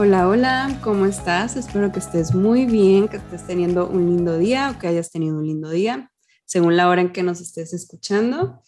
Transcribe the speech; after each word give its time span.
Hola, 0.00 0.28
hola, 0.28 0.78
¿cómo 0.84 1.06
estás? 1.06 1.56
Espero 1.56 1.90
que 1.90 1.98
estés 1.98 2.32
muy 2.32 2.66
bien, 2.66 3.08
que 3.08 3.16
estés 3.16 3.44
teniendo 3.44 3.88
un 3.88 4.06
lindo 4.06 4.38
día 4.38 4.70
o 4.70 4.78
que 4.78 4.86
hayas 4.86 5.10
tenido 5.10 5.36
un 5.36 5.44
lindo 5.44 5.70
día, 5.70 6.12
según 6.44 6.76
la 6.76 6.88
hora 6.88 7.00
en 7.00 7.10
que 7.12 7.24
nos 7.24 7.40
estés 7.40 7.72
escuchando. 7.72 8.62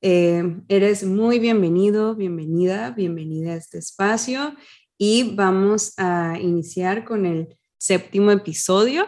Eh, 0.00 0.42
eres 0.66 1.04
muy 1.04 1.38
bienvenido, 1.38 2.16
bienvenida, 2.16 2.90
bienvenida 2.90 3.52
a 3.52 3.56
este 3.58 3.78
espacio 3.78 4.56
y 4.98 5.36
vamos 5.36 5.92
a 5.98 6.36
iniciar 6.40 7.04
con 7.04 7.26
el 7.26 7.56
séptimo 7.78 8.32
episodio. 8.32 9.06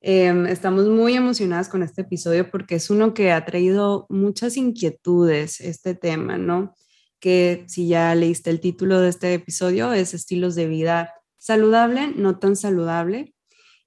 Em, 0.00 0.46
estamos 0.46 0.86
muy 0.86 1.14
emocionadas 1.14 1.68
con 1.68 1.82
este 1.82 2.02
episodio 2.02 2.48
porque 2.48 2.76
es 2.76 2.90
uno 2.90 3.12
que 3.12 3.32
ha 3.32 3.44
traído 3.44 4.06
muchas 4.08 4.56
inquietudes, 4.56 5.60
este 5.60 5.96
tema, 5.96 6.38
¿no? 6.38 6.76
Que 7.22 7.64
si 7.68 7.86
ya 7.86 8.12
leíste 8.16 8.50
el 8.50 8.58
título 8.58 8.98
de 8.98 9.08
este 9.08 9.32
episodio, 9.32 9.92
es 9.92 10.12
estilos 10.12 10.56
de 10.56 10.66
vida 10.66 11.14
saludable, 11.38 12.12
no 12.16 12.40
tan 12.40 12.56
saludable. 12.56 13.32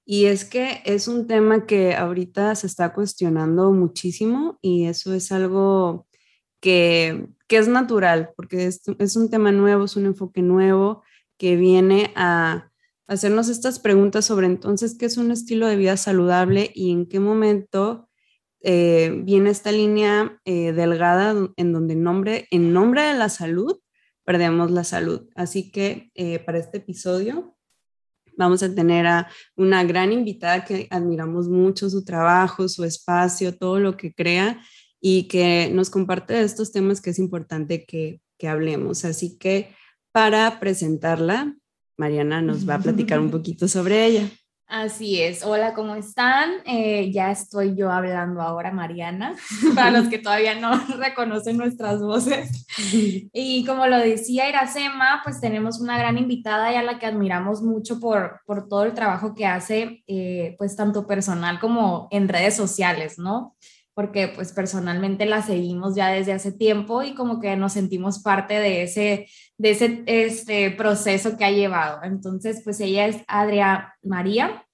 Y 0.06 0.24
es 0.24 0.46
que 0.46 0.80
es 0.86 1.06
un 1.06 1.26
tema 1.26 1.66
que 1.66 1.94
ahorita 1.94 2.54
se 2.54 2.66
está 2.66 2.94
cuestionando 2.94 3.72
muchísimo 3.72 4.58
y 4.62 4.86
eso 4.86 5.12
es 5.12 5.32
algo 5.32 6.06
que, 6.60 7.28
que 7.46 7.58
es 7.58 7.68
natural, 7.68 8.30
porque 8.36 8.64
es, 8.64 8.80
es, 8.98 9.16
un 9.16 9.28
tema 9.28 9.52
nuevo, 9.52 9.84
es 9.84 9.96
un 9.96 10.06
enfoque 10.06 10.40
nuevo 10.40 11.02
que 11.36 11.56
viene 11.56 12.12
a 12.16 12.72
hacernos 13.06 13.50
estas 13.50 13.80
preguntas 13.80 14.24
sobre 14.24 14.46
entonces 14.46 14.96
qué 14.98 15.04
es 15.04 15.18
un 15.18 15.30
estilo 15.30 15.66
de 15.66 15.76
vida 15.76 15.98
saludable 15.98 16.70
y 16.74 16.90
en 16.90 17.06
qué 17.06 17.20
momento 17.20 18.05
eh, 18.60 19.12
viene 19.24 19.50
esta 19.50 19.72
línea 19.72 20.40
eh, 20.44 20.72
delgada 20.72 21.34
en 21.56 21.72
donde 21.72 21.94
nombre, 21.94 22.46
en 22.50 22.72
nombre 22.72 23.02
de 23.02 23.14
la 23.14 23.28
salud 23.28 23.78
perdemos 24.24 24.70
la 24.70 24.84
salud. 24.84 25.28
Así 25.34 25.70
que 25.70 26.10
eh, 26.14 26.40
para 26.40 26.58
este 26.58 26.78
episodio 26.78 27.56
vamos 28.36 28.62
a 28.62 28.74
tener 28.74 29.06
a 29.06 29.28
una 29.56 29.84
gran 29.84 30.12
invitada 30.12 30.64
que 30.64 30.88
admiramos 30.90 31.48
mucho 31.48 31.88
su 31.88 32.04
trabajo, 32.04 32.68
su 32.68 32.84
espacio, 32.84 33.56
todo 33.56 33.78
lo 33.78 33.96
que 33.96 34.12
crea 34.12 34.60
y 35.00 35.28
que 35.28 35.70
nos 35.72 35.88
comparte 35.88 36.40
estos 36.42 36.72
temas 36.72 37.00
que 37.00 37.10
es 37.10 37.18
importante 37.18 37.84
que, 37.84 38.20
que 38.38 38.48
hablemos. 38.48 39.04
Así 39.04 39.38
que 39.38 39.74
para 40.12 40.58
presentarla, 40.58 41.56
Mariana 41.96 42.42
nos 42.42 42.68
va 42.68 42.74
a 42.74 42.80
platicar 42.80 43.20
un 43.20 43.30
poquito 43.36 43.68
sobre 43.68 44.06
ella. 44.06 44.28
Así 44.68 45.22
es. 45.22 45.44
Hola, 45.44 45.74
¿cómo 45.74 45.94
están? 45.94 46.50
Eh, 46.64 47.12
ya 47.12 47.30
estoy 47.30 47.76
yo 47.76 47.92
hablando 47.92 48.42
ahora, 48.42 48.72
Mariana, 48.72 49.36
para 49.76 49.92
los 49.92 50.08
que 50.10 50.18
todavía 50.18 50.56
no 50.56 50.76
reconocen 50.98 51.56
nuestras 51.56 52.00
voces. 52.00 52.66
Y 53.32 53.64
como 53.64 53.86
lo 53.86 53.98
decía 53.98 54.48
Iracema, 54.48 55.20
pues 55.22 55.40
tenemos 55.40 55.80
una 55.80 55.96
gran 55.96 56.18
invitada 56.18 56.72
y 56.72 56.76
a 56.76 56.82
la 56.82 56.98
que 56.98 57.06
admiramos 57.06 57.62
mucho 57.62 58.00
por, 58.00 58.40
por 58.44 58.68
todo 58.68 58.84
el 58.84 58.94
trabajo 58.94 59.36
que 59.36 59.46
hace, 59.46 60.02
eh, 60.08 60.56
pues 60.58 60.74
tanto 60.74 61.06
personal 61.06 61.60
como 61.60 62.08
en 62.10 62.28
redes 62.28 62.56
sociales, 62.56 63.20
¿no? 63.20 63.54
Porque 63.96 64.28
pues 64.28 64.52
personalmente 64.52 65.24
la 65.24 65.40
seguimos 65.40 65.94
ya 65.94 66.08
desde 66.08 66.34
hace 66.34 66.52
tiempo 66.52 67.02
y 67.02 67.14
como 67.14 67.40
que 67.40 67.56
nos 67.56 67.72
sentimos 67.72 68.18
parte 68.18 68.52
de 68.52 68.82
ese, 68.82 69.26
de 69.56 69.70
ese 69.70 70.02
este 70.04 70.70
proceso 70.72 71.38
que 71.38 71.46
ha 71.46 71.50
llevado. 71.50 72.00
Entonces, 72.02 72.60
pues 72.62 72.78
ella 72.80 73.06
es 73.06 73.16
Adria 73.26 73.94
María 74.02 74.66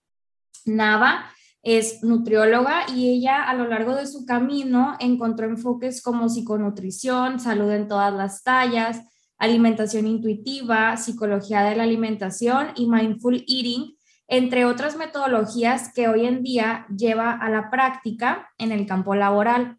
Nava, 0.64 1.30
es 1.62 2.02
nutrióloga 2.02 2.82
y 2.92 3.10
ella 3.10 3.44
a 3.44 3.54
lo 3.54 3.68
largo 3.68 3.94
de 3.94 4.08
su 4.08 4.26
camino 4.26 4.96
encontró 4.98 5.46
enfoques 5.46 6.02
como 6.02 6.28
psiconutrición, 6.28 7.38
salud 7.38 7.70
en 7.70 7.86
todas 7.86 8.12
las 8.12 8.42
tallas, 8.42 9.02
alimentación 9.38 10.08
intuitiva, 10.08 10.96
psicología 10.96 11.62
de 11.62 11.76
la 11.76 11.84
alimentación 11.84 12.72
y 12.74 12.88
mindful 12.88 13.36
eating 13.46 13.96
entre 14.28 14.64
otras 14.64 14.96
metodologías 14.96 15.92
que 15.92 16.08
hoy 16.08 16.26
en 16.26 16.42
día 16.42 16.86
lleva 16.96 17.32
a 17.32 17.50
la 17.50 17.70
práctica 17.70 18.50
en 18.58 18.72
el 18.72 18.86
campo 18.86 19.14
laboral. 19.14 19.78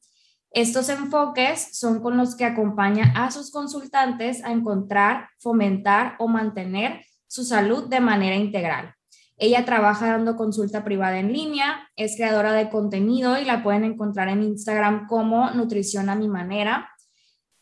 Estos 0.51 0.89
enfoques 0.89 1.75
son 1.77 2.01
con 2.01 2.17
los 2.17 2.35
que 2.35 2.45
acompaña 2.45 3.13
a 3.15 3.31
sus 3.31 3.51
consultantes 3.51 4.43
a 4.43 4.51
encontrar, 4.51 5.29
fomentar 5.39 6.15
o 6.19 6.27
mantener 6.27 7.03
su 7.27 7.43
salud 7.43 7.87
de 7.87 7.99
manera 7.99 8.35
integral. 8.35 8.93
Ella 9.37 9.65
trabaja 9.65 10.07
dando 10.07 10.35
consulta 10.35 10.83
privada 10.83 11.17
en 11.17 11.33
línea, 11.33 11.89
es 11.95 12.15
creadora 12.15 12.53
de 12.53 12.69
contenido 12.69 13.39
y 13.39 13.45
la 13.45 13.63
pueden 13.63 13.83
encontrar 13.83 14.27
en 14.27 14.43
Instagram 14.43 15.07
como 15.07 15.49
Nutrición 15.51 16.09
a 16.09 16.15
mi 16.15 16.27
manera. 16.27 16.91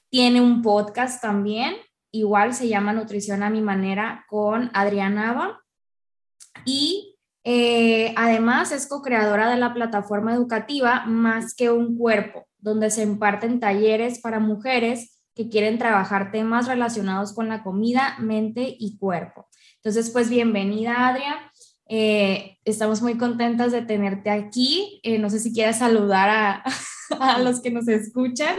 Tiene 0.10 0.42
un 0.42 0.62
podcast 0.62 1.22
también, 1.22 1.76
igual 2.12 2.54
se 2.54 2.68
llama 2.68 2.92
Nutrición 2.92 3.42
a 3.44 3.50
mi 3.50 3.62
manera 3.62 4.26
con 4.28 4.70
Adriana 4.74 5.28
Nava 5.28 5.61
y 6.66 7.18
eh, 7.44 8.14
además 8.18 8.72
es 8.72 8.88
co-creadora 8.88 9.50
de 9.50 9.58
la 9.58 9.74
plataforma 9.74 10.34
educativa 10.34 11.06
Más 11.08 11.56
que 11.56 11.72
un 11.72 11.98
cuerpo, 11.98 12.48
donde 12.60 12.92
se 12.92 13.04
imparten 13.04 13.60
talleres 13.60 14.20
para 14.20 14.40
mujeres 14.40 15.22
que 15.34 15.50
quieren 15.50 15.78
trabajar 15.78 16.32
temas 16.32 16.68
relacionados 16.68 17.34
con 17.34 17.48
la 17.48 17.64
comida, 17.64 18.18
mente 18.20 18.76
y 18.78 18.98
cuerpo. 18.98 19.48
Entonces, 19.76 20.12
pues 20.12 20.30
bienvenida, 20.30 21.08
Adria. 21.08 21.52
Eh, 21.88 22.58
estamos 22.64 23.02
muy 23.02 23.18
contentas 23.18 23.72
de 23.72 23.82
tenerte 23.82 24.30
aquí. 24.30 25.00
Eh, 25.04 25.18
no 25.20 25.30
sé 25.30 25.40
si 25.40 25.54
quieres 25.54 25.78
saludar 25.78 26.30
a, 26.30 26.64
a 27.20 27.40
los 27.40 27.62
que 27.62 27.72
nos 27.72 27.88
escuchan. 27.88 28.56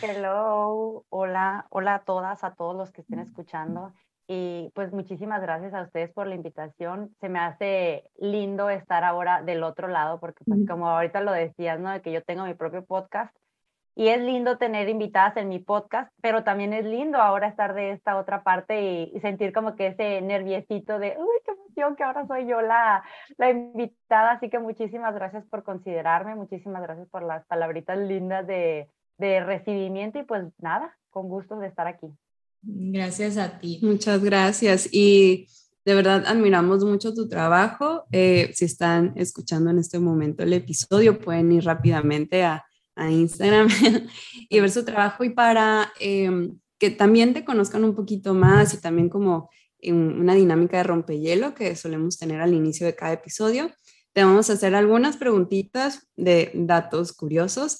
Hello, 0.00 1.04
hola, 1.08 1.66
hola 1.70 1.96
a 1.96 2.04
todas, 2.04 2.44
a 2.44 2.54
todos 2.54 2.76
los 2.76 2.92
que 2.92 3.00
estén 3.00 3.18
escuchando. 3.18 3.92
Y 4.28 4.70
pues 4.74 4.92
muchísimas 4.92 5.40
gracias 5.40 5.72
a 5.72 5.82
ustedes 5.82 6.12
por 6.12 6.26
la 6.26 6.34
invitación. 6.34 7.14
Se 7.20 7.28
me 7.28 7.38
hace 7.38 8.04
lindo 8.18 8.70
estar 8.70 9.04
ahora 9.04 9.42
del 9.42 9.62
otro 9.62 9.86
lado, 9.86 10.18
porque 10.18 10.44
pues 10.44 10.66
como 10.66 10.88
ahorita 10.88 11.20
lo 11.20 11.32
decías, 11.32 11.78
¿no? 11.78 11.90
De 11.90 12.02
que 12.02 12.12
yo 12.12 12.22
tengo 12.24 12.44
mi 12.44 12.54
propio 12.54 12.84
podcast. 12.84 13.34
Y 13.94 14.08
es 14.08 14.20
lindo 14.20 14.58
tener 14.58 14.90
invitadas 14.90 15.36
en 15.38 15.48
mi 15.48 15.58
podcast, 15.58 16.12
pero 16.20 16.44
también 16.44 16.74
es 16.74 16.84
lindo 16.84 17.18
ahora 17.18 17.48
estar 17.48 17.72
de 17.72 17.92
esta 17.92 18.18
otra 18.18 18.42
parte 18.42 18.82
y, 18.82 19.20
sentir 19.20 19.54
como 19.54 19.74
que 19.74 19.86
ese 19.86 20.20
nerviecito 20.20 20.98
de, 20.98 21.16
uy, 21.18 21.36
qué 21.44 21.52
emoción 21.52 21.96
que 21.96 22.04
ahora 22.04 22.26
soy 22.26 22.46
yo 22.46 22.60
la, 22.60 23.04
la 23.38 23.50
invitada. 23.50 24.32
Así 24.32 24.50
que 24.50 24.58
muchísimas 24.58 25.14
gracias 25.14 25.46
por 25.46 25.62
considerarme, 25.62 26.34
muchísimas 26.34 26.82
gracias 26.82 27.08
por 27.08 27.22
las 27.22 27.46
palabritas 27.46 27.96
lindas 27.96 28.46
de, 28.46 28.90
de 29.18 29.40
recibimiento 29.40 30.18
y 30.18 30.24
pues 30.24 30.44
nada, 30.58 30.94
con 31.10 31.28
gusto 31.28 31.56
de 31.56 31.68
estar 31.68 31.86
aquí. 31.86 32.12
Gracias 32.68 33.36
a 33.36 33.58
ti. 33.60 33.78
Muchas 33.82 34.24
gracias. 34.24 34.88
Y 34.90 35.46
de 35.84 35.94
verdad 35.94 36.24
admiramos 36.26 36.84
mucho 36.84 37.14
tu 37.14 37.28
trabajo. 37.28 38.04
Eh, 38.10 38.50
si 38.54 38.64
están 38.64 39.12
escuchando 39.16 39.70
en 39.70 39.78
este 39.78 40.00
momento 40.00 40.42
el 40.42 40.52
episodio, 40.52 41.18
pueden 41.20 41.52
ir 41.52 41.64
rápidamente 41.64 42.42
a, 42.42 42.64
a 42.96 43.10
Instagram 43.10 43.68
y 44.48 44.60
ver 44.60 44.70
su 44.70 44.84
trabajo 44.84 45.22
y 45.22 45.30
para 45.30 45.92
em, 46.00 46.58
que 46.78 46.90
también 46.90 47.34
te 47.34 47.44
conozcan 47.44 47.84
un 47.84 47.94
poquito 47.94 48.34
más 48.34 48.74
y 48.74 48.80
también 48.80 49.08
como 49.08 49.48
una 49.82 50.34
dinámica 50.34 50.78
de 50.78 50.82
rompehielo 50.82 51.54
que 51.54 51.76
solemos 51.76 52.18
tener 52.18 52.40
al 52.40 52.52
inicio 52.52 52.86
de 52.86 52.96
cada 52.96 53.12
episodio. 53.12 53.70
Te 54.12 54.24
vamos 54.24 54.50
a 54.50 54.54
hacer 54.54 54.74
algunas 54.74 55.16
preguntitas 55.16 56.08
de 56.16 56.50
datos 56.54 57.12
curiosos 57.12 57.78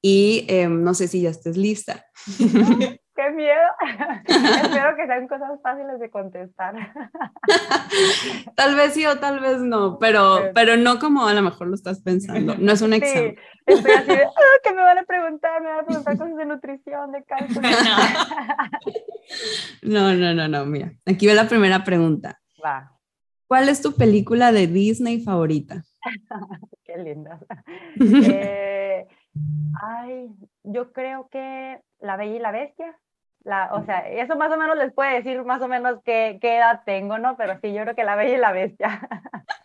y 0.00 0.44
em, 0.46 0.84
no 0.84 0.94
sé 0.94 1.08
si 1.08 1.22
ya 1.22 1.30
estés 1.30 1.56
lista. 1.56 2.06
qué 3.18 3.30
miedo. 3.32 3.68
Espero 4.26 4.96
que 4.96 5.06
sean 5.06 5.26
cosas 5.26 5.60
fáciles 5.60 5.98
de 5.98 6.08
contestar. 6.08 6.74
tal 8.54 8.76
vez 8.76 8.94
sí 8.94 9.04
o 9.06 9.18
tal 9.18 9.40
vez 9.40 9.58
no, 9.58 9.98
pero, 9.98 10.52
pero 10.54 10.76
no 10.76 11.00
como 11.00 11.26
a 11.26 11.34
lo 11.34 11.42
mejor 11.42 11.66
lo 11.66 11.74
estás 11.74 12.00
pensando. 12.00 12.54
No 12.56 12.72
es 12.72 12.80
un 12.80 12.92
examen. 12.94 13.36
estoy 13.66 13.90
así 13.90 14.06
de, 14.06 14.22
ah, 14.22 14.58
¿qué 14.62 14.72
me 14.72 14.82
van 14.82 14.98
a 14.98 15.02
preguntar? 15.02 15.60
Me 15.60 15.68
van 15.68 15.80
a 15.80 15.84
preguntar 15.84 16.16
cosas 16.16 16.36
de 16.36 16.46
nutrición, 16.46 17.10
de 17.10 17.24
cálculo. 17.24 17.68
No, 19.82 20.14
no, 20.14 20.34
no, 20.34 20.46
no, 20.46 20.64
mira. 20.64 20.92
Aquí 21.04 21.26
va 21.26 21.34
la 21.34 21.48
primera 21.48 21.82
pregunta. 21.82 22.40
Va. 22.64 22.92
¿Cuál 23.48 23.68
es 23.68 23.82
tu 23.82 23.96
película 23.96 24.52
de 24.52 24.68
Disney 24.68 25.20
favorita? 25.20 25.82
qué 26.84 26.96
linda. 26.98 27.40
Eh, 27.98 29.06
ay, 29.82 30.30
yo 30.62 30.92
creo 30.92 31.28
que 31.30 31.80
La 31.98 32.16
Bella 32.16 32.36
y 32.36 32.38
la 32.38 32.52
Bestia 32.52 32.96
La, 33.48 33.70
o 33.72 33.82
sea, 33.86 34.00
eso 34.00 34.36
más 34.36 34.52
o 34.52 34.58
menos 34.58 34.76
les 34.76 34.92
puede 34.92 35.14
decir 35.14 35.42
más 35.42 35.62
o 35.62 35.68
menos 35.68 36.02
qué, 36.04 36.36
qué 36.38 36.58
edad 36.58 36.82
tengo, 36.84 37.16
¿no? 37.16 37.34
Pero 37.38 37.58
sí, 37.62 37.72
yo 37.72 37.80
creo 37.80 37.94
que 37.94 38.04
La 38.04 38.14
Bella 38.14 38.34
y 38.34 38.38
la 38.38 38.52
Bestia. 38.52 39.08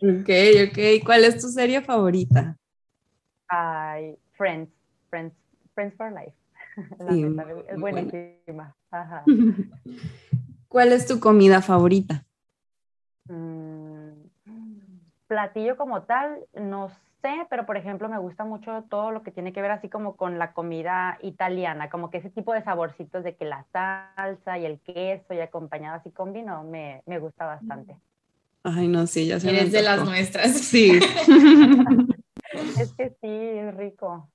ok, 0.00 0.30
ok. 0.68 1.04
¿Cuál 1.04 1.24
es 1.24 1.40
tu 1.40 1.48
serie 1.48 1.80
favorita? 1.80 2.56
Ay, 3.48 4.16
Friends, 4.34 4.70
Friends, 5.08 5.34
Friends 5.74 5.96
for 5.96 6.12
Life. 6.12 6.36
Sí, 7.10 7.26
es 7.68 7.80
buenísima. 7.80 8.76
Ajá. 8.92 9.24
¿Cuál 10.68 10.92
es 10.92 11.08
tu 11.08 11.18
comida 11.18 11.60
favorita? 11.62 12.24
Mm, 13.26 14.12
platillo 15.26 15.76
como 15.76 16.02
tal, 16.02 16.46
no 16.54 16.92
sé, 17.22 17.46
pero 17.48 17.66
por 17.66 17.76
ejemplo 17.76 18.08
me 18.08 18.18
gusta 18.18 18.44
mucho 18.44 18.84
todo 18.88 19.10
lo 19.10 19.22
que 19.22 19.30
tiene 19.30 19.52
que 19.52 19.62
ver 19.62 19.70
así 19.70 19.88
como 19.88 20.16
con 20.16 20.38
la 20.38 20.52
comida 20.52 21.18
italiana, 21.22 21.90
como 21.90 22.10
que 22.10 22.18
ese 22.18 22.30
tipo 22.30 22.52
de 22.52 22.62
saborcitos 22.62 23.24
de 23.24 23.36
que 23.36 23.44
la 23.44 23.64
salsa 23.72 24.58
y 24.58 24.66
el 24.66 24.80
queso 24.80 25.34
y 25.34 25.40
acompañado 25.40 25.96
así 25.96 26.10
con 26.10 26.32
vino 26.32 26.64
me, 26.64 27.02
me 27.06 27.18
gusta 27.18 27.46
bastante. 27.46 27.96
Ay, 28.62 28.88
no, 28.88 29.06
sí, 29.06 29.26
ya 29.26 29.40
se 29.40 29.48
Eres 29.48 29.72
de 29.72 29.82
las 29.82 30.04
nuestras. 30.04 30.52
Sí. 30.52 30.92
es 32.78 32.92
que 32.92 33.08
sí, 33.20 33.28
es 33.28 33.74
rico. 33.74 34.30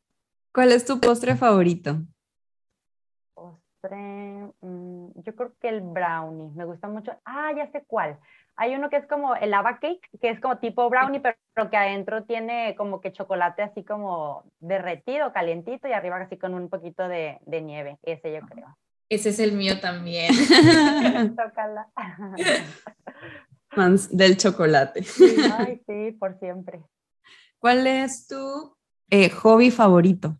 ¿Cuál 0.51 0.71
es 0.71 0.85
tu 0.85 0.99
postre 0.99 1.35
favorito? 1.35 2.01
Mm, 3.91 5.07
yo 5.15 5.35
creo 5.35 5.53
que 5.59 5.69
el 5.69 5.81
brownie, 5.81 6.51
me 6.55 6.65
gusta 6.65 6.87
mucho. 6.87 7.13
Ah, 7.25 7.51
ya 7.55 7.71
sé 7.71 7.83
cuál. 7.87 8.17
Hay 8.57 8.73
uno 8.73 8.89
que 8.89 8.97
es 8.97 9.05
como 9.07 9.35
el 9.35 9.51
lava 9.51 9.79
cake, 9.79 10.07
que 10.21 10.29
es 10.29 10.39
como 10.39 10.57
tipo 10.59 10.89
brownie, 10.89 11.19
pero, 11.19 11.69
que 11.69 11.77
adentro 11.77 12.23
tiene 12.23 12.75
como 12.77 13.01
que 13.01 13.11
chocolate 13.11 13.61
así 13.63 13.83
como 13.83 14.45
derretido, 14.59 15.33
calientito 15.33 15.87
y 15.87 15.91
arriba 15.91 16.17
así 16.17 16.37
con 16.37 16.53
un 16.53 16.69
poquito 16.69 17.07
de, 17.07 17.39
nieve. 17.45 17.97
Ese 18.03 18.33
yo 18.33 18.39
creo. 18.47 18.77
Ese 19.09 19.29
es 19.29 19.39
el 19.39 19.51
mío 19.53 19.79
también. 19.81 20.33
Fans 23.69 24.09
del 24.17 24.37
chocolate. 24.37 25.03
ay, 25.57 25.81
sí, 25.85 26.11
por 26.13 26.39
siempre. 26.39 26.81
¿Cuál 27.59 27.85
es 27.87 28.27
tu 28.27 28.75
eh, 29.09 29.29
hobby 29.29 29.69
favorito? 29.69 30.37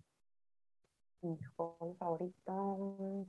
Mi 1.21 1.37
hobby 1.55 1.95
favorito. 1.97 3.27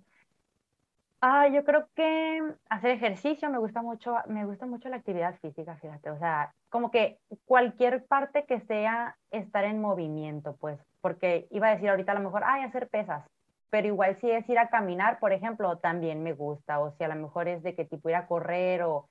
Ah, 1.29 1.49
yo 1.49 1.65
creo 1.65 1.89
que 1.97 2.41
hacer 2.69 2.93
ejercicio 2.93 3.51
me 3.51 3.59
gusta 3.59 3.83
mucho, 3.83 4.15
me 4.29 4.45
gusta 4.45 4.65
mucho 4.65 4.89
la 4.89 4.99
actividad 4.99 5.37
física, 5.41 5.75
fíjate, 5.75 6.09
o 6.11 6.19
sea, 6.21 6.55
como 6.69 6.93
que 6.93 7.19
cualquier 7.47 8.05
parte 8.07 8.45
que 8.47 8.61
sea 8.61 9.17
estar 9.33 9.65
en 9.65 9.81
movimiento, 9.81 10.55
pues, 10.61 10.79
porque 11.01 11.49
iba 11.51 11.67
a 11.67 11.75
decir 11.75 11.89
ahorita 11.89 12.13
a 12.13 12.15
lo 12.15 12.21
mejor, 12.21 12.43
ay, 12.47 12.63
hacer 12.63 12.87
pesas, 12.87 13.25
pero 13.71 13.89
igual 13.89 14.17
si 14.21 14.31
es 14.31 14.49
ir 14.49 14.57
a 14.57 14.69
caminar, 14.69 15.19
por 15.19 15.33
ejemplo, 15.33 15.79
también 15.79 16.23
me 16.23 16.33
gusta, 16.33 16.79
o 16.79 16.93
si 16.93 17.03
a 17.03 17.09
lo 17.09 17.17
mejor 17.17 17.49
es 17.49 17.61
de 17.65 17.75
que 17.75 17.85
tipo 17.85 18.09
ir 18.09 18.15
a 18.15 18.29
correr 18.29 18.85
o 18.85 19.09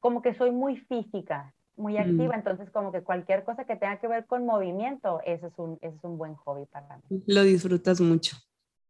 como 0.00 0.22
que 0.22 0.32
soy 0.32 0.52
muy 0.52 0.78
física, 0.78 1.52
muy 1.76 1.98
mm. 1.98 2.00
activa, 2.00 2.34
entonces 2.34 2.70
como 2.70 2.92
que 2.92 3.02
cualquier 3.02 3.44
cosa 3.44 3.64
que 3.64 3.76
tenga 3.76 3.98
que 3.98 4.08
ver 4.08 4.24
con 4.24 4.46
movimiento, 4.46 5.20
ese 5.26 5.48
es 5.48 5.58
un, 5.58 5.76
ese 5.82 5.94
es 5.94 6.02
un 6.04 6.16
buen 6.16 6.34
hobby 6.36 6.64
para 6.64 6.96
mí. 7.10 7.22
Lo 7.26 7.42
disfrutas 7.42 8.00
mucho. 8.00 8.38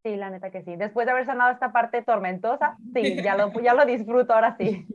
Sí, 0.09 0.17
la 0.17 0.31
neta 0.31 0.51
que 0.51 0.63
sí. 0.63 0.75
Después 0.77 1.05
de 1.05 1.13
haber 1.13 1.27
sanado 1.27 1.53
esta 1.53 1.71
parte 1.71 2.03
tormentosa, 2.03 2.79
sí, 2.95 3.17
ya 3.23 3.37
lo, 3.37 3.53
ya 3.61 3.75
lo 3.75 3.85
disfruto 3.87 4.33
ahora 4.33 4.57
sí. 4.59 4.87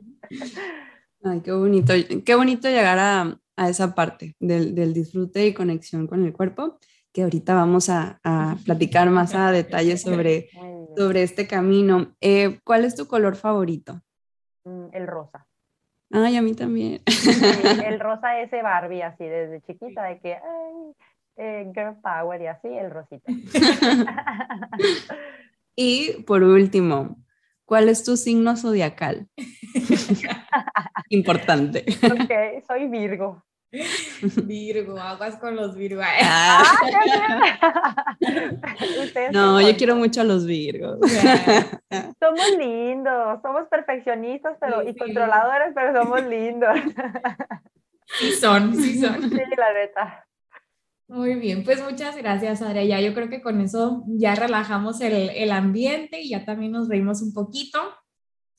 Ay, 1.22 1.40
qué 1.40 1.52
bonito. 1.52 1.94
Qué 2.24 2.34
bonito 2.34 2.68
llegar 2.68 2.98
a, 2.98 3.38
a 3.56 3.68
esa 3.68 3.94
parte 3.94 4.34
del, 4.40 4.74
del, 4.74 4.92
disfrute 4.92 5.46
y 5.46 5.54
conexión 5.54 6.08
con 6.08 6.24
el 6.24 6.32
cuerpo, 6.32 6.78
que 7.12 7.22
ahorita 7.22 7.54
vamos 7.54 7.90
a, 7.90 8.18
a 8.24 8.56
platicar 8.64 9.08
más 9.10 9.36
a 9.36 9.52
detalle 9.52 9.96
sobre, 9.98 10.48
sobre 10.96 11.22
este 11.22 11.46
camino. 11.46 12.16
Eh, 12.20 12.58
¿Cuál 12.64 12.84
es 12.84 12.96
tu 12.96 13.06
color 13.06 13.36
favorito? 13.36 14.00
Mm, 14.64 14.86
el 14.94 15.06
rosa. 15.06 15.46
Ay, 16.10 16.36
a 16.36 16.42
mí 16.42 16.54
también. 16.54 17.02
el 17.86 18.00
rosa 18.00 18.40
ese 18.40 18.62
Barbie, 18.62 19.02
así 19.02 19.24
desde 19.24 19.62
chiquita, 19.62 20.02
de 20.06 20.18
que, 20.18 20.34
ay, 20.34 20.94
eh, 21.36 21.70
girl 21.74 21.96
power 22.02 22.40
y 22.42 22.46
así, 22.46 22.68
el 22.68 22.90
rosita. 22.90 23.32
y 25.76 26.22
por 26.22 26.42
último, 26.42 27.16
¿cuál 27.64 27.88
es 27.88 28.04
tu 28.04 28.16
signo 28.16 28.56
zodiacal? 28.56 29.28
Importante. 31.08 31.84
Ok, 32.02 32.64
soy 32.66 32.88
Virgo. 32.88 33.44
Virgo, 34.44 34.96
aguas 34.98 35.36
con 35.36 35.56
los 35.56 35.74
Virgo. 35.76 36.02
Ah. 36.04 36.62
No, 39.32 39.60
yo 39.60 39.76
quiero 39.76 39.96
mucho 39.96 40.20
a 40.20 40.24
los 40.24 40.46
Virgos. 40.46 40.98
somos 42.20 42.56
lindos, 42.58 43.40
somos 43.42 43.66
perfeccionistas 43.68 44.56
pero, 44.60 44.88
y 44.88 44.96
controladores, 44.96 45.72
pero 45.74 46.00
somos 46.00 46.24
lindos. 46.24 46.78
Sí 48.06 48.32
son, 48.32 48.74
sí 48.76 49.00
son. 49.00 49.28
Sí, 49.28 49.40
la 49.56 49.72
neta. 49.72 50.26
Muy 51.14 51.36
bien, 51.36 51.62
pues 51.62 51.80
muchas 51.80 52.16
gracias, 52.16 52.60
Adria. 52.60 53.00
yo 53.00 53.14
creo 53.14 53.28
que 53.28 53.40
con 53.40 53.60
eso 53.60 54.02
ya 54.08 54.34
relajamos 54.34 55.00
el, 55.00 55.30
el, 55.30 55.52
ambiente 55.52 56.20
y 56.20 56.30
ya 56.30 56.44
también 56.44 56.72
nos 56.72 56.88
reímos 56.88 57.22
un 57.22 57.32
poquito. 57.32 57.78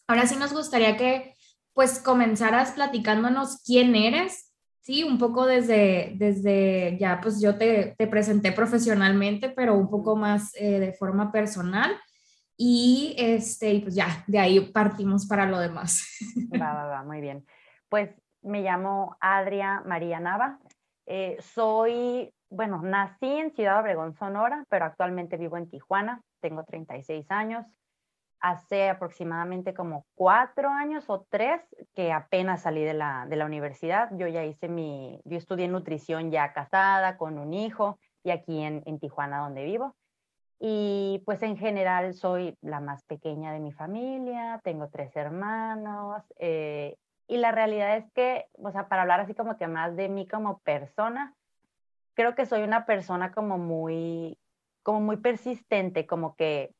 Ahora 0.07 0.25
sí 0.25 0.37
nos 0.37 0.53
gustaría 0.53 0.95
que 0.95 1.35
pues 1.73 1.99
comenzaras 1.99 2.71
platicándonos 2.71 3.61
quién 3.61 3.93
eres, 3.93 4.53
¿sí? 4.79 5.03
Un 5.03 5.17
poco 5.17 5.45
desde, 5.45 6.13
desde 6.15 6.97
ya 6.97 7.19
pues 7.21 7.41
yo 7.41 7.57
te, 7.57 7.93
te 7.97 8.07
presenté 8.07 8.53
profesionalmente, 8.53 9.49
pero 9.49 9.75
un 9.75 9.89
poco 9.89 10.15
más 10.15 10.55
eh, 10.55 10.79
de 10.79 10.93
forma 10.93 11.33
personal. 11.33 11.91
Y 12.55 13.15
este, 13.17 13.81
pues 13.81 13.95
ya, 13.95 14.23
de 14.27 14.39
ahí 14.39 14.61
partimos 14.61 15.27
para 15.27 15.45
lo 15.45 15.59
demás. 15.59 16.07
Va, 16.53 16.73
va, 16.73 16.85
va, 16.85 17.03
muy 17.03 17.19
bien. 17.19 17.45
Pues 17.89 18.11
me 18.43 18.61
llamo 18.61 19.17
Adria 19.19 19.83
María 19.85 20.21
Nava, 20.21 20.57
eh, 21.05 21.37
soy, 21.53 22.33
bueno, 22.49 22.81
nací 22.81 23.27
en 23.27 23.51
Ciudad 23.51 23.79
Obregón, 23.79 24.13
Sonora, 24.13 24.65
pero 24.69 24.85
actualmente 24.85 25.37
vivo 25.37 25.57
en 25.57 25.69
Tijuana, 25.69 26.21
tengo 26.41 26.63
36 26.63 27.29
años. 27.29 27.65
Hace 28.39 28.89
aproximadamente 28.89 29.73
como 29.73 30.05
cuatro 30.13 30.69
años 30.69 31.05
o 31.09 31.25
tres 31.29 31.61
que 31.95 32.11
apenas 32.11 32.61
salí 32.61 32.83
de 32.83 32.93
la, 32.93 33.25
de 33.27 33.37
la 33.37 33.45
universidad. 33.45 34.09
Yo 34.17 34.27
ya 34.27 34.43
hice 34.43 34.67
mi, 34.67 35.19
yo 35.25 35.37
estudié 35.37 35.67
nutrición 35.67 36.31
ya 36.31 36.53
casada, 36.53 37.17
con 37.17 37.39
un 37.39 37.53
hijo, 37.53 37.97
y 38.23 38.31
aquí 38.31 38.61
en, 38.61 38.83
en 38.85 38.99
Tijuana 38.99 39.39
donde 39.39 39.63
vivo. 39.63 39.95
Y 40.59 41.21
pues 41.25 41.41
en 41.43 41.57
general 41.57 42.13
soy 42.13 42.57
la 42.61 42.79
más 42.79 43.03
pequeña 43.03 43.51
de 43.51 43.59
mi 43.59 43.71
familia, 43.71 44.61
tengo 44.63 44.89
tres 44.89 45.15
hermanos, 45.15 46.23
eh, 46.39 46.95
y 47.27 47.37
la 47.37 47.51
realidad 47.51 47.97
es 47.97 48.11
que, 48.13 48.45
o 48.53 48.71
sea, 48.71 48.87
para 48.87 49.01
hablar 49.01 49.19
así 49.19 49.33
como 49.33 49.57
que 49.57 49.67
más 49.67 49.95
de 49.95 50.09
mí 50.09 50.27
como 50.27 50.59
persona, 50.59 51.33
creo 52.15 52.35
que 52.35 52.45
soy 52.45 52.63
una 52.63 52.85
persona 52.85 53.31
como 53.31 53.57
muy, 53.57 54.37
como 54.83 55.01
muy 55.01 55.17
persistente, 55.17 56.07
como 56.07 56.35
que 56.35 56.73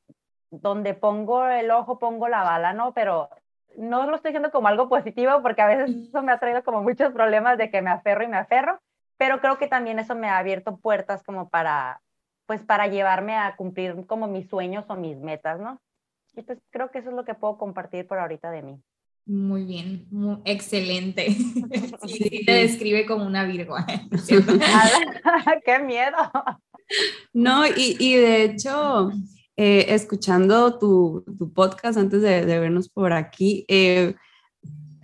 donde 0.50 0.94
pongo 0.94 1.48
el 1.48 1.72
ojo 1.72 2.00
pongo 2.00 2.28
la 2.28 2.44
bala, 2.44 2.74
¿no? 2.74 2.94
Pero 2.94 3.30
no 3.78 4.08
lo 4.08 4.16
estoy 4.16 4.32
diciendo 4.32 4.52
como 4.52 4.68
algo 4.68 4.90
positivo 4.90 5.42
porque 5.42 5.62
a 5.62 5.68
veces 5.68 5.96
eso 6.10 6.22
me 6.24 6.32
ha 6.32 6.40
traído 6.40 6.64
como 6.64 6.82
muchos 6.82 7.12
problemas 7.14 7.58
de 7.58 7.70
que 7.70 7.82
me 7.82 7.90
aferro 7.92 8.24
y 8.24 8.28
me 8.28 8.38
aferro, 8.38 8.80
pero 9.18 9.42
creo 9.42 9.58
que 9.58 9.68
también 9.68 10.00
eso 10.00 10.16
me 10.16 10.30
ha 10.30 10.38
abierto 10.38 10.78
puertas 10.78 11.24
como 11.24 11.50
para, 11.50 12.02
pues 12.46 12.64
para 12.64 12.88
llevarme 12.88 13.36
a 13.38 13.56
cumplir 13.56 14.06
como 14.08 14.28
mis 14.28 14.48
sueños 14.50 14.86
o 14.90 14.96
mis 14.96 15.18
metas, 15.18 15.60
¿no? 15.60 15.80
Y 16.36 16.42
pues 16.44 16.60
creo 16.70 16.92
que 16.92 17.00
eso 17.00 17.10
es 17.10 17.16
lo 17.16 17.26
que 17.26 17.34
puedo 17.36 17.58
compartir 17.58 18.08
por 18.08 18.20
ahorita 18.20 18.52
de 18.52 18.62
mí. 18.62 18.84
Muy 19.26 19.64
bien, 19.64 20.08
excelente. 20.46 21.28
Sí, 22.08 22.44
te 22.46 22.52
describe 22.52 23.06
como 23.06 23.26
una 23.26 23.44
Virgo. 23.46 23.76
¡Qué 25.66 25.80
miedo! 25.80 26.18
No, 27.34 27.66
y, 27.66 27.98
y 28.00 28.16
de 28.16 28.44
hecho, 28.44 29.12
eh, 29.58 29.88
escuchando 29.90 30.78
tu, 30.78 31.26
tu, 31.38 31.52
podcast 31.52 31.98
antes 31.98 32.22
de, 32.22 32.46
de, 32.46 32.60
vernos 32.60 32.90
por 32.90 33.14
aquí, 33.14 33.66
eh, 33.68 34.14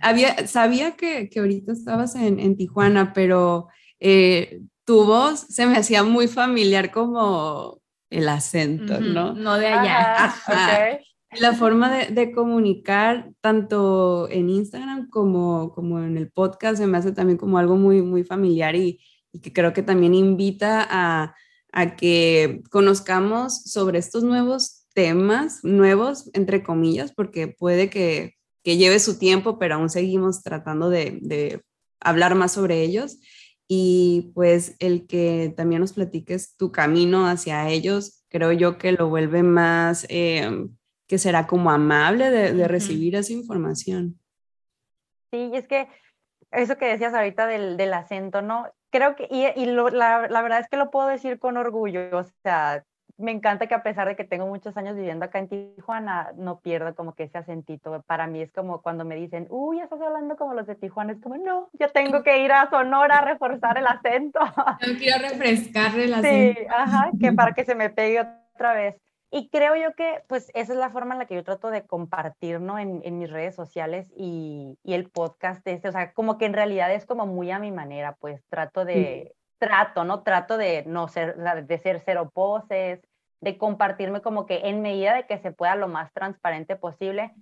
había, 0.00 0.46
sabía 0.46 0.92
que, 0.92 1.28
que 1.28 1.40
ahorita 1.40 1.72
estabas 1.72 2.14
en, 2.14 2.38
en 2.38 2.56
Tijuana, 2.56 3.12
pero 3.12 3.68
eh, 3.98 4.60
tu 4.84 5.04
voz 5.04 5.40
se 5.40 5.66
me 5.66 5.76
hacía 5.76 6.04
muy 6.04 6.28
familiar 6.28 6.92
como 6.92 7.80
el 8.10 8.28
acento, 8.28 9.00
¿no? 9.00 9.32
No 9.32 9.56
de 9.56 9.68
allá. 9.68 10.34
La 11.38 11.54
forma 11.54 12.04
de, 12.04 12.32
comunicar 12.32 13.32
tanto 13.40 14.28
en 14.30 14.50
Instagram 14.50 15.08
como, 15.08 15.72
como 15.72 16.00
en 16.00 16.16
el 16.16 16.30
podcast 16.30 16.78
se 16.78 16.86
me 16.86 16.98
hace 16.98 17.12
también 17.12 17.38
como 17.38 17.58
algo 17.58 17.76
muy, 17.76 18.02
muy 18.02 18.22
familiar 18.22 18.76
y, 18.76 19.00
que 19.42 19.52
creo 19.52 19.72
que 19.72 19.82
también 19.82 20.14
invita 20.14 20.86
a, 20.90 21.34
que 21.96 22.62
conozcamos 22.70 23.62
sobre 23.62 23.98
estos 23.98 24.24
nuevos 24.24 24.84
temas, 24.92 25.60
nuevos 25.62 26.28
entre 26.34 26.62
comillas, 26.62 27.12
porque 27.12 27.48
puede 27.48 27.88
que, 27.88 28.34
lleve 28.64 29.00
su 29.00 29.18
tiempo, 29.18 29.58
pero 29.58 29.76
aún 29.76 29.88
seguimos 29.88 30.42
tratando 30.42 30.90
de, 30.90 31.18
de 31.22 31.62
hablar 31.98 32.34
más 32.34 32.52
sobre 32.52 32.82
ellos. 32.82 33.18
Y 33.66 34.32
pues 34.34 34.76
el 34.80 35.06
que 35.06 35.52
también 35.56 35.80
nos 35.80 35.94
platiques 35.94 36.56
tu 36.56 36.70
camino 36.72 37.26
hacia 37.26 37.70
ellos 37.70 38.22
creo 38.32 38.50
yo 38.52 38.78
que 38.78 38.92
lo 38.92 39.08
vuelve 39.08 39.42
más, 39.42 40.06
eh, 40.08 40.66
que 41.12 41.18
será 41.18 41.46
como 41.46 41.70
amable 41.70 42.30
de, 42.30 42.66
recibir 42.66 43.16
esa 43.16 43.34
información. 43.34 44.18
Sí, 45.30 45.50
y 45.52 45.56
es 45.56 45.68
que 45.68 45.86
eso 46.50 46.78
que 46.78 46.86
decías 46.86 47.12
ahorita 47.12 47.46
del, 47.46 47.76
del 47.76 47.92
acento, 47.92 48.40
¿no? 48.40 48.64
Creo 48.88 49.14
que, 49.14 49.28
y, 49.30 49.44
y 49.60 49.66
la, 49.66 50.26
la, 50.30 50.40
verdad 50.40 50.60
es 50.60 50.68
que 50.70 50.78
lo 50.78 50.90
puedo 50.90 51.08
decir 51.08 51.38
con 51.38 51.58
orgullo, 51.58 52.16
o 52.16 52.24
sea, 52.42 52.82
me 53.18 53.30
encanta 53.30 53.66
que 53.66 53.74
a 53.74 53.82
pesar 53.82 54.08
de 54.08 54.16
que 54.16 54.24
tengo 54.24 54.46
muchos 54.46 54.74
años 54.78 54.96
viviendo 54.96 55.26
acá 55.26 55.38
en 55.38 55.48
Tijuana, 55.48 56.32
no 56.34 56.60
pierdo 56.60 56.94
como 56.94 57.14
que 57.14 57.24
ese 57.24 57.36
acentito. 57.36 58.02
Para 58.06 58.26
mí 58.26 58.40
es 58.40 58.50
como 58.50 58.80
cuando 58.80 59.04
me 59.04 59.16
dicen, 59.16 59.46
uy, 59.50 59.76
ya 59.76 59.84
estás 59.84 60.00
hablando 60.00 60.36
como 60.36 60.54
los 60.54 60.66
de 60.66 60.76
Tijuana, 60.76 61.12
es 61.12 61.20
como, 61.20 61.36
no, 61.36 61.68
yo 61.74 61.90
tengo 61.90 62.22
que 62.22 62.42
ir 62.42 62.52
a 62.52 62.70
Sonora 62.70 63.18
a 63.18 63.24
reforzar 63.26 63.76
el 63.76 63.86
acento. 63.86 64.40
Yo 64.80 64.96
quiero 64.96 65.28
refrescar 65.28 65.94
el 65.98 66.14
acento. 66.14 66.58
Sí, 66.58 66.66
ajá, 66.70 67.10
que 67.20 67.32
para 67.32 67.52
que 67.52 67.66
se 67.66 67.74
me 67.74 67.90
pegue 67.90 68.26
otra 68.54 68.72
vez. 68.72 68.96
Y 69.34 69.48
creo 69.48 69.74
yo 69.76 69.94
que, 69.94 70.22
pues, 70.28 70.50
esa 70.52 70.74
es 70.74 70.78
la 70.78 70.90
forma 70.90 71.14
en 71.14 71.20
la 71.20 71.26
que 71.26 71.34
yo 71.34 71.42
trato 71.42 71.70
de 71.70 71.86
compartir, 71.86 72.60
¿no? 72.60 72.78
En, 72.78 73.00
en 73.02 73.18
mis 73.18 73.30
redes 73.30 73.54
sociales 73.54 74.06
y, 74.14 74.78
y, 74.84 74.92
el 74.92 75.08
podcast 75.08 75.66
este, 75.66 75.88
o 75.88 75.92
sea, 75.92 76.12
como 76.12 76.36
que 76.36 76.44
en 76.44 76.52
realidad 76.52 76.92
es 76.92 77.06
como 77.06 77.24
muy 77.24 77.50
a 77.50 77.58
mi 77.58 77.72
manera, 77.72 78.14
pues, 78.20 78.44
trato 78.50 78.84
de, 78.84 79.34
trato, 79.56 80.04
¿no? 80.04 80.22
Trato 80.22 80.58
de 80.58 80.84
no 80.86 81.08
ser, 81.08 81.36
de 81.36 81.78
ser 81.78 82.02
cero 82.04 82.30
poses, 82.34 83.00
de 83.40 83.56
compartirme 83.56 84.20
como 84.20 84.44
que 84.44 84.68
en 84.68 84.82
medida 84.82 85.14
de 85.14 85.26
que 85.26 85.38
se 85.38 85.50
pueda 85.50 85.76
lo 85.76 85.88
más 85.88 86.12
transparente 86.12 86.76
posible, 86.76 87.32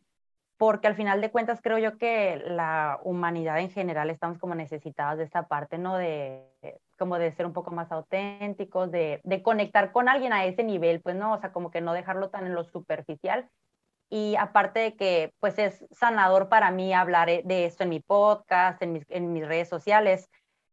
porque 0.59 0.87
al 0.87 0.94
final 0.94 1.20
de 1.20 1.32
cuentas 1.32 1.61
creo 1.61 1.78
yo 1.78 1.99
que 1.99 2.40
la 2.47 3.00
humanidad 3.02 3.59
en 3.59 3.70
general 3.70 4.11
estamos 4.11 4.38
como 4.38 4.54
necesitados 4.54 5.18
de 5.18 5.25
esta 5.25 5.49
parte, 5.49 5.76
¿no? 5.76 5.97
De 5.97 6.47
como 7.00 7.19
de 7.19 7.33
ser 7.33 7.47
un 7.47 7.54
poco 7.54 7.71
más 7.71 7.90
auténticos, 7.90 8.90
de, 8.92 9.23
conectar 9.42 9.90
con 9.90 10.07
alguien 10.07 10.35
a 10.35 10.45
ese 10.45 10.62
nivel, 10.62 11.00
pues, 11.00 11.16
¿no? 11.16 11.33
O 11.33 11.40
sea, 11.40 11.50
como 11.50 11.71
que 11.71 11.80
no 11.80 11.95
dejarlo 11.95 12.28
tan 12.28 12.47
en 12.47 12.54
lo 12.54 12.64
superficial. 12.64 13.49
Y 14.11 14.37
aparte 14.37 14.80
de 14.80 14.97
que, 14.97 15.33
pues, 15.40 15.59
es 15.59 15.87
sanador 15.92 16.50
para 16.50 16.71
mí 16.71 16.92
hablar 16.92 17.28
de 17.28 17.64
esto 17.64 17.85
en 17.85 17.88
mi 17.88 18.00
podcast, 18.00 18.83
en 18.83 19.33
mis, 19.33 19.49
redes 19.49 19.69
sociales, 19.71 20.28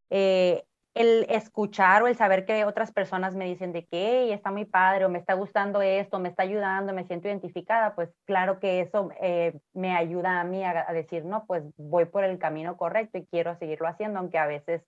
eh, 0.10 0.66
el 0.96 1.26
escuchar 1.30 2.04
o 2.04 2.08
el 2.08 2.18
saber 2.18 2.46
que 2.46 2.66
otras 2.66 2.92
personas 2.92 3.34
me 3.34 3.46
dicen 3.46 3.72
de 3.72 3.86
que 3.86 4.34
está 4.34 4.52
muy 4.52 4.66
padre 4.66 5.06
o 5.06 5.10
me 5.10 5.20
está 5.20 5.34
gustando 5.34 5.82
esto, 5.82 6.20
me 6.20 6.28
está 6.28 6.44
ayudando, 6.44 6.94
me 6.94 7.06
siento 7.06 7.30
identificada, 7.30 7.96
pues 7.96 8.10
claro 8.26 8.60
que 8.60 8.82
eso 8.82 9.12
eh, 9.22 9.58
me 9.74 9.96
ayuda 9.96 10.42
a 10.42 10.44
mí 10.44 10.66
a, 10.66 10.86
decir, 10.92 11.24
no, 11.24 11.46
pues 11.46 11.64
voy 11.78 12.06
por 12.06 12.26
el 12.26 12.38
camino 12.38 12.76
correcto 12.76 13.18
y 13.18 13.28
quiero 13.28 13.56
seguirlo 13.60 13.88
haciendo, 13.88 14.20
aunque 14.20 14.40
a 14.40 14.48
veces 14.48 14.84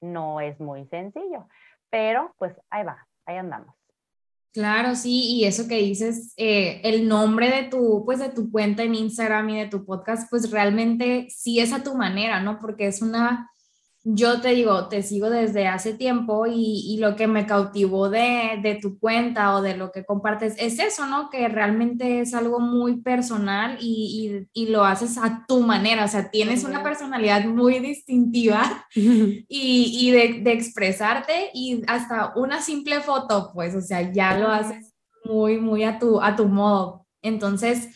no 0.00 0.40
es 0.40 0.58
muy 0.60 0.86
sencillo, 0.86 1.48
pero 1.90 2.34
pues 2.38 2.54
ahí 2.70 2.84
va, 2.84 3.06
ahí 3.26 3.36
andamos. 3.36 3.74
Claro, 4.52 4.96
sí, 4.96 5.36
y 5.36 5.44
eso 5.44 5.68
que 5.68 5.76
dices, 5.76 6.34
eh, 6.36 6.80
el 6.82 7.06
nombre 7.06 7.50
de 7.50 7.68
tu, 7.68 8.04
pues 8.04 8.18
de 8.18 8.30
tu 8.30 8.50
cuenta 8.50 8.82
en 8.82 8.96
Instagram 8.96 9.48
y 9.50 9.60
de 9.60 9.68
tu 9.68 9.84
podcast, 9.84 10.28
pues 10.28 10.50
realmente 10.50 11.28
sí 11.30 11.60
es 11.60 11.72
a 11.72 11.84
tu 11.84 11.94
manera, 11.94 12.40
¿no? 12.40 12.58
Porque 12.58 12.88
es 12.88 13.00
una 13.00 13.48
yo 14.02 14.40
te 14.40 14.50
digo, 14.54 14.88
te 14.88 15.02
sigo 15.02 15.28
desde 15.28 15.66
hace 15.66 15.92
tiempo 15.92 16.46
y, 16.46 16.96
lo 17.00 17.16
que 17.16 17.26
me 17.26 17.46
cautivó 17.46 18.08
de, 18.08 18.78
tu 18.80 18.98
cuenta 18.98 19.54
o 19.54 19.62
de 19.62 19.76
lo 19.76 19.92
que 19.92 20.04
compartes 20.04 20.54
es 20.58 20.78
eso, 20.78 21.06
¿no? 21.06 21.28
Que 21.28 21.48
realmente 21.48 22.20
es 22.20 22.34
algo 22.34 22.60
muy 22.60 23.02
personal 23.02 23.76
y, 23.80 24.46
lo 24.68 24.84
haces 24.84 25.18
a 25.18 25.44
tu 25.46 25.60
manera, 25.60 26.04
o 26.04 26.08
sea, 26.08 26.30
tienes 26.30 26.64
una 26.64 26.82
personalidad 26.82 27.44
muy 27.44 27.78
distintiva 27.80 28.86
y, 28.94 30.10
de, 30.10 30.40
de, 30.42 30.52
expresarte 30.52 31.50
y 31.52 31.82
hasta 31.86 32.32
una 32.36 32.62
simple 32.62 33.00
foto, 33.00 33.50
pues, 33.52 33.74
o 33.74 33.82
sea, 33.82 34.12
ya 34.12 34.38
lo 34.38 34.48
haces 34.48 34.94
muy, 35.24 35.58
muy 35.58 35.84
a 35.84 35.98
tu, 35.98 36.20
a 36.20 36.36
tu 36.36 36.46
modo. 36.46 37.06
Entonces, 37.22 37.88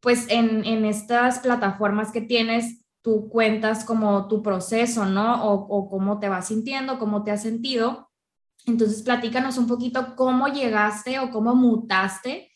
pues 0.00 0.26
en, 0.28 0.64
en 0.64 0.84
estas 0.84 1.38
plataformas 1.38 2.10
que 2.10 2.20
tienes, 2.20 2.81
tú 3.02 3.28
cuentas 3.28 3.84
como 3.84 4.28
tu 4.28 4.42
proceso, 4.42 5.04
¿no? 5.04 5.44
O, 5.44 5.90
cómo 5.90 6.20
te 6.20 6.28
vas 6.28 6.48
sintiendo, 6.48 6.98
cómo 6.98 7.24
te 7.24 7.32
has 7.32 7.42
sentido. 7.42 8.10
Entonces, 8.66 9.02
platícanos 9.02 9.58
un 9.58 9.66
poquito 9.66 10.14
cómo 10.16 10.46
llegaste 10.46 11.18
o 11.18 11.30
cómo 11.30 11.54
mutaste 11.54 12.50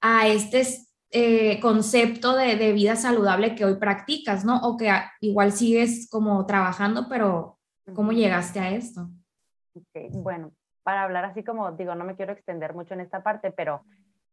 a 0.00 0.26
este 0.26 0.66
eh, 1.10 1.60
concepto 1.60 2.34
de, 2.34 2.72
vida 2.72 2.96
saludable 2.96 3.54
que 3.54 3.66
hoy 3.66 3.76
practicas, 3.76 4.44
¿no? 4.44 4.58
O 4.62 4.78
que 4.78 4.90
igual 5.20 5.52
sigues 5.52 6.08
como 6.10 6.46
trabajando, 6.46 7.06
pero 7.08 7.58
¿cómo 7.94 8.12
llegaste 8.12 8.58
a 8.58 8.70
esto? 8.70 9.10
Bueno, 10.12 10.52
para 10.82 11.02
hablar 11.02 11.26
así 11.26 11.44
como 11.44 11.72
digo, 11.72 11.94
no 11.94 12.04
me 12.04 12.16
quiero 12.16 12.32
extender 12.32 12.74
mucho 12.74 12.94
en 12.94 13.00
esta 13.00 13.22
parte, 13.22 13.52
pero 13.52 13.84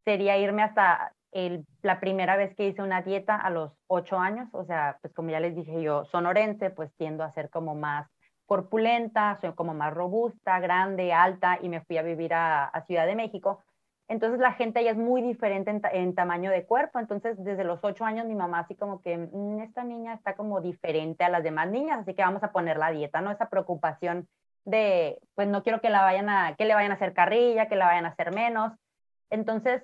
sería 0.05 0.38
irme 0.38 0.63
hasta 0.63 1.13
la 1.31 2.00
primera 2.00 2.36
vez 2.36 2.55
que 2.55 2.67
hice 2.67 2.81
una 2.81 3.01
dieta 3.01 3.36
a 3.36 3.50
los 3.50 3.72
ocho 3.88 4.17
años, 4.17 4.50
o 4.53 4.65
sea, 4.65 4.98
pues 5.01 5.13
como 5.13 5.29
ya 5.29 5.39
les 5.39 5.55
dije 5.55 5.81
yo, 5.81 6.05
sonorense, 6.05 6.69
pues 6.69 6.91
tiendo 6.96 7.24
a 7.24 7.31
ser 7.34 7.50
como 7.50 7.75
más 7.75 8.07
corpulenta, 8.46 9.38
soy 9.41 9.53
como 9.53 9.74
más 9.74 9.93
robusta, 9.93 10.60
grande, 10.60 11.13
alta, 11.13 11.60
y 11.62 11.69
me 11.69 11.81
fui 11.81 11.98
a 11.98 12.01
vivir 12.01 12.34
a, 12.34 12.72
Ciudad 12.88 13.05
de 13.05 13.15
México. 13.15 13.62
Entonces 14.07 14.39
la 14.39 14.53
gente 14.53 14.81
ya 14.84 14.91
es 14.91 14.98
muy 14.98 15.22
diferente 15.22 15.69
en, 15.91 16.15
tamaño 16.15 16.50
de 16.50 16.65
cuerpo, 16.65 16.98
entonces 16.98 17.36
desde 17.43 17.65
los 17.65 17.79
ocho 17.84 18.05
años 18.05 18.25
mi 18.25 18.36
mamá 18.36 18.60
así 18.60 18.74
como 18.75 19.01
que, 19.01 19.17
mm, 19.17 19.60
esta 19.60 19.84
niña 19.84 20.13
está 20.13 20.36
como 20.36 20.62
diferente 20.62 21.25
a 21.25 21.29
las 21.29 21.43
demás 21.43 21.69
niñas, 21.69 22.00
así 22.00 22.13
que 22.13 22.22
vamos 22.22 22.41
a 22.41 22.53
poner 22.53 22.77
la 22.77 22.91
dieta, 22.91 23.19
¿no? 23.19 23.31
Esa 23.31 23.50
preocupación 23.50 24.29
de, 24.63 25.19
pues 25.36 25.50
no 25.50 25.62
quiero 25.62 25.81
que 25.81 25.89
la 25.89 26.01
vayan 26.03 26.29
a, 26.29 26.55
que 26.55 26.65
le 26.65 26.74
vayan 26.74 26.91
a 26.91 26.96
hacer 26.96 27.13
carrilla, 27.13 27.67
que 27.67 27.75
la 27.75 27.88
vayan 27.88 28.05
a 28.05 28.10
hacer 28.10 28.34
menos. 28.34 28.74
Entonces, 29.29 29.84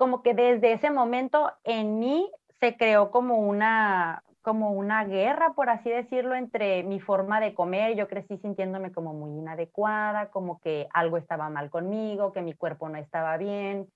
como 0.00 0.22
que 0.22 0.32
desde 0.32 0.72
ese 0.72 0.90
momento 0.90 1.52
en 1.62 1.98
mí 1.98 2.32
se 2.58 2.78
creó 2.78 3.10
como 3.10 3.36
una, 3.36 4.24
como 4.40 4.72
una 4.72 5.04
guerra, 5.04 5.52
por 5.52 5.68
así 5.68 5.90
decirlo, 5.90 6.34
entre 6.36 6.82
mi 6.84 7.00
forma 7.00 7.38
de 7.38 7.52
comer. 7.52 7.94
Yo 7.96 8.08
crecí 8.08 8.38
sintiéndome 8.38 8.92
como 8.92 9.12
muy 9.12 9.32
inadecuada, 9.32 10.30
como 10.30 10.58
que 10.58 10.88
algo 10.94 11.18
estaba 11.18 11.50
mal 11.50 11.68
conmigo, 11.68 12.32
que 12.32 12.40
mi 12.40 12.54
cuerpo 12.54 12.88
no 12.88 12.96
estaba 12.96 13.36
bien, 13.36 13.88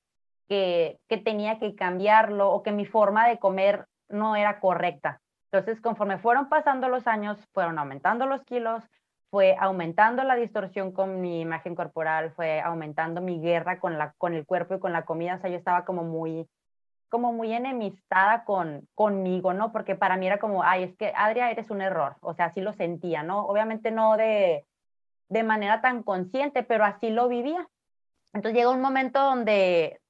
que, 0.46 0.98
que 1.08 1.16
tenía 1.16 1.58
que 1.58 1.74
cambiarlo 1.74 2.50
o 2.52 2.62
que 2.62 2.72
mi 2.72 2.84
forma 2.84 3.26
de 3.26 3.38
comer 3.38 3.86
no 4.10 4.36
era 4.36 4.60
correcta. 4.60 5.22
Entonces, 5.50 5.80
conforme 5.80 6.18
fueron 6.18 6.50
pasando 6.50 6.90
los 6.90 7.06
años, 7.06 7.38
fueron 7.54 7.78
aumentando 7.78 8.26
los 8.26 8.44
kilos, 8.44 8.84
fue 9.34 9.56
aumentando 9.58 10.22
la 10.22 10.36
distorsión 10.36 10.92
con 10.92 11.20
mi 11.20 11.40
imagen 11.40 11.74
corporal, 11.74 12.30
fue 12.36 12.60
aumentando 12.60 13.20
mi 13.20 13.40
guerra 13.40 13.80
con, 13.80 13.98
la, 13.98 14.12
con 14.16 14.32
el 14.32 14.46
cuerpo 14.46 14.76
y 14.76 14.78
con 14.78 14.92
la 14.92 15.04
comida, 15.04 15.34
o 15.34 15.38
sea, 15.40 15.50
yo 15.50 15.56
estaba 15.56 15.84
como 15.84 16.04
muy, 16.04 16.48
como 17.08 17.32
muy 17.32 17.52
enemistada 17.52 18.44
con, 18.44 18.86
conmigo, 18.94 19.52
¿no? 19.52 19.72
Porque 19.72 19.96
para 19.96 20.16
mí 20.16 20.28
era 20.28 20.38
como, 20.38 20.62
ay, 20.62 20.84
es 20.84 20.96
que 20.96 21.12
Adria, 21.16 21.50
eres 21.50 21.70
un 21.70 21.80
error, 21.80 22.14
o 22.20 22.32
sea, 22.34 22.44
así 22.44 22.60
lo 22.60 22.74
sentía, 22.74 23.24
¿no? 23.24 23.44
Obviamente 23.46 23.90
no 23.90 24.16
de, 24.16 24.66
de 25.28 25.42
manera 25.42 25.80
tan 25.80 26.04
consciente, 26.04 26.62
pero 26.62 26.84
así 26.84 27.10
lo 27.10 27.26
vivía. 27.26 27.68
Entonces 28.34 28.56
llega 28.56 28.70
un 28.70 28.80
momento 28.80 29.18
donde, 29.18 30.00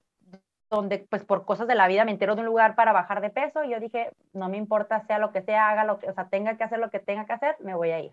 donde 0.68 0.98
pues 1.08 1.24
por 1.24 1.46
cosas 1.46 1.66
de 1.66 1.76
la 1.76 1.88
vida 1.88 2.04
me 2.04 2.10
entero 2.10 2.34
de 2.34 2.42
un 2.42 2.46
lugar 2.48 2.74
para 2.74 2.92
bajar 2.92 3.22
de 3.22 3.30
peso 3.30 3.64
y 3.64 3.70
yo 3.70 3.80
dije, 3.80 4.10
no 4.34 4.50
me 4.50 4.58
importa 4.58 5.00
sea 5.06 5.18
lo 5.18 5.32
que 5.32 5.40
sea, 5.40 5.70
haga 5.70 5.84
lo 5.84 5.98
que, 5.98 6.10
o 6.10 6.12
sea, 6.12 6.28
tenga 6.28 6.58
que 6.58 6.64
hacer 6.64 6.78
lo 6.78 6.90
que 6.90 7.00
tenga 7.00 7.24
que 7.24 7.32
hacer, 7.32 7.56
me 7.60 7.74
voy 7.74 7.90
a 7.90 8.00
ir 8.00 8.12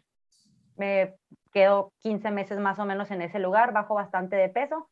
me 0.81 1.13
quedo 1.53 1.93
15 2.01 2.31
meses 2.31 2.57
más 2.57 2.79
o 2.79 2.85
menos 2.85 3.11
en 3.11 3.21
ese 3.21 3.37
lugar, 3.37 3.71
bajo 3.71 3.93
bastante 3.93 4.35
de 4.35 4.49
peso, 4.49 4.89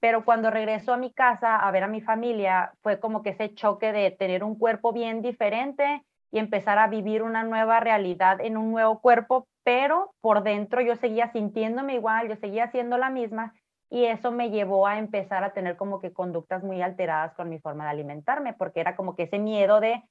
pero 0.00 0.22
cuando 0.26 0.50
regreso 0.50 0.92
a 0.92 0.98
mi 0.98 1.10
casa 1.12 1.56
a 1.56 1.70
ver 1.70 1.82
a 1.82 1.88
mi 1.88 2.02
familia, 2.02 2.72
fue 2.82 3.00
como 3.00 3.22
que 3.22 3.30
ese 3.30 3.54
choque 3.54 3.90
de 3.90 4.10
tener 4.10 4.44
un 4.44 4.58
cuerpo 4.58 4.92
bien 4.92 5.22
diferente 5.22 6.02
y 6.30 6.38
empezar 6.38 6.78
a 6.78 6.88
vivir 6.88 7.22
una 7.22 7.42
nueva 7.42 7.80
realidad 7.80 8.38
en 8.42 8.58
un 8.58 8.70
nuevo 8.70 9.00
cuerpo, 9.00 9.46
pero 9.62 10.12
por 10.20 10.42
dentro 10.42 10.82
yo 10.82 10.94
seguía 10.96 11.32
sintiéndome 11.32 11.94
igual, 11.94 12.28
yo 12.28 12.36
seguía 12.36 12.70
siendo 12.70 12.98
la 12.98 13.08
misma 13.08 13.54
y 13.88 14.04
eso 14.04 14.30
me 14.30 14.50
llevó 14.50 14.86
a 14.86 14.98
empezar 14.98 15.42
a 15.42 15.54
tener 15.54 15.76
como 15.76 16.00
que 16.00 16.12
conductas 16.12 16.62
muy 16.62 16.82
alteradas 16.82 17.32
con 17.34 17.48
mi 17.48 17.58
forma 17.58 17.84
de 17.84 17.90
alimentarme, 17.90 18.52
porque 18.52 18.80
era 18.80 18.96
como 18.96 19.16
que 19.16 19.22
ese 19.22 19.38
miedo 19.38 19.80
de 19.80 20.02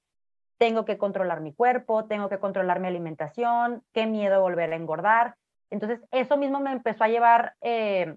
tengo 0.63 0.86
que 0.86 0.98
controlar 0.98 1.41
mi 1.41 1.53
cuerpo, 1.53 2.05
tengo 2.05 2.29
que 2.29 2.39
controlar 2.39 2.79
mi 2.79 2.88
alimentación, 2.88 3.84
qué 3.91 4.05
miedo 4.05 4.39
volver 4.39 4.72
a 4.72 4.77
engordar. 4.77 5.36
Entonces, 5.70 6.00
eso 6.12 6.38
mismo 6.38 6.62
me 6.62 6.72
empezó 6.72 7.03
a 7.03 7.10
llevar 7.10 7.55
eh, 7.60 8.15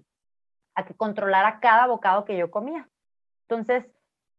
a 0.73 0.85
que 0.85 0.93
controlara 0.93 1.59
cada 1.59 1.87
bocado 1.87 2.23
que 2.23 2.37
yo 2.37 2.49
comía. 2.49 2.87
Entonces, 3.49 3.85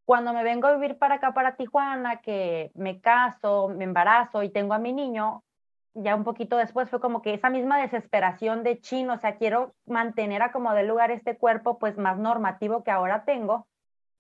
cuando 0.07 0.33
me 0.33 0.43
vengo 0.43 0.69
a 0.69 0.73
vivir 0.73 0.97
para 0.97 1.17
acá, 1.17 1.35
para 1.35 1.57
Tijuana, 1.57 2.23
que 2.23 2.71
me 2.73 2.99
caso, 3.03 3.69
me 3.69 3.85
embarazo 3.85 4.43
y 4.43 4.49
tengo 4.49 4.73
a 4.73 4.79
mi 4.79 4.95
niño, 4.95 5.45
ya 5.93 6.17
un 6.17 6.25
poquito 6.25 6.57
después 6.57 6.89
fue 6.89 7.01
como 7.01 7.21
que 7.21 7.35
esa 7.35 7.51
misma 7.51 7.79
desesperación 7.79 8.63
de 8.63 8.81
chino, 8.81 9.13
o 9.13 9.19
sea, 9.19 9.37
quiero 9.37 9.75
mantener 9.85 10.41
a 10.41 10.51
como 10.51 10.73
de 10.73 10.85
lugar 10.85 11.11
este 11.11 11.37
cuerpo 11.37 11.79
pues 11.79 11.99
más 11.99 12.17
normativo 12.17 12.83
que 12.85 12.91
ahora 12.91 13.27
tengo, 13.27 13.67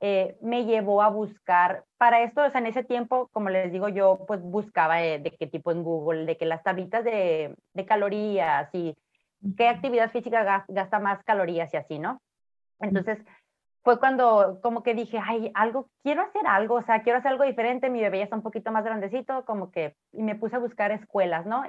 eh, 0.00 0.37
me 0.40 0.64
llevó 0.64 1.02
a 1.02 1.09
buscar, 1.09 1.85
para 1.97 2.23
esto, 2.23 2.45
o 2.45 2.50
sea, 2.50 2.61
en 2.61 2.67
ese 2.67 2.85
tiempo, 2.85 3.28
como 3.33 3.50
les 3.50 3.73
digo, 3.73 3.88
yo 3.88 4.25
pues 4.26 4.40
buscaba 4.43 4.97
de, 4.97 5.35
qué 5.38 5.47
tipo 5.47 5.73
en 5.73 5.83
Google, 5.83 6.25
de 6.25 6.37
que 6.37 6.47
las 6.47 6.62
tablitas 6.62 7.05
de, 7.05 7.55
de 7.75 7.87
calorías 7.87 8.69
y 8.73 8.97
qué 9.57 9.69
actividad 9.69 10.11
física 10.11 10.64
gasta 10.69 10.99
más 10.99 11.23
calorías 11.25 11.73
y 11.75 11.76
así, 11.76 11.99
¿no? 11.99 12.21
Entonces, 12.81 13.19
fue 13.83 13.99
cuando 13.99 14.61
como 14.62 14.83
que 14.83 14.95
dije, 14.95 15.19
ay, 15.23 15.50
algo, 15.55 15.88
quiero 16.02 16.23
hacer 16.23 16.47
algo, 16.47 16.76
o 16.76 16.83
sea, 16.83 17.02
quiero 17.02 17.19
hacer 17.19 17.33
algo 17.33 17.45
diferente, 17.45 17.90
mi 17.90 18.00
bebé 18.00 18.19
ya 18.19 18.25
está 18.25 18.37
un 18.37 18.43
poquito 18.43 18.71
más 18.71 18.85
grandecito, 18.85 19.45
como 19.45 19.71
que, 19.71 19.97
y 20.12 20.23
me 20.23 20.35
puse 20.35 20.57
a 20.57 20.61
buscar 20.61 20.93
escuelas, 20.93 21.47
¿no? 21.47 21.64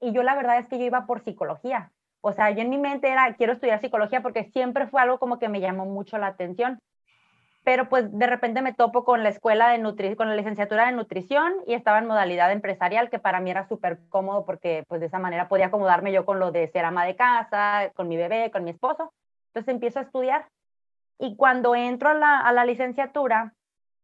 Y 0.00 0.12
yo 0.12 0.22
la 0.22 0.34
verdad 0.36 0.58
es 0.58 0.68
que 0.68 0.78
yo 0.78 0.84
iba 0.84 1.06
por 1.06 1.24
psicología, 1.24 1.92
o 2.20 2.32
sea, 2.32 2.50
yo 2.50 2.60
en 2.60 2.70
mi 2.70 2.78
mente 2.78 3.08
era, 3.08 3.34
quiero 3.34 3.52
estudiar 3.52 3.80
psicología 3.80 4.20
porque 4.20 4.50
siempre 4.52 4.88
fue 4.88 5.00
algo 5.00 5.18
como 5.18 5.38
que 5.38 5.48
me 5.48 5.60
llamó 5.60 5.86
mucho 5.86 6.18
la 6.18 6.26
atención. 6.26 6.80
Pero 7.66 7.88
pues 7.88 8.16
de 8.16 8.28
repente 8.28 8.62
me 8.62 8.72
topo 8.72 9.04
con 9.04 9.24
la 9.24 9.28
escuela 9.28 9.70
de 9.70 9.78
nutrición, 9.78 10.14
con 10.14 10.28
la 10.28 10.36
licenciatura 10.36 10.86
de 10.86 10.92
nutrición 10.92 11.52
y 11.66 11.74
estaba 11.74 11.98
en 11.98 12.06
modalidad 12.06 12.52
empresarial, 12.52 13.10
que 13.10 13.18
para 13.18 13.40
mí 13.40 13.50
era 13.50 13.66
súper 13.66 13.98
cómodo 14.08 14.44
porque 14.44 14.84
pues 14.86 15.00
de 15.00 15.08
esa 15.08 15.18
manera 15.18 15.48
podía 15.48 15.66
acomodarme 15.66 16.12
yo 16.12 16.24
con 16.24 16.38
lo 16.38 16.52
de 16.52 16.68
ser 16.68 16.84
ama 16.84 17.04
de 17.04 17.16
casa, 17.16 17.90
con 17.96 18.06
mi 18.06 18.16
bebé, 18.16 18.52
con 18.52 18.62
mi 18.62 18.70
esposo. 18.70 19.12
Entonces 19.48 19.74
empiezo 19.74 19.98
a 19.98 20.02
estudiar 20.02 20.46
y 21.18 21.34
cuando 21.34 21.74
entro 21.74 22.10
a 22.10 22.14
la, 22.14 22.38
a 22.38 22.52
la 22.52 22.64
licenciatura, 22.64 23.52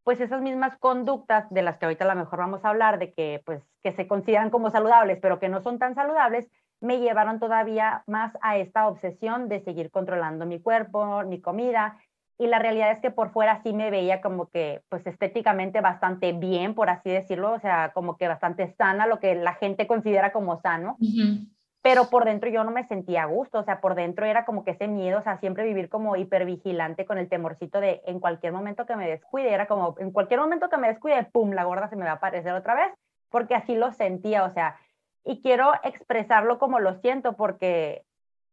pues 0.02 0.20
esas 0.20 0.42
mismas 0.42 0.76
conductas 0.78 1.48
de 1.50 1.62
las 1.62 1.78
que 1.78 1.84
ahorita 1.84 2.04
a 2.04 2.12
lo 2.12 2.20
mejor 2.20 2.40
vamos 2.40 2.64
a 2.64 2.70
hablar, 2.70 2.98
de 2.98 3.12
que 3.12 3.42
pues 3.46 3.62
que 3.84 3.92
se 3.92 4.08
consideran 4.08 4.50
como 4.50 4.70
saludables, 4.70 5.20
pero 5.22 5.38
que 5.38 5.48
no 5.48 5.60
son 5.60 5.78
tan 5.78 5.94
saludables, 5.94 6.50
me 6.80 6.98
llevaron 6.98 7.38
todavía 7.38 8.02
más 8.08 8.36
a 8.42 8.56
esta 8.56 8.88
obsesión 8.88 9.48
de 9.48 9.60
seguir 9.60 9.92
controlando 9.92 10.46
mi 10.46 10.58
cuerpo, 10.58 11.22
mi 11.22 11.40
comida. 11.40 11.96
Y 12.42 12.48
la 12.48 12.58
realidad 12.58 12.90
es 12.90 12.98
que 12.98 13.12
por 13.12 13.30
fuera 13.30 13.62
sí 13.62 13.72
me 13.72 13.88
veía 13.88 14.20
como 14.20 14.50
que, 14.50 14.82
pues 14.88 15.06
estéticamente 15.06 15.80
bastante 15.80 16.32
bien, 16.32 16.74
por 16.74 16.90
así 16.90 17.08
decirlo, 17.08 17.52
o 17.52 17.60
sea, 17.60 17.92
como 17.94 18.16
que 18.16 18.26
bastante 18.26 18.74
sana, 18.76 19.06
lo 19.06 19.20
que 19.20 19.36
la 19.36 19.54
gente 19.54 19.86
considera 19.86 20.32
como 20.32 20.60
sano. 20.60 20.96
Pero 21.82 22.10
por 22.10 22.24
dentro 22.24 22.50
yo 22.50 22.64
no 22.64 22.72
me 22.72 22.84
sentía 22.88 23.22
a 23.22 23.26
gusto, 23.26 23.60
o 23.60 23.62
sea, 23.62 23.80
por 23.80 23.94
dentro 23.94 24.26
era 24.26 24.44
como 24.44 24.64
que 24.64 24.72
ese 24.72 24.88
miedo, 24.88 25.20
o 25.20 25.22
sea, 25.22 25.38
siempre 25.38 25.62
vivir 25.62 25.88
como 25.88 26.16
hipervigilante 26.16 27.06
con 27.06 27.16
el 27.16 27.28
temorcito 27.28 27.78
de 27.78 28.02
en 28.06 28.18
cualquier 28.18 28.52
momento 28.52 28.86
que 28.86 28.96
me 28.96 29.08
descuide, 29.08 29.52
era 29.52 29.68
como 29.68 29.94
en 30.00 30.10
cualquier 30.10 30.40
momento 30.40 30.68
que 30.68 30.78
me 30.78 30.88
descuide, 30.88 31.22
pum, 31.32 31.52
la 31.52 31.62
gorda 31.62 31.88
se 31.90 31.94
me 31.94 32.06
va 32.06 32.10
a 32.10 32.14
aparecer 32.14 32.54
otra 32.54 32.74
vez, 32.74 32.92
porque 33.30 33.54
así 33.54 33.76
lo 33.76 33.92
sentía, 33.92 34.42
o 34.42 34.50
sea, 34.50 34.74
y 35.24 35.40
quiero 35.42 35.74
expresarlo 35.84 36.58
como 36.58 36.80
lo 36.80 36.94
siento 36.94 37.34
porque, 37.36 38.02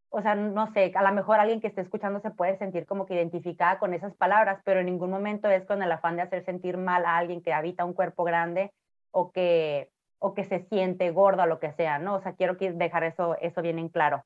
o 0.10 0.22
sea, 0.22 0.36
no 0.36 0.72
sé, 0.74 0.92
a 0.96 1.04
lo 1.04 1.12
mejor 1.14 1.40
alguien 1.40 1.62
que 1.62 1.68
esté 1.68 1.82
escuchando 1.82 2.20
se 2.20 2.32
puede 2.32 2.58
sentir 2.58 2.86
como 2.86 3.06
que 3.06 3.14
identificada 3.14 3.78
con 3.78 3.94
esas 3.94 4.16
palabras, 4.16 4.60
pero 4.64 4.80
en 4.80 4.88
ningún 4.88 5.12
momento 5.12 5.50
es 5.50 5.66
con 5.66 5.84
el 5.84 5.92
afán 5.92 6.16
de 6.16 6.24
hacer 6.24 6.44
sentir 6.46 6.78
mal 6.78 7.06
a 7.06 7.18
alguien 7.18 7.42
que 7.42 7.54
habita 7.54 7.86
un 7.86 7.94
cuerpo 7.94 8.24
grande 8.24 8.72
o 9.12 9.32
que, 9.32 9.90
o 10.18 10.34
que 10.34 10.46
se 10.46 10.66
siente 10.66 11.12
gordo 11.12 11.44
o 11.44 11.46
lo 11.46 11.60
que 11.60 11.72
sea, 11.74 12.00
¿no? 12.00 12.16
O 12.16 12.22
sea, 12.22 12.34
quiero 12.34 12.56
dejar 12.56 13.04
eso, 13.04 13.38
eso 13.40 13.62
bien 13.62 13.78
en 13.78 13.90
claro. 13.90 14.24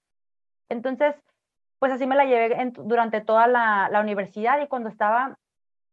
Entonces, 0.70 1.16
pues 1.80 1.92
así 1.92 2.08
me 2.08 2.16
la 2.16 2.26
llevé 2.26 2.72
durante 2.76 3.20
toda 3.20 3.48
la, 3.48 4.00
universidad 4.00 4.62
y 4.62 4.68
cuando 4.68 4.88
estaba 4.88 5.38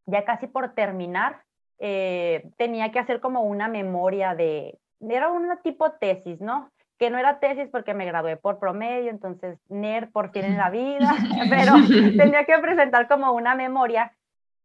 ya 0.07 0.25
casi 0.25 0.47
por 0.47 0.73
terminar, 0.75 1.43
eh, 1.79 2.49
tenía 2.57 2.93
que 2.93 3.01
hacer 3.01 3.21
como 3.21 3.43
una 3.43 3.67
memoria 3.67 4.37
de, 4.37 4.79
era 5.01 5.31
una 5.31 5.57
tipo 5.63 5.91
tesis, 5.93 6.41
¿no? 6.41 6.71
Que 7.01 7.11
no 7.11 7.19
era 7.19 7.41
tesis 7.41 7.69
porque 7.69 7.95
me 7.95 8.05
gradué 8.05 8.37
por 8.37 8.61
promedio, 8.61 9.11
entonces 9.11 9.59
NER 9.69 10.11
por 10.13 10.31
fin 10.31 10.45
en 10.45 10.57
la 10.57 10.71
vida, 10.71 11.17
pero 11.51 11.73
tenía 12.17 12.45
que 12.45 12.57
presentar 12.59 13.09
como 13.09 13.33
una 13.33 13.57
memoria. 13.57 14.13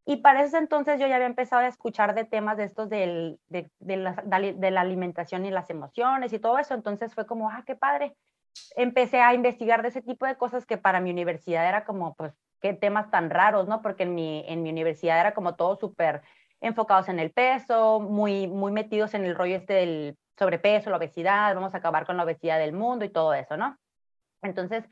Y 0.06 0.18
para 0.18 0.44
ese 0.44 0.58
entonces 0.58 1.00
yo 1.00 1.08
ya 1.08 1.16
había 1.16 1.26
empezado 1.26 1.64
a 1.64 1.68
escuchar 1.68 2.14
de 2.14 2.26
temas 2.26 2.58
de 2.58 2.66
estos 2.66 2.90
del, 2.90 3.40
de, 3.48 3.72
de, 3.80 3.98
la, 3.98 4.14
de 4.14 4.72
la 4.72 4.82
alimentación 4.82 5.46
y 5.48 5.50
las 5.50 5.72
emociones 5.72 6.32
y 6.32 6.38
todo 6.38 6.60
eso, 6.60 6.76
entonces 6.76 7.16
fue 7.16 7.26
como, 7.26 7.50
ah, 7.50 7.64
qué 7.66 7.76
padre. 7.76 8.16
Empecé 8.76 9.20
a 9.22 9.34
investigar 9.34 9.82
de 9.82 9.88
ese 9.88 10.04
tipo 10.04 10.28
de 10.28 10.36
cosas 10.36 10.68
que 10.68 10.78
para 10.78 11.00
mi 11.00 11.10
universidad 11.10 11.68
era 11.68 11.86
como, 11.86 12.14
pues, 12.14 12.34
qué 12.62 12.74
temas 12.74 13.10
tan 13.10 13.30
raros, 13.30 13.68
¿no? 13.68 13.82
Porque 13.82 14.04
en 14.04 14.14
mi, 14.14 14.44
en 14.48 14.62
mi 14.62 14.70
universidad 14.70 15.20
era 15.20 15.34
como 15.34 15.56
todo 15.56 15.76
súper 15.76 16.22
enfocados 16.62 17.10
en 17.10 17.20
el 17.20 17.32
peso, 17.32 18.00
muy, 18.00 18.48
muy 18.48 18.72
metidos 18.72 19.14
en 19.14 19.26
el 19.26 19.36
rollo 19.36 19.56
este 19.56 19.74
del 19.74 20.18
sobrepeso, 20.38 20.90
la 20.90 20.98
obesidad, 20.98 21.56
vamos 21.56 21.74
a 21.74 21.78
acabar 21.78 22.06
con 22.06 22.18
la 22.18 22.24
obesidad 22.24 22.60
del 22.60 22.74
mundo 22.74 23.06
y 23.06 23.10
todo 23.10 23.34
eso, 23.34 23.58
¿no? 23.58 23.78
Entonces, 24.42 24.84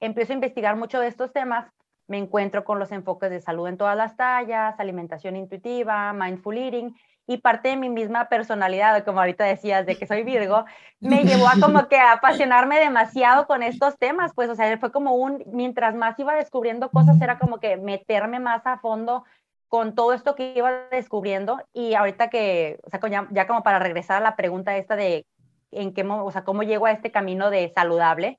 empiezo 0.00 0.32
a 0.32 0.34
investigar 0.34 0.76
mucho 0.76 1.00
de 1.00 1.08
estos 1.08 1.32
temas, 1.32 1.70
me 2.06 2.18
encuentro 2.18 2.64
con 2.64 2.78
los 2.78 2.92
enfoques 2.92 3.30
de 3.30 3.40
salud 3.40 3.68
en 3.68 3.76
todas 3.76 3.96
las 3.96 4.16
tallas, 4.16 4.78
alimentación 4.78 5.36
intuitiva, 5.36 6.12
mindful 6.12 6.58
eating, 6.58 6.94
y 7.26 7.38
parte 7.38 7.68
de 7.68 7.76
mi 7.76 7.88
misma 7.88 8.28
personalidad, 8.28 9.04
como 9.04 9.20
ahorita 9.20 9.44
decías, 9.44 9.86
de 9.86 9.96
que 9.96 10.06
soy 10.06 10.24
Virgo, 10.24 10.64
me 10.98 11.22
llevó 11.22 11.46
a 11.46 11.54
como 11.60 11.86
que 11.88 11.98
apasionarme 11.98 12.80
demasiado 12.80 13.46
con 13.46 13.62
estos 13.62 13.96
temas, 13.96 14.32
pues, 14.34 14.50
o 14.50 14.56
sea, 14.56 14.76
fue 14.78 14.90
como 14.90 15.14
un, 15.14 15.42
mientras 15.46 15.94
más 15.94 16.18
iba 16.18 16.34
descubriendo 16.34 16.90
cosas, 16.90 17.20
era 17.20 17.38
como 17.38 17.60
que 17.60 17.76
meterme 17.76 18.40
más 18.40 18.66
a 18.66 18.78
fondo 18.78 19.24
con 19.72 19.94
todo 19.94 20.12
esto 20.12 20.34
que 20.34 20.52
iba 20.54 20.70
descubriendo 20.90 21.58
y 21.72 21.94
ahorita 21.94 22.28
que, 22.28 22.78
o 22.82 22.90
sea, 22.90 23.00
ya, 23.08 23.26
ya, 23.30 23.46
como 23.46 23.62
para 23.62 23.78
regresar 23.78 24.18
a 24.18 24.20
la 24.20 24.36
pregunta 24.36 24.76
esta 24.76 24.96
de 24.96 25.24
en 25.70 25.94
qué, 25.94 26.04
o 26.04 26.30
sea, 26.30 26.44
cómo 26.44 26.62
llego 26.62 26.84
a 26.84 26.90
este 26.90 27.10
camino 27.10 27.48
de 27.48 27.72
saludable, 27.74 28.38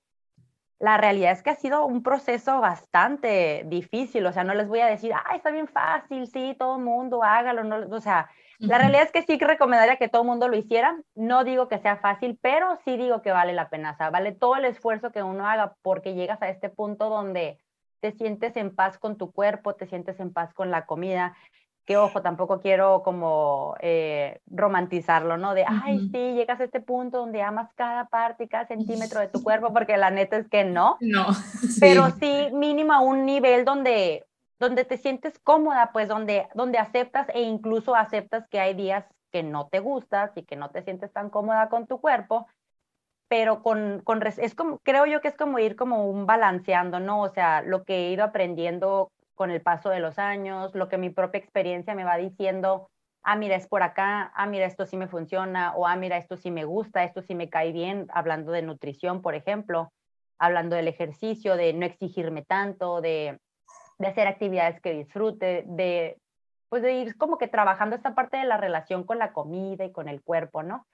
la 0.78 0.98
realidad 0.98 1.32
es 1.32 1.41
que 1.41 1.50
ha 1.50 1.56
sido 1.56 1.88
un 1.88 2.04
proceso 2.04 2.60
bastante 2.60 3.63
difícil, 3.65 4.24
o 4.28 4.32
sea, 4.32 4.43
no 4.43 4.54
les 4.54 4.67
voy 4.67 4.82
a 4.82 4.86
decir, 4.86 5.12
ah, 5.12 5.36
está 5.36 5.50
bien 5.50 5.67
fácil, 5.67 6.28
sí, 6.28 6.56
todo 6.60 6.76
el 6.76 6.84
mundo 6.84 7.24
hágalo, 7.24 7.63
no, 7.63 7.78
o 7.89 8.00
sea, 8.00 8.30
la 8.60 8.78
realidad 8.78 9.02
es 9.02 9.12
que 9.12 9.24
sí 9.24 9.39
que 9.39 9.48
recomendaría 9.48 9.98
que 9.98 10.10
todo 10.10 10.22
el 10.22 10.28
mundo 10.28 10.48
lo 10.48 10.56
hiciera, 10.56 10.96
no 11.15 11.43
digo 11.43 11.67
que 11.67 11.80
sea 11.80 11.98
fácil, 11.98 12.38
pero 12.43 12.78
sí 12.86 12.96
digo 12.96 13.24
que 13.24 13.32
vale 13.32 13.54
la 13.54 13.69
pena, 13.69 13.93
o 13.93 13.96
sea, 13.96 14.12
vale 14.12 14.34
todo 14.34 14.58
el 14.58 14.65
esfuerzo 14.65 15.12
que 15.12 15.24
uno 15.24 15.48
haga 15.48 15.74
porque 15.82 16.13
llegas 16.13 16.43
a 16.43 16.50
este 16.50 16.69
punto 16.69 17.10
donde 17.10 17.58
te 18.04 18.12
sientes 18.12 18.58
en 18.58 18.76
paz 18.76 18.98
con 18.98 19.18
tu 19.18 19.32
cuerpo, 19.32 19.76
te 19.76 19.88
sientes 19.88 20.20
en 20.20 20.34
paz 20.34 20.54
con 20.54 20.72
la 20.72 20.86
comida, 20.86 21.38
que 21.86 21.96
ojo, 21.96 22.22
tampoco 22.22 22.60
quiero 22.60 23.02
como 23.02 23.78
eh, 23.80 24.42
romantizarlo, 24.46 25.38
¿no? 25.38 25.54
De, 25.54 25.63
ay, 25.66 26.10
sí, 26.12 26.34
llegas 26.34 26.60
a 26.60 26.66
este 26.66 26.82
punto 26.82 27.20
donde 27.20 27.42
amas 27.42 27.72
cada 27.76 28.10
parte 28.10 28.44
y 28.44 28.50
cada 28.50 28.68
centímetro 28.68 29.22
de 29.22 29.30
tu 29.30 29.42
cuerpo, 29.42 29.72
porque 29.72 29.96
la 29.96 30.12
neta 30.12 30.36
es 30.36 30.50
que 30.50 30.66
no. 30.66 30.98
No. 31.00 31.28
Pero 31.80 32.10
sí, 32.20 32.50
mínimo 32.52 32.92
a 32.92 33.00
un 33.00 33.26
nivel 33.26 33.63
donde, 33.63 34.26
donde 34.60 34.84
te 34.84 34.98
sientes 34.98 35.39
cómoda, 35.39 35.92
pues 35.94 36.10
donde, 36.10 36.50
donde 36.56 36.80
aceptas 36.80 37.30
e 37.34 37.44
incluso 37.44 37.96
aceptas 37.96 38.46
que 38.50 38.60
hay 38.60 38.74
días 38.74 39.06
que 39.32 39.44
no 39.44 39.70
te 39.70 39.80
gustas 39.80 40.32
y 40.36 40.44
que 40.44 40.58
no 40.58 40.72
te 40.72 40.84
sientes 40.84 41.13
tan 41.13 41.30
cómoda 41.30 41.70
con 41.70 41.88
tu 41.88 42.02
cuerpo, 42.02 42.48
pero 43.34 43.63
con, 43.63 44.02
con, 44.04 44.22
es 44.28 44.54
como, 44.54 44.78
creo 44.84 45.08
yo 45.08 45.19
que 45.19 45.28
es 45.28 45.36
como 45.36 45.58
ir 45.58 45.76
como 45.76 46.08
un 46.08 46.28
balanceando, 46.28 47.00
¿no? 47.00 47.19
O 47.24 47.30
sea, 47.30 47.63
lo 47.63 47.84
que 47.84 47.96
he 47.96 48.12
ido 48.12 48.24
aprendiendo 48.24 49.12
con 49.34 49.50
el 49.50 49.60
paso 49.60 49.89
de 49.89 50.00
los 50.00 50.19
años, 50.19 50.76
lo 50.76 50.88
que 50.88 51.00
mi 51.00 51.10
propia 51.10 51.39
experiencia 51.39 51.96
me 51.96 52.04
va 52.04 52.17
diciendo, 52.17 52.91
ah, 53.24 53.36
mira, 53.36 53.56
es 53.56 53.65
por 53.65 53.82
acá, 53.82 54.32
ah, 54.36 54.46
mira, 54.46 54.67
esto 54.67 54.86
sí 54.86 54.98
me 54.98 55.08
funciona, 55.08 55.74
o 55.76 55.88
ah, 55.88 55.96
mira, 55.96 56.17
esto 56.17 56.38
sí 56.38 56.52
me 56.52 56.63
gusta, 56.63 57.04
esto 57.04 57.24
sí 57.24 57.34
me 57.34 57.50
cae 57.50 57.72
bien, 57.72 58.06
hablando 58.13 58.52
de 58.52 58.62
nutrición, 58.62 59.24
por 59.24 59.34
ejemplo, 59.34 59.91
hablando 60.38 60.76
del 60.76 60.88
ejercicio, 60.88 61.56
de 61.58 61.74
no 61.74 61.88
exigirme 61.88 62.43
tanto, 62.43 63.02
de, 63.02 63.39
de 63.98 64.08
hacer 64.08 64.28
actividades 64.28 64.80
que 64.80 64.93
disfrute, 64.93 65.63
de, 65.65 66.19
pues 66.69 66.84
de 66.84 66.93
ir 66.93 67.17
como 67.17 67.39
que 67.39 67.48
trabajando 67.48 67.96
esta 67.96 68.13
parte 68.13 68.38
de 68.38 68.46
la 68.46 68.58
relación 68.58 69.04
con 69.06 69.17
la 69.17 69.34
comida 69.34 69.86
y 69.86 69.91
con 69.91 70.08
el 70.08 70.22
cuerpo, 70.22 70.62
¿no? 70.62 70.86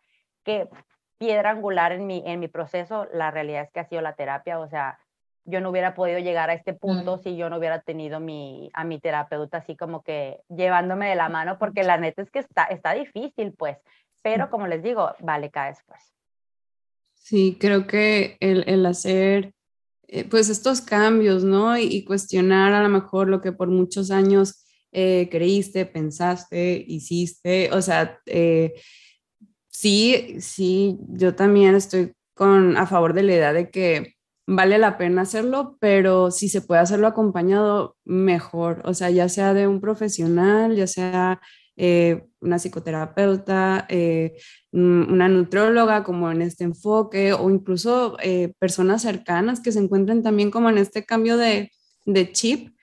Que 0.45 0.69
piedra 1.19 1.51
angular 1.51 1.91
en 1.91 2.07
mi, 2.07 2.23
en 2.25 2.39
mi 2.39 2.47
proceso, 2.47 3.07
la 3.13 3.29
realidad 3.29 3.63
es 3.63 3.71
que 3.71 3.79
ha 3.79 3.87
sido 3.87 4.01
la 4.01 4.15
terapia, 4.15 4.59
o 4.59 4.67
sea, 4.67 4.97
yo 5.45 5.61
no 5.61 5.69
hubiera 5.69 5.93
podido 5.93 6.19
llegar 6.19 6.49
a 6.49 6.53
este 6.53 6.73
punto 6.73 7.17
si 7.19 7.35
yo 7.35 7.49
no 7.49 7.57
hubiera 7.57 7.81
tenido 7.81 8.19
mi, 8.19 8.69
a 8.73 8.83
mi 8.83 8.99
terapeuta 8.99 9.57
así 9.57 9.75
como 9.75 10.03
que 10.03 10.39
llevándome 10.49 11.09
de 11.09 11.15
la 11.15 11.29
mano, 11.29 11.59
porque 11.59 11.83
la 11.83 11.97
neta 11.97 12.21
es 12.21 12.31
que 12.31 12.39
está, 12.39 12.63
está 12.65 12.93
difícil, 12.93 13.53
pues, 13.53 13.77
pero 14.21 14.49
como 14.49 14.67
les 14.67 14.81
digo, 14.81 15.11
vale 15.19 15.51
cada 15.51 15.69
esfuerzo. 15.69 16.13
Sí, 17.13 17.57
creo 17.59 17.85
que 17.85 18.37
el, 18.39 18.63
el 18.67 18.85
hacer 18.85 19.53
eh, 20.11 20.23
pues 20.23 20.49
estos 20.49 20.81
cambios, 20.81 21.43
¿no? 21.43 21.77
Y, 21.77 22.03
cuestionar 22.03 22.73
a 22.73 22.81
lo 22.81 22.89
mejor 22.89 23.29
lo 23.29 23.41
que 23.41 23.51
por 23.51 23.67
muchos 23.67 24.09
años 24.09 24.65
eh, 24.91 25.27
creíste, 25.29 25.85
pensaste, 25.85 26.83
hiciste, 26.87 27.69
o 27.71 27.81
sea, 27.81 28.19
eh, 28.25 28.73
sí, 29.69 30.37
sí, 30.39 30.97
yo 31.09 31.35
también 31.35 31.75
estoy 31.75 32.13
con, 32.33 32.77
a 32.77 32.85
favor 32.87 33.13
de 33.13 33.23
la 33.23 33.33
idea 33.33 33.53
de 33.53 33.69
que 33.69 34.15
vale 34.47 34.79
la 34.79 34.97
pena 34.97 35.21
hacerlo, 35.21 35.77
pero 35.79 36.31
si 36.31 36.49
se 36.49 36.61
puede 36.61 36.81
hacerlo 36.81 37.07
acompañado, 37.07 37.97
mejor. 38.03 38.81
O 38.85 38.93
sea, 38.93 39.09
ya 39.11 39.29
sea 39.29 39.53
de 39.53 39.67
un 39.67 39.79
profesional, 39.79 40.75
ya 40.75 40.87
sea 40.87 41.39
eh, 41.77 42.25
una 42.41 42.57
psicoterapeuta, 42.57 43.85
eh, 43.89 44.37
una 44.71 45.29
nutróloga 45.29 46.03
como 46.03 46.31
en 46.31 46.41
este 46.41 46.63
enfoque, 46.63 47.31
o 47.33 47.49
incluso 47.49 48.17
eh, 48.23 48.53
personas 48.59 49.03
cercanas 49.03 49.61
que 49.61 49.71
se 49.71 49.79
encuentren 49.79 50.23
también 50.23 50.51
como 50.51 50.69
en 50.69 50.77
este 50.79 51.05
cambio 51.05 51.37
de, 51.37 51.71
de 52.05 52.31
chip, 52.31 52.75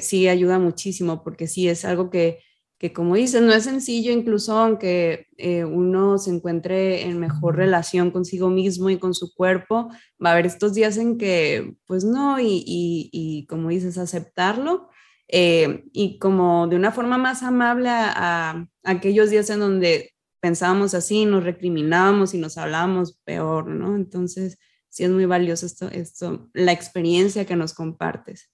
sí 0.00 0.26
ayuda 0.26 0.58
muchísimo, 0.58 1.22
porque 1.22 1.46
sí 1.46 1.68
es 1.68 1.84
algo 1.84 2.08
que 2.08 2.40
que 2.80 2.94
como 2.94 3.14
dices, 3.14 3.42
no 3.42 3.52
es 3.52 3.64
sencillo, 3.64 4.10
incluso 4.10 4.58
aunque 4.58 5.26
eh, 5.36 5.66
uno 5.66 6.16
se 6.16 6.30
encuentre 6.30 7.02
en 7.02 7.18
mejor 7.18 7.56
relación 7.56 8.10
consigo 8.10 8.48
mismo 8.48 8.88
y 8.88 8.98
con 8.98 9.12
su 9.12 9.34
cuerpo, 9.34 9.90
va 10.24 10.30
a 10.30 10.32
haber 10.32 10.46
estos 10.46 10.72
días 10.72 10.96
en 10.96 11.18
que, 11.18 11.74
pues 11.86 12.04
no, 12.04 12.40
y, 12.40 12.64
y, 12.64 13.46
como 13.50 13.68
dices, 13.68 13.98
aceptarlo 13.98 14.88
eh, 15.28 15.84
y 15.92 16.18
como 16.18 16.68
de 16.68 16.76
una 16.76 16.90
forma 16.90 17.18
más 17.18 17.42
amable 17.42 17.90
a, 17.90 18.66
aquellos 18.82 19.28
días 19.28 19.50
en 19.50 19.60
donde 19.60 20.14
pensábamos 20.40 20.94
así, 20.94 21.26
nos 21.26 21.44
recriminábamos 21.44 22.32
y 22.32 22.38
nos 22.38 22.56
hablábamos 22.56 23.18
peor, 23.24 23.66
¿no? 23.66 23.94
Entonces, 23.94 24.58
sí 24.88 25.04
es 25.04 25.10
muy 25.10 25.26
valioso 25.26 25.66
esto, 25.66 25.90
esto, 25.90 26.48
la 26.54 26.72
experiencia 26.72 27.44
que 27.44 27.56
nos 27.56 27.74
compartes. 27.74 28.50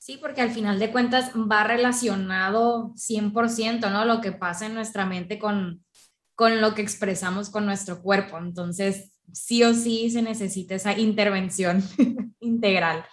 Sí, 0.00 0.16
porque 0.16 0.40
al 0.40 0.50
final 0.50 0.78
de 0.78 0.90
cuentas 0.90 1.30
va 1.34 1.62
relacionado 1.62 2.94
100%, 2.96 3.90
¿no? 3.90 4.06
Lo 4.06 4.22
que 4.22 4.32
pasa 4.32 4.64
en 4.64 4.72
nuestra 4.72 5.04
mente 5.04 5.38
con, 5.38 5.84
con 6.34 6.62
lo 6.62 6.74
que 6.74 6.80
expresamos 6.80 7.50
con 7.50 7.66
nuestro 7.66 8.00
cuerpo. 8.00 8.38
Entonces, 8.38 9.12
sí 9.30 9.62
o 9.62 9.74
sí 9.74 10.08
se 10.08 10.22
necesita 10.22 10.74
esa 10.74 10.98
intervención 10.98 11.84
integral. 12.40 13.04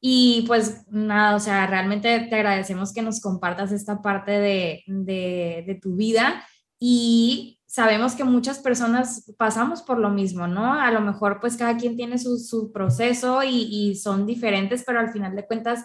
Y 0.00 0.44
pues 0.46 0.86
nada, 0.92 1.34
o 1.34 1.40
sea, 1.40 1.66
realmente 1.66 2.20
te 2.20 2.36
agradecemos 2.36 2.92
que 2.92 3.02
nos 3.02 3.20
compartas 3.20 3.72
esta 3.72 4.00
parte 4.00 4.30
de, 4.30 4.84
de, 4.86 5.78
tu 5.82 5.96
vida 5.96 6.46
y 6.78 7.58
sabemos 7.66 8.14
que 8.14 8.22
muchas 8.22 8.60
personas 8.60 9.32
pasamos 9.36 9.82
por 9.82 9.98
lo 9.98 10.10
mismo, 10.10 10.46
¿no? 10.46 10.72
A 10.72 10.92
lo 10.92 11.00
mejor 11.00 11.40
pues 11.40 11.56
cada 11.56 11.76
quien 11.76 11.96
tiene 11.96 12.18
su, 12.18 12.38
su 12.38 12.70
proceso 12.70 13.42
y, 13.42 13.66
y, 13.70 13.96
son 13.96 14.24
diferentes, 14.24 14.84
pero 14.86 15.00
al 15.00 15.12
final 15.12 15.34
de 15.34 15.46
cuentas 15.46 15.84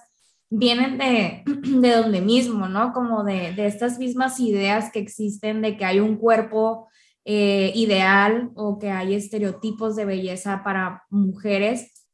vienen 0.49 0.97
de, 0.97 1.43
de 1.45 1.91
donde 1.91 2.21
mismo, 2.21 2.67
¿no? 2.67 2.93
Como 2.93 3.23
de, 3.23 3.53
de, 3.53 3.67
estas 3.67 3.99
mismas 3.99 4.39
ideas 4.39 4.91
que 4.91 4.99
existen 4.99 5.61
de 5.61 5.77
que 5.77 5.85
hay 5.85 5.99
un 5.99 6.17
cuerpo 6.17 6.87
eh, 7.29 7.73
ideal 7.75 8.51
o 8.55 8.79
que 8.79 8.89
hay 8.89 9.13
estereotipos 9.13 9.97
de 9.97 10.05
belleza 10.05 10.63
para 10.63 11.03
mujeres 11.09 12.07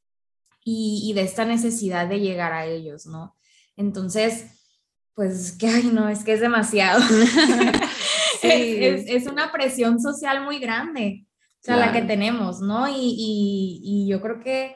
y, 0.65 1.12
de 1.13 1.22
esta 1.22 1.46
necesidad 1.46 2.08
de 2.08 2.19
llegar 2.19 2.52
a 2.52 2.65
ellos, 2.65 3.06
¿no? 3.06 3.36
Entonces, 3.76 4.48
pues 5.13 5.52
que, 5.52 5.67
ay, 5.67 5.91
no, 5.93 6.10
es 6.10 6.24
que 6.24 6.34
es 6.34 6.39
demasiado. 6.39 7.00
es, 8.41 9.28
una 9.28 9.52
presión 9.52 10.00
social 10.00 10.43
muy 10.43 10.58
grande, 10.58 11.28
o 11.62 11.63
sea, 11.63 11.78
la 11.78 11.91
que 11.91 12.02
tenemos, 12.02 12.62
¿no? 12.62 12.88
Y, 12.88 13.15
y, 13.84 14.08
yo 14.10 14.19
creo 14.19 14.39
que 14.39 14.76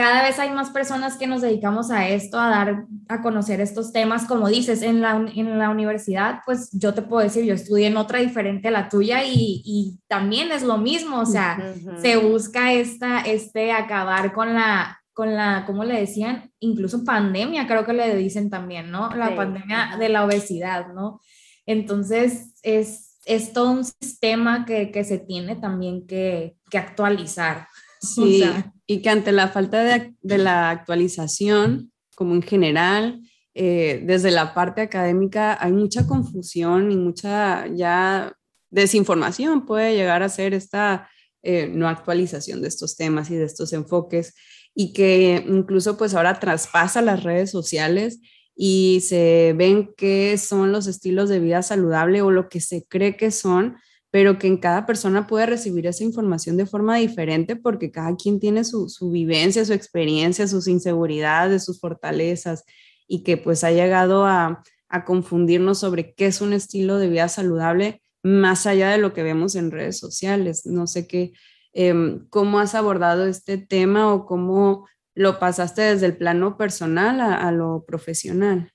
cada 0.00 0.22
vez 0.22 0.38
hay 0.38 0.48
más 0.48 0.70
personas 0.70 1.18
que 1.18 1.26
nos 1.26 1.42
dedicamos 1.42 1.90
a 1.90 2.08
esto, 2.08 2.40
a 2.40 2.48
dar 2.48 2.86
a 3.06 3.20
conocer 3.20 3.60
estos 3.60 3.92
temas, 3.92 4.24
como 4.24 4.48
dices, 4.48 4.80
en 4.80 5.02
la, 5.02 5.10
en 5.10 5.58
la 5.58 5.68
universidad, 5.68 6.40
pues 6.46 6.70
yo 6.72 6.94
te 6.94 7.02
puedo 7.02 7.22
decir, 7.22 7.44
yo 7.44 7.52
estudié 7.52 7.88
en 7.88 7.98
otra 7.98 8.18
diferente 8.18 8.68
a 8.68 8.70
la 8.70 8.88
tuya 8.88 9.22
y, 9.24 9.60
y 9.62 9.98
también 10.08 10.52
es 10.52 10.62
lo 10.62 10.78
mismo, 10.78 11.20
o 11.20 11.26
sea, 11.26 11.74
se 12.00 12.16
busca 12.16 12.72
esta, 12.72 13.20
este 13.20 13.72
acabar 13.72 14.32
con 14.32 14.54
la, 14.54 15.02
con 15.12 15.34
la, 15.34 15.64
¿cómo 15.66 15.84
le 15.84 16.00
decían? 16.00 16.50
Incluso 16.60 17.04
pandemia, 17.04 17.66
creo 17.66 17.84
que 17.84 17.92
le 17.92 18.16
dicen 18.16 18.48
también, 18.48 18.90
¿no? 18.90 19.10
La 19.14 19.36
pandemia 19.36 19.98
de 19.98 20.08
la 20.08 20.24
obesidad, 20.24 20.94
¿no? 20.94 21.20
Entonces, 21.66 22.54
es, 22.62 23.18
es 23.26 23.52
todo 23.52 23.72
un 23.72 23.84
sistema 23.84 24.64
que, 24.64 24.90
que 24.90 25.04
se 25.04 25.18
tiene 25.18 25.56
también 25.56 26.06
que, 26.06 26.56
que 26.70 26.78
actualizar. 26.78 27.68
Sí, 28.00 28.44
y 28.86 29.02
que 29.02 29.10
ante 29.10 29.30
la 29.30 29.48
falta 29.48 29.84
de, 29.84 30.14
de, 30.22 30.38
la 30.38 30.70
actualización, 30.70 31.92
como 32.16 32.34
en 32.34 32.42
general, 32.42 33.20
eh, 33.54 34.02
desde 34.04 34.30
la 34.30 34.54
parte 34.54 34.80
académica 34.80 35.58
hay 35.60 35.72
mucha 35.72 36.06
confusión 36.06 36.90
y 36.92 36.96
mucha 36.96 37.66
ya 37.66 38.32
desinformación 38.70 39.66
puede 39.66 39.96
llegar 39.96 40.22
a 40.22 40.28
ser 40.28 40.54
esta 40.54 41.08
eh, 41.42 41.68
no 41.72 41.88
actualización 41.88 42.62
de 42.62 42.68
estos 42.68 42.96
temas 42.96 43.30
y 43.30 43.34
de 43.34 43.44
estos 43.44 43.72
enfoques 43.72 44.34
y 44.74 44.92
que 44.92 45.44
incluso 45.48 45.96
pues 45.96 46.14
ahora 46.14 46.38
traspasa 46.38 47.02
las 47.02 47.24
redes 47.24 47.50
sociales 47.50 48.20
y 48.54 49.00
se 49.02 49.54
ven 49.56 49.92
qué 49.96 50.38
son 50.38 50.70
los 50.70 50.86
estilos 50.86 51.28
de 51.28 51.40
vida 51.40 51.62
saludable 51.62 52.22
o 52.22 52.30
lo 52.30 52.48
que 52.48 52.60
se 52.60 52.84
cree 52.88 53.16
que 53.16 53.30
son, 53.30 53.76
pero 54.10 54.38
que 54.38 54.46
en 54.46 54.56
cada 54.56 54.86
persona 54.86 55.26
puede 55.26 55.46
recibir 55.46 55.86
esa 55.86 56.04
información 56.04 56.56
de 56.56 56.66
forma 56.66 56.96
diferente 56.96 57.56
porque 57.56 57.90
cada 57.90 58.16
quien 58.16 58.40
tiene 58.40 58.64
su, 58.64 58.88
su 58.88 59.10
vivencia, 59.10 59.64
su 59.64 59.72
experiencia, 59.72 60.48
sus 60.48 60.66
inseguridades, 60.68 61.64
sus 61.64 61.80
fortalezas 61.80 62.64
y 63.06 63.22
que 63.22 63.36
pues 63.36 63.64
ha 63.64 63.70
llegado 63.70 64.26
a, 64.26 64.62
a 64.88 65.04
confundirnos 65.04 65.78
sobre 65.78 66.14
qué 66.14 66.26
es 66.26 66.40
un 66.40 66.52
estilo 66.52 66.98
de 66.98 67.08
vida 67.08 67.28
saludable 67.28 68.02
más 68.22 68.66
allá 68.66 68.90
de 68.90 68.98
lo 68.98 69.12
que 69.12 69.22
vemos 69.22 69.54
en 69.54 69.70
redes 69.70 69.98
sociales. 69.98 70.66
No 70.66 70.86
sé 70.86 71.06
qué, 71.06 71.32
Em, 71.72 72.28
¿Cómo 72.30 72.58
has 72.58 72.74
abordado 72.74 73.26
este 73.26 73.58
tema 73.58 74.12
o 74.12 74.26
cómo 74.26 74.88
lo 75.14 75.38
pasaste 75.38 75.82
desde 75.82 76.06
el 76.06 76.16
plano 76.16 76.56
personal 76.56 77.20
a, 77.20 77.50
lo 77.52 77.84
profesional? 77.84 78.72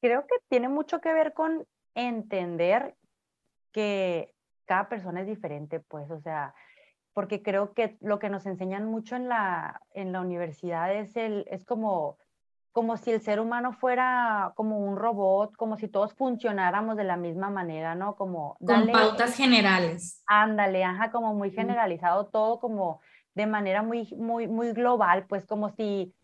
Creo 0.00 0.26
que 0.26 0.36
tiene 0.48 0.68
mucho 0.68 1.00
que 1.00 1.12
ver 1.12 1.32
con 1.32 1.66
entender 1.94 2.94
que 3.72 4.34
cada 4.66 4.88
persona 4.88 5.20
es 5.20 5.26
diferente, 5.26 5.80
pues, 5.80 6.10
o 6.10 6.20
sea, 6.20 6.54
porque 7.12 7.42
creo 7.42 7.74
que 7.74 7.96
lo 8.00 8.18
que 8.18 8.30
nos 8.30 8.46
enseñan 8.46 8.86
mucho 8.86 9.16
en 9.16 9.28
la, 9.28 9.80
en 9.92 10.12
la 10.12 10.20
universidad 10.20 10.94
es, 10.94 11.16
el, 11.16 11.44
es 11.50 11.64
como 11.64 12.18
como 12.72 12.96
si 12.96 13.10
el 13.10 13.20
ser 13.20 13.40
humano 13.40 13.72
fuera 13.72 14.52
como 14.54 14.78
un 14.78 14.96
robot, 14.96 15.56
como 15.56 15.76
si 15.76 15.88
todos 15.88 16.14
funcionáramos 16.14 16.96
de 16.96 17.04
la 17.04 17.16
misma 17.16 17.50
manera, 17.50 17.94
¿no? 17.94 18.14
Como 18.14 18.56
con 18.64 18.86
pautas 18.92 19.34
generales. 19.34 20.22
Ándale, 20.26 20.84
ajá, 20.84 21.10
como 21.10 21.34
muy 21.34 21.50
generalizado 21.50 22.26
todo 22.26 22.60
como 22.60 23.00
de 23.34 23.46
manera 23.46 23.82
muy 23.82 24.08
muy 24.16 24.46
muy 24.46 24.72
global, 24.72 25.26
pues 25.26 25.46
como 25.46 25.70
si 25.70 26.14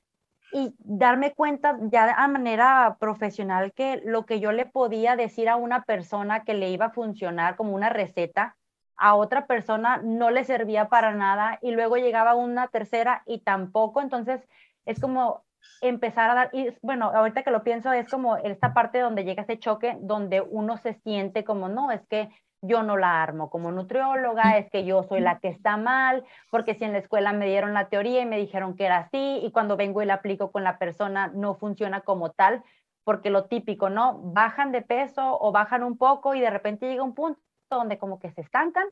y 0.52 0.74
darme 0.78 1.34
cuenta 1.34 1.76
ya 1.82 2.06
de 2.06 2.32
manera 2.32 2.96
profesional 3.00 3.72
que 3.72 4.00
lo 4.04 4.26
que 4.26 4.40
yo 4.40 4.52
le 4.52 4.66
podía 4.66 5.16
decir 5.16 5.48
a 5.48 5.56
una 5.56 5.82
persona 5.82 6.44
que 6.44 6.54
le 6.54 6.70
iba 6.70 6.86
a 6.86 6.90
funcionar 6.90 7.56
como 7.56 7.74
una 7.74 7.88
receta, 7.88 8.56
a 8.96 9.14
otra 9.14 9.46
persona 9.46 10.00
no 10.02 10.30
le 10.30 10.44
servía 10.44 10.88
para 10.88 11.12
nada 11.12 11.58
y 11.62 11.72
luego 11.72 11.96
llegaba 11.96 12.34
una 12.34 12.68
tercera 12.68 13.22
y 13.26 13.40
tampoco, 13.40 14.00
entonces 14.00 14.40
es 14.86 15.00
como 15.00 15.44
empezar 15.80 16.30
a 16.30 16.34
dar, 16.34 16.50
y 16.52 16.68
bueno, 16.80 17.10
ahorita 17.14 17.42
que 17.42 17.50
lo 17.50 17.62
pienso 17.62 17.92
es 17.92 18.08
como 18.08 18.36
esta 18.36 18.72
parte 18.72 19.00
donde 19.00 19.24
llega 19.24 19.42
ese 19.42 19.58
choque, 19.58 19.96
donde 20.00 20.40
uno 20.40 20.76
se 20.78 20.94
siente 20.94 21.44
como, 21.44 21.68
no, 21.68 21.90
es 21.90 22.06
que 22.06 22.30
yo 22.62 22.82
no 22.82 22.96
la 22.96 23.22
armo 23.22 23.50
como 23.50 23.70
nutrióloga, 23.70 24.58
es 24.58 24.70
que 24.70 24.84
yo 24.84 25.02
soy 25.04 25.20
la 25.20 25.38
que 25.38 25.48
está 25.48 25.76
mal, 25.76 26.24
porque 26.50 26.74
si 26.74 26.84
en 26.84 26.92
la 26.92 26.98
escuela 26.98 27.32
me 27.32 27.46
dieron 27.46 27.74
la 27.74 27.88
teoría 27.88 28.22
y 28.22 28.26
me 28.26 28.38
dijeron 28.38 28.76
que 28.76 28.86
era 28.86 28.98
así, 28.98 29.40
y 29.42 29.50
cuando 29.52 29.76
vengo 29.76 30.02
y 30.02 30.06
la 30.06 30.14
aplico 30.14 30.50
con 30.50 30.64
la 30.64 30.78
persona 30.78 31.28
no 31.28 31.54
funciona 31.54 32.00
como 32.00 32.30
tal, 32.30 32.62
porque 33.04 33.30
lo 33.30 33.44
típico, 33.44 33.88
¿no? 33.88 34.18
Bajan 34.32 34.72
de 34.72 34.82
peso 34.82 35.38
o 35.40 35.52
bajan 35.52 35.84
un 35.84 35.96
poco 35.96 36.34
y 36.34 36.40
de 36.40 36.50
repente 36.50 36.88
llega 36.88 37.04
un 37.04 37.14
punto 37.14 37.40
donde 37.70 37.98
como 37.98 38.18
que 38.18 38.30
se 38.30 38.40
estancan, 38.40 38.86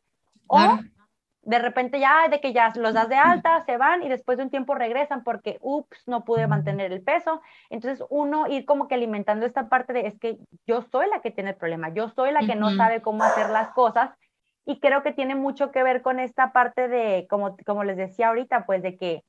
o 0.46 0.78
de 1.44 1.58
repente 1.58 2.00
ya 2.00 2.28
de 2.28 2.40
que 2.40 2.52
ya 2.52 2.72
los 2.76 2.94
das 2.94 3.08
de 3.08 3.16
alta, 3.16 3.64
se 3.64 3.76
van 3.76 4.02
y 4.02 4.08
después 4.08 4.38
de 4.38 4.44
un 4.44 4.50
tiempo 4.50 4.74
regresan 4.74 5.24
porque, 5.24 5.58
ups, 5.60 6.02
no 6.06 6.24
pude 6.24 6.46
mantener 6.46 6.92
el 6.92 7.02
peso. 7.02 7.42
Entonces 7.70 8.04
uno 8.10 8.46
ir 8.46 8.64
como 8.64 8.88
que 8.88 8.94
alimentando 8.94 9.46
esta 9.46 9.68
parte 9.68 9.92
de 9.92 10.06
es 10.06 10.18
que 10.18 10.38
yo 10.66 10.82
soy 10.82 11.08
la 11.08 11.20
que 11.20 11.30
tiene 11.30 11.50
el 11.50 11.56
problema, 11.56 11.90
yo 11.90 12.08
soy 12.08 12.32
la 12.32 12.46
que 12.46 12.54
no 12.54 12.70
sabe 12.76 13.02
cómo 13.02 13.24
hacer 13.24 13.50
las 13.50 13.70
cosas. 13.70 14.10
Y 14.66 14.80
creo 14.80 15.02
que 15.02 15.12
tiene 15.12 15.34
mucho 15.34 15.70
que 15.70 15.82
ver 15.82 16.00
con 16.00 16.18
esta 16.18 16.52
parte 16.52 16.88
de, 16.88 17.26
como, 17.28 17.56
como 17.66 17.84
les 17.84 17.98
decía 17.98 18.28
ahorita, 18.28 18.64
pues 18.64 18.82
de 18.82 18.96
que 18.96 19.22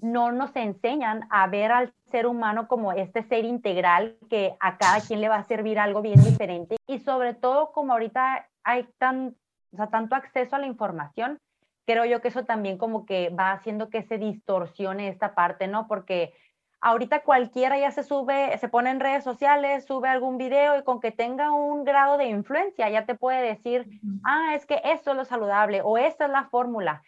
no 0.00 0.32
nos 0.32 0.54
enseñan 0.56 1.26
a 1.30 1.46
ver 1.46 1.72
al 1.72 1.92
ser 2.10 2.26
humano 2.26 2.68
como 2.68 2.92
este 2.92 3.22
ser 3.22 3.44
integral 3.44 4.16
que 4.28 4.56
a 4.60 4.78
cada 4.78 5.00
quien 5.00 5.20
le 5.20 5.28
va 5.28 5.36
a 5.36 5.44
servir 5.44 5.78
algo 5.78 6.02
bien 6.02 6.22
diferente. 6.22 6.76
Y 6.86 6.98
sobre 6.98 7.34
todo 7.34 7.72
como 7.72 7.92
ahorita 7.92 8.48
hay 8.64 8.88
tan 8.98 9.36
o 9.72 9.76
sea, 9.76 9.88
tanto 9.88 10.14
acceso 10.14 10.56
a 10.56 10.58
la 10.58 10.66
información, 10.66 11.38
creo 11.86 12.04
yo 12.04 12.20
que 12.20 12.28
eso 12.28 12.44
también 12.44 12.78
como 12.78 13.06
que 13.06 13.30
va 13.30 13.52
haciendo 13.52 13.88
que 13.88 14.02
se 14.02 14.18
distorsione 14.18 15.08
esta 15.08 15.34
parte, 15.34 15.68
¿no? 15.68 15.86
Porque 15.88 16.34
ahorita 16.80 17.22
cualquiera 17.22 17.78
ya 17.78 17.90
se 17.90 18.02
sube, 18.02 18.56
se 18.58 18.68
pone 18.68 18.90
en 18.90 19.00
redes 19.00 19.24
sociales, 19.24 19.84
sube 19.84 20.08
algún 20.08 20.38
video 20.38 20.78
y 20.78 20.84
con 20.84 21.00
que 21.00 21.10
tenga 21.10 21.50
un 21.50 21.84
grado 21.84 22.18
de 22.18 22.26
influencia 22.26 22.88
ya 22.88 23.06
te 23.06 23.14
puede 23.14 23.42
decir, 23.42 23.88
ah, 24.24 24.54
es 24.54 24.66
que 24.66 24.80
esto 24.84 25.12
es 25.12 25.16
lo 25.16 25.24
saludable 25.24 25.80
o 25.82 25.98
esta 25.98 26.26
es 26.26 26.30
la 26.30 26.44
fórmula. 26.44 27.02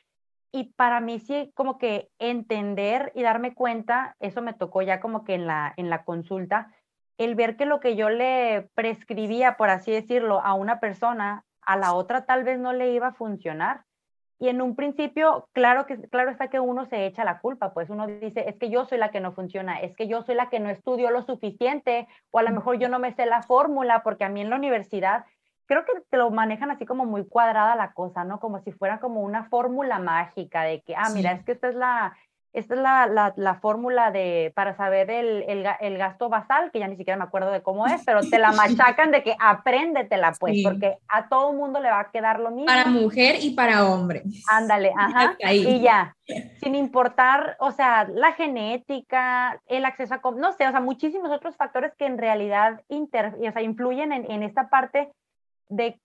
Y 0.53 0.73
para 0.73 1.01
mí 1.01 1.21
sí, 1.21 1.53
como 1.55 1.79
que 1.79 2.09
entender 2.19 3.13
y 3.15 3.23
darme 3.23 3.55
cuenta, 3.55 4.17
eso 4.19 4.43
me 4.43 4.53
tocó 4.53 4.83
ya 4.83 4.99
como 4.99 5.25
que 5.25 5.35
en 5.35 5.47
la, 5.47 5.73
en 5.77 5.91
la 5.91 6.05
consulta, 6.05 6.73
el 7.19 7.35
ver 7.35 7.57
que 7.57 7.67
lo 7.67 7.81
que 7.81 7.95
yo 7.95 8.09
le 8.09 8.69
prescribía, 8.75 9.57
por 9.57 9.69
así 9.69 9.93
decirlo, 9.93 10.41
a 10.41 10.55
una 10.55 10.81
persona 10.81 11.45
a 11.73 11.77
la 11.77 11.95
otra 11.95 12.25
tal 12.25 12.43
vez 12.45 12.59
no 12.59 12.73
le 12.73 12.93
iba 12.93 13.09
a 13.09 13.15
funcionar. 13.15 13.85
Y 14.39 14.49
en 14.49 14.63
un 14.63 14.75
principio, 14.75 15.49
claro 15.53 15.87
que 15.87 15.99
claro 16.09 16.31
está 16.31 16.49
que 16.49 16.61
uno 16.61 16.87
se 16.87 17.05
echa 17.05 17.25
la 17.25 17.41
culpa, 17.41 17.75
pues 17.75 17.91
uno 17.91 18.07
dice, 18.07 18.49
es 18.49 18.57
que 18.57 18.71
yo 18.71 18.87
soy 18.87 18.97
la 18.97 19.11
que 19.11 19.21
no 19.21 19.33
funciona, 19.33 19.79
es 19.81 19.95
que 19.95 20.09
yo 20.09 20.23
soy 20.23 20.35
la 20.35 20.49
que 20.49 20.61
no 20.61 20.71
estudió 20.71 21.11
lo 21.11 21.23
suficiente, 21.23 22.09
o 22.31 22.39
a 22.39 22.43
lo 22.43 22.51
mejor 22.51 22.79
yo 22.79 22.89
no 22.89 22.99
me 22.99 23.15
sé 23.15 23.27
la 23.27 23.43
fórmula, 23.43 24.03
porque 24.03 24.25
a 24.25 24.31
mí 24.31 24.41
en 24.41 24.51
la 24.51 24.57
universidad 24.57 25.27
creo 25.67 25.85
que 25.85 25.93
te 26.09 26.17
lo 26.17 26.31
manejan 26.31 26.71
así 26.71 26.87
como 26.87 27.05
muy 27.05 27.29
cuadrada 27.29 27.77
la 27.77 27.93
cosa, 27.93 28.25
¿no? 28.25 28.41
Como 28.41 28.61
si 28.63 28.73
fuera 28.73 28.99
como 28.99 29.21
una 29.21 29.45
fórmula 29.45 29.99
mágica 29.99 30.63
de 30.63 30.81
que, 30.83 30.97
ah, 30.97 31.11
mira, 31.15 31.33
es 31.33 31.45
que 31.45 31.53
esta 31.53 31.69
es 31.69 31.75
la, 31.77 32.17
esta 32.53 32.75
es 32.75 32.81
la, 32.81 33.07
la, 33.07 33.33
la 33.37 33.55
fórmula 33.55 34.11
de, 34.11 34.53
para 34.57 34.77
saber 34.77 35.11
el, 35.11 35.45
el, 35.47 35.65
el, 35.81 35.99
gasto 35.99 36.29
basal, 36.29 36.73
que 36.73 36.81
ya 36.81 36.89
ni 36.89 36.97
siquiera 36.97 37.17
me 37.17 37.25
acuerdo 37.25 37.53
de 37.53 37.63
cómo 37.63 37.87
es, 37.87 38.03
pero 38.05 38.21
te 38.23 38.39
la 38.39 38.51
machacan 38.53 39.13
de 39.13 39.23
que 39.23 39.37
apréndetela, 39.39 40.33
pues, 40.39 40.61
porque 40.65 40.97
a 41.09 41.29
todo 41.29 41.53
mundo 41.53 41.81
le 41.81 41.91
va 41.91 42.01
a 42.01 42.11
quedar 42.11 42.41
lo 42.41 42.51
mismo. 42.51 42.67
Para 42.67 42.87
mujer 42.87 43.37
y 43.41 43.51
para 43.51 43.87
hombre. 43.87 44.25
Ándale, 44.51 44.93
ajá. 44.99 45.37
Y 45.53 45.81
ya, 45.81 46.17
sin 46.61 46.75
importar, 46.75 47.57
o 47.61 47.71
sea, 47.71 48.09
la 48.13 48.33
genética, 48.33 49.61
el 49.67 49.85
acceso 49.85 50.15
a, 50.15 50.21
no 50.33 50.53
sé, 50.53 50.67
o 50.67 50.71
sea, 50.73 50.81
muchísimos 50.81 51.31
otros 51.31 51.57
factores 51.57 51.93
que 51.97 52.07
en 52.07 52.19
realidad 52.19 52.81
inter, 52.89 53.37
o 53.37 53.53
sea, 53.53 53.63
influyen 53.63 54.13
en, 54.13 54.31
en 54.31 54.43
esta 54.43 54.69
parte 54.69 55.13
de 55.69 56.01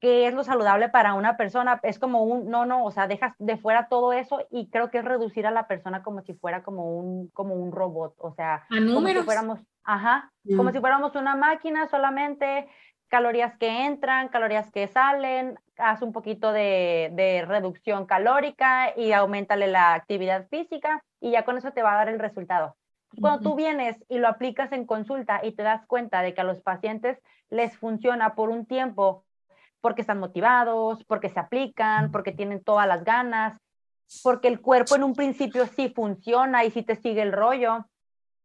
qué 0.00 0.26
es 0.26 0.34
lo 0.34 0.42
saludable 0.42 0.88
para 0.88 1.14
una 1.14 1.36
persona. 1.36 1.78
Es 1.82 1.98
como 1.98 2.24
un, 2.24 2.50
no, 2.50 2.64
no, 2.66 2.84
o 2.84 2.90
sea, 2.90 3.06
dejas 3.06 3.34
de 3.38 3.56
fuera 3.56 3.88
todo 3.88 4.12
eso 4.12 4.46
y 4.50 4.68
creo 4.70 4.90
que 4.90 4.98
es 4.98 5.04
reducir 5.04 5.46
a 5.46 5.50
la 5.50 5.66
persona 5.66 6.02
como 6.02 6.22
si 6.22 6.34
fuera 6.34 6.62
como 6.62 6.96
un, 6.96 7.28
como 7.28 7.54
un 7.54 7.70
robot, 7.70 8.14
o 8.18 8.32
sea, 8.32 8.66
como 8.68 9.06
si 9.08 9.14
fuéramos, 9.22 9.60
ajá, 9.84 10.32
como 10.56 10.72
si 10.72 10.80
fuéramos 10.80 11.14
una 11.14 11.36
máquina 11.36 11.86
solamente, 11.86 12.68
calorías 13.08 13.56
que 13.58 13.86
entran, 13.86 14.28
calorías 14.28 14.70
que 14.70 14.88
salen, 14.88 15.58
haz 15.76 16.00
un 16.00 16.12
poquito 16.12 16.52
de, 16.52 17.10
de 17.12 17.44
reducción 17.46 18.06
calórica 18.06 18.96
y 18.96 19.12
aumentale 19.12 19.66
la 19.66 19.94
actividad 19.94 20.48
física 20.48 21.02
y 21.20 21.32
ya 21.32 21.44
con 21.44 21.58
eso 21.58 21.72
te 21.72 21.82
va 21.82 21.92
a 21.92 21.96
dar 21.96 22.08
el 22.08 22.18
resultado. 22.18 22.76
Cuando 23.20 23.40
tú 23.40 23.56
vienes 23.56 23.96
y 24.08 24.18
lo 24.18 24.28
aplicas 24.28 24.70
en 24.70 24.86
consulta 24.86 25.40
y 25.42 25.52
te 25.52 25.64
das 25.64 25.84
cuenta 25.86 26.22
de 26.22 26.32
que 26.32 26.40
a 26.40 26.44
los 26.44 26.60
pacientes 26.60 27.18
les 27.50 27.76
funciona 27.76 28.36
por 28.36 28.50
un 28.50 28.66
tiempo 28.66 29.24
porque 29.80 30.02
están 30.02 30.18
motivados, 30.18 31.04
porque 31.04 31.28
se 31.28 31.40
aplican, 31.40 32.10
porque 32.10 32.32
tienen 32.32 32.62
todas 32.62 32.86
las 32.86 33.04
ganas, 33.04 33.58
porque 34.22 34.48
el 34.48 34.60
cuerpo 34.60 34.96
en 34.96 35.04
un 35.04 35.14
principio 35.14 35.66
sí 35.66 35.88
funciona 35.88 36.64
y 36.64 36.70
sí 36.70 36.82
te 36.82 36.96
sigue 36.96 37.22
el 37.22 37.32
rollo, 37.32 37.86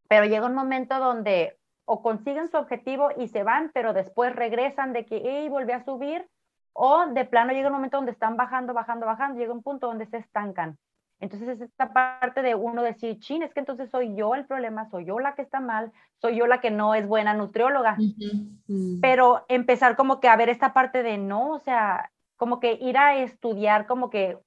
pero 0.07 0.25
llega 0.25 0.45
un 0.45 0.55
momento 0.55 0.99
donde 0.99 1.57
o 1.85 2.01
consiguen 2.01 2.49
su 2.49 2.57
objetivo 2.57 3.09
y 3.15 3.27
se 3.27 3.43
van, 3.43 3.71
pero 3.73 3.93
después 3.93 4.35
regresan 4.35 4.91
de 4.93 5.05
que, 5.05 5.21
hey, 5.23 5.49
volví 5.49 5.71
a 5.71 5.85
subir, 5.85 6.27
o 6.73 7.05
de 7.07 7.25
plano 7.25 7.53
llega 7.53 7.67
un 7.67 7.75
momento 7.75 7.97
donde 7.97 8.11
están 8.11 8.35
bajando, 8.35 8.73
bajando, 8.73 9.05
bajando, 9.05 9.39
llega 9.39 9.53
un 9.53 9.63
punto 9.63 9.87
donde 9.87 10.07
se 10.07 10.17
estancan. 10.17 10.77
Entonces 11.25 11.49
es 11.49 11.61
esta 11.61 11.91
parte 11.91 12.43
de 12.43 12.53
uno 12.53 12.83
decir, 12.83 13.19
chin, 13.19 13.41
es 13.41 13.51
que 13.51 13.59
entonces 13.59 13.89
soy 13.89 14.15
yo 14.15 14.35
el 14.35 14.45
problema, 14.45 14.87
soy 14.91 15.05
yo 15.05 15.17
la 15.19 15.33
que 15.33 15.41
está 15.41 15.59
mal, 15.59 15.91
soy 16.21 16.37
yo 16.37 16.45
la 16.45 16.61
que 16.61 16.69
no 16.69 16.93
es 16.93 17.07
buena 17.07 17.33
nutrióloga. 17.33 17.97
Mm. 18.67 19.01
Pero 19.01 19.43
empezar 19.47 19.95
como 19.95 20.19
que 20.19 20.27
a 20.27 20.35
ver 20.35 20.49
esta 20.49 20.71
parte 20.71 21.01
de 21.01 21.17
no, 21.17 21.53
o 21.53 21.59
sea, 21.59 22.11
como 22.37 22.59
que 22.59 22.73
ir 22.73 22.95
a 22.99 23.17
estudiar, 23.17 23.87
como 23.87 24.11
que, 24.11 24.37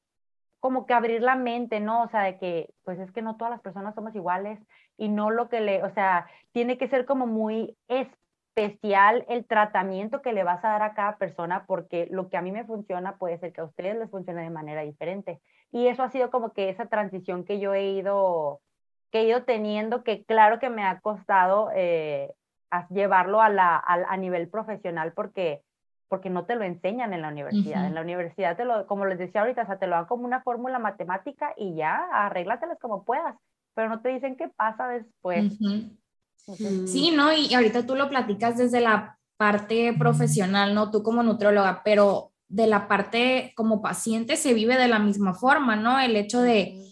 como 0.60 0.86
que 0.86 0.94
abrir 0.94 1.20
la 1.20 1.34
mente, 1.34 1.80
¿no? 1.80 2.02
O 2.02 2.08
sea, 2.08 2.22
de 2.22 2.38
que, 2.38 2.70
pues 2.84 3.00
es 3.00 3.10
que 3.10 3.22
no 3.22 3.36
todas 3.36 3.50
las 3.50 3.60
personas 3.60 3.96
somos 3.96 4.14
iguales 4.14 4.60
y 4.96 5.08
no 5.08 5.30
lo 5.30 5.48
que 5.48 5.60
le, 5.60 5.82
o 5.82 5.90
sea, 5.90 6.26
tiene 6.52 6.78
que 6.78 6.86
ser 6.86 7.06
como 7.06 7.26
muy 7.26 7.76
especial 7.88 9.24
el 9.28 9.46
tratamiento 9.46 10.22
que 10.22 10.32
le 10.32 10.44
vas 10.44 10.64
a 10.64 10.68
dar 10.68 10.82
a 10.82 10.94
cada 10.94 11.16
persona 11.16 11.64
porque 11.66 12.06
lo 12.12 12.28
que 12.28 12.36
a 12.36 12.42
mí 12.42 12.52
me 12.52 12.64
funciona 12.64 13.16
puede 13.16 13.38
ser 13.38 13.52
que 13.52 13.62
a 13.62 13.64
ustedes 13.64 13.98
les 13.98 14.10
funcione 14.10 14.42
de 14.42 14.50
manera 14.50 14.82
diferente. 14.82 15.40
Y 15.72 15.86
eso 15.88 16.02
ha 16.02 16.10
sido 16.10 16.30
como 16.30 16.52
que 16.52 16.70
esa 16.70 16.86
transición 16.86 17.44
que 17.44 17.60
yo 17.60 17.74
he 17.74 17.90
ido, 17.90 18.60
que 19.10 19.20
he 19.20 19.28
ido 19.28 19.44
teniendo, 19.44 20.02
que 20.02 20.24
claro 20.24 20.58
que 20.58 20.70
me 20.70 20.84
ha 20.84 21.00
costado 21.00 21.70
eh, 21.74 22.32
llevarlo 22.90 23.40
a, 23.40 23.48
la, 23.48 23.76
a, 23.76 24.16
nivel 24.16 24.48
profesional 24.48 25.12
porque, 25.12 25.62
porque 26.08 26.30
no 26.30 26.46
te 26.46 26.56
lo 26.56 26.64
enseñan 26.64 27.12
en 27.12 27.22
la 27.22 27.28
universidad. 27.28 27.86
En 27.86 27.94
la 27.94 28.00
universidad, 28.00 28.56
te 28.56 28.64
lo, 28.64 28.86
como 28.86 29.04
les 29.04 29.18
decía 29.18 29.42
ahorita, 29.42 29.62
o 29.62 29.66
sea, 29.66 29.78
te 29.78 29.86
lo 29.86 29.96
dan 29.96 30.06
como 30.06 30.24
una 30.24 30.42
fórmula 30.42 30.78
matemática 30.78 31.52
y 31.56 31.74
ya, 31.74 32.08
arréglatelas 32.12 32.78
como 32.78 33.04
puedas, 33.04 33.36
pero 33.74 33.88
no 33.88 34.00
te 34.00 34.08
dicen 34.10 34.36
qué 34.36 34.48
pasa 34.48 34.88
después. 34.88 35.58
Sí, 36.86 37.12
¿no? 37.14 37.32
Y 37.32 37.52
ahorita 37.54 37.86
tú 37.86 37.94
lo 37.94 38.08
platicas 38.08 38.56
desde 38.56 38.80
la 38.80 39.18
parte 39.36 39.94
profesional, 39.98 40.74
¿no? 40.74 40.90
Tú 40.90 41.02
como 41.02 41.22
nutrióloga, 41.22 41.82
pero 41.84 42.32
de 42.48 42.66
la 42.66 42.88
parte 42.88 43.52
como 43.56 43.82
paciente 43.82 44.36
se 44.36 44.54
vive 44.54 44.76
de 44.76 44.88
la 44.88 44.98
misma 44.98 45.34
forma, 45.34 45.76
¿no? 45.76 46.00
El 46.00 46.16
hecho 46.16 46.40
de, 46.40 46.88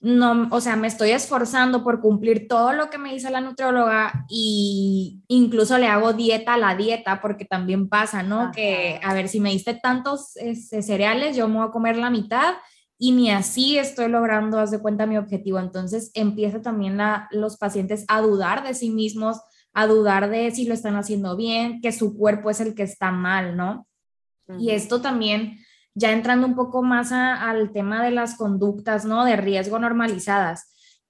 no, 0.00 0.48
o 0.50 0.60
sea, 0.60 0.76
me 0.76 0.88
estoy 0.88 1.10
esforzando 1.10 1.84
por 1.84 2.00
cumplir 2.00 2.48
todo 2.48 2.72
lo 2.72 2.88
que 2.88 2.96
me 2.96 3.12
dice 3.12 3.30
la 3.30 3.42
nutrióloga 3.42 4.24
y 4.30 5.22
incluso 5.28 5.76
le 5.76 5.86
hago 5.86 6.14
dieta 6.14 6.54
a 6.54 6.58
la 6.58 6.74
dieta 6.74 7.20
porque 7.20 7.44
también 7.44 7.88
pasa, 7.88 8.22
¿no? 8.22 8.50
Que, 8.50 8.98
a 9.02 9.12
ver, 9.12 9.28
si 9.28 9.40
me 9.40 9.50
diste 9.50 9.74
tantos 9.74 10.36
este, 10.36 10.82
cereales, 10.82 11.36
yo 11.36 11.48
me 11.48 11.56
voy 11.56 11.68
a 11.68 11.72
comer 11.72 11.96
la 11.96 12.08
mitad 12.08 12.54
y 12.98 13.12
ni 13.12 13.30
así 13.30 13.78
estoy 13.78 14.08
logrando, 14.08 14.58
haz 14.58 14.70
de 14.70 14.80
cuenta, 14.80 15.06
mi 15.06 15.18
objetivo. 15.18 15.58
Entonces 15.58 16.10
empieza 16.14 16.62
también 16.62 16.98
los 17.30 17.58
pacientes 17.58 18.04
a 18.08 18.22
dudar 18.22 18.66
de 18.66 18.74
sí 18.74 18.90
mismos, 18.90 19.40
a 19.74 19.86
dudar 19.86 20.30
de 20.30 20.50
si 20.50 20.66
lo 20.66 20.74
están 20.74 20.96
haciendo 20.96 21.36
bien, 21.36 21.80
que 21.80 21.92
su 21.92 22.16
cuerpo 22.16 22.50
es 22.50 22.60
el 22.60 22.74
que 22.74 22.82
está 22.82 23.12
mal, 23.12 23.56
¿no? 23.56 23.86
Y 24.58 24.70
esto 24.70 25.00
también, 25.00 25.58
ya 25.94 26.12
entrando 26.12 26.46
un 26.46 26.54
poco 26.54 26.82
más 26.82 27.12
al 27.12 27.72
tema 27.72 28.04
de 28.04 28.10
las 28.10 28.36
conductas, 28.36 29.04
¿no? 29.04 29.24
De 29.24 29.36
riesgo 29.36 29.78
normalizadas. 29.78 30.66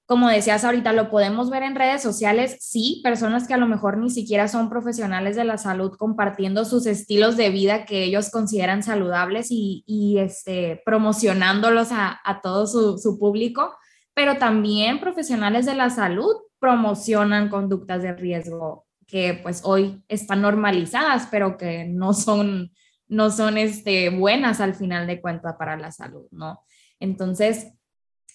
Como 0.07 0.29
decías 0.29 0.65
ahorita, 0.65 0.93
lo 0.93 1.09
podemos 1.09 1.51
ver 1.51 1.63
en 1.63 1.77
redes 1.77 2.03
sociales, 2.03 2.57
sí, 2.61 3.01
personas 3.05 3.47
que 3.47 3.55
a 3.55 3.59
lo 3.59 3.69
mejor 3.69 3.97
ni 3.97 4.11
siquiera 4.11 4.49
son 4.49 4.69
profesionales 4.69 5.37
de 5.37 5.45
la 5.45 5.57
salud 5.57 5.93
compartiendo 5.97 6.65
sus 6.65 6.87
estilos 6.87 7.37
de 7.37 7.51
vida 7.51 7.85
que 7.85 8.03
ellos 8.03 8.31
consideran 8.31 8.83
saludables 8.83 9.47
y, 9.51 10.17
este, 10.19 10.83
promocionándolos 10.85 11.91
a, 11.93 12.41
todo 12.43 12.67
su, 12.67 12.99
su 12.99 13.21
público, 13.21 13.73
pero 14.13 14.37
también 14.37 14.99
profesionales 14.99 15.65
de 15.67 15.75
la 15.75 15.91
salud 15.91 16.35
promocionan 16.59 17.49
conductas 17.49 18.03
de 18.03 18.13
riesgo 18.13 18.87
que 19.11 19.39
pues 19.43 19.63
hoy 19.65 20.03
están 20.09 20.41
normalizadas, 20.43 21.29
pero 21.31 21.57
que 21.57 21.85
no 21.85 22.15
son 22.15 22.73
no 23.11 23.31
son 23.31 23.59
este, 23.59 24.09
buenas 24.09 24.61
al 24.61 24.75
final 24.75 25.07
de 25.07 25.21
cuentas 25.21 25.57
para 25.59 25.77
la 25.77 25.93
salud, 25.93 26.27
¿no? 26.31 26.63
Entonces, 27.01 27.73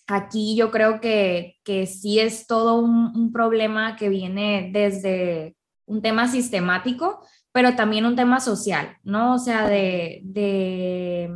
aquí 0.05 0.55
yo 0.55 0.69
creo 0.69 0.99
que, 0.99 1.55
que 1.63 1.87
sí 1.87 2.19
es 2.19 2.45
todo 2.45 2.79
un, 2.79 3.31
problema 3.31 3.95
que 3.95 4.09
viene 4.09 4.69
desde 4.71 5.55
un 5.85 6.01
tema 6.01 6.27
sistemático, 6.27 7.25
pero 7.51 7.75
también 7.75 8.05
un 8.05 8.15
tema 8.15 8.39
social, 8.39 8.97
¿no? 9.03 9.35
O 9.35 9.39
sea, 9.39 9.67
de, 9.67 10.21
de 10.23 11.31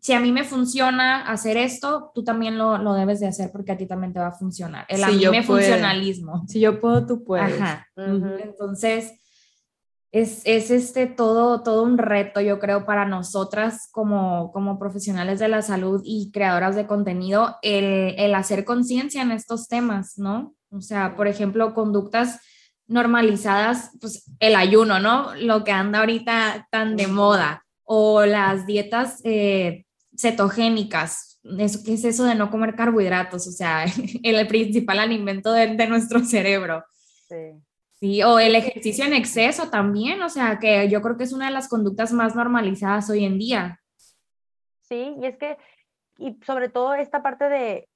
si 0.00 0.12
a 0.12 0.20
mí 0.20 0.32
me 0.32 0.44
funciona 0.44 1.30
hacer 1.30 1.56
esto, 1.56 2.10
tú 2.14 2.24
también 2.24 2.58
lo, 2.58 2.78
lo, 2.78 2.94
debes 2.94 3.20
de 3.20 3.28
hacer 3.28 3.50
porque 3.52 3.72
a 3.72 3.76
ti 3.76 3.86
también 3.86 4.12
te 4.12 4.20
va 4.20 4.28
a 4.28 4.32
funcionar. 4.32 4.84
El 4.88 5.02
a 5.02 5.08
mí 5.08 5.26
me 5.30 5.42
funcionalismo. 5.42 6.44
Si 6.46 6.60
yo 6.60 6.80
puedo, 6.80 7.06
tú 7.06 7.24
puedes. 7.24 7.60
Ajá. 7.60 7.86
Entonces, 7.96 9.12
es, 10.12 10.42
es, 10.44 10.70
este 10.70 11.06
todo, 11.06 11.62
todo 11.62 11.82
un 11.82 11.98
reto, 11.98 12.40
yo 12.40 12.58
creo, 12.58 12.84
para 12.84 13.04
nosotras 13.04 13.88
como, 13.92 14.50
como 14.52 14.78
profesionales 14.78 15.38
de 15.38 15.48
la 15.48 15.62
salud 15.62 16.02
y 16.04 16.30
creadoras 16.32 16.74
de 16.74 16.86
contenido, 16.86 17.56
el, 17.62 18.14
el 18.18 18.34
hacer 18.34 18.64
conciencia 18.64 19.22
en 19.22 19.30
estos 19.30 19.68
temas, 19.68 20.18
¿no? 20.18 20.54
O 20.70 20.80
sea, 20.80 21.16
por 21.16 21.28
ejemplo, 21.28 21.74
conductas 21.74 22.40
normalizadas, 22.88 23.92
pues 24.00 24.24
el 24.40 24.56
ayuno, 24.56 24.98
¿no? 24.98 25.34
Lo 25.36 25.62
que 25.62 25.70
anda 25.70 26.00
ahorita 26.00 26.66
tan 26.72 26.96
de 26.96 27.06
moda, 27.06 27.64
o 27.84 28.24
las 28.24 28.66
dietas 28.66 29.20
eh, 29.24 29.84
cetogénicas, 30.16 31.40
eso, 31.58 31.80
¿qué 31.84 31.94
es 31.94 32.04
eso 32.04 32.24
de 32.24 32.34
no 32.34 32.50
comer 32.50 32.74
carbohidratos? 32.74 33.46
O 33.46 33.52
sea, 33.52 33.84
el 34.22 34.46
principal 34.48 34.98
alimento 34.98 35.52
de, 35.52 35.76
de 35.76 35.86
nuestro 35.86 36.24
cerebro. 36.24 36.84
Sí. 37.28 37.62
Sí, 38.00 38.22
o 38.22 38.38
el 38.38 38.54
ejercicio 38.54 39.04
en 39.04 39.12
exceso 39.12 39.68
también, 39.68 40.22
o 40.22 40.30
sea, 40.30 40.58
que 40.58 40.88
yo 40.88 41.02
creo 41.02 41.18
que 41.18 41.24
es 41.24 41.34
una 41.34 41.46
de 41.46 41.52
las 41.52 41.68
conductas 41.68 42.12
más 42.12 42.34
normalizadas 42.34 43.10
hoy 43.10 43.26
en 43.26 43.38
día. 43.38 43.80
Sí, 44.80 45.16
y 45.20 45.26
es 45.26 45.36
que, 45.36 45.58
y 46.16 46.38
sobre 46.46 46.70
todo 46.70 46.94
esta 46.94 47.22
parte 47.22 47.50
de 47.50 47.88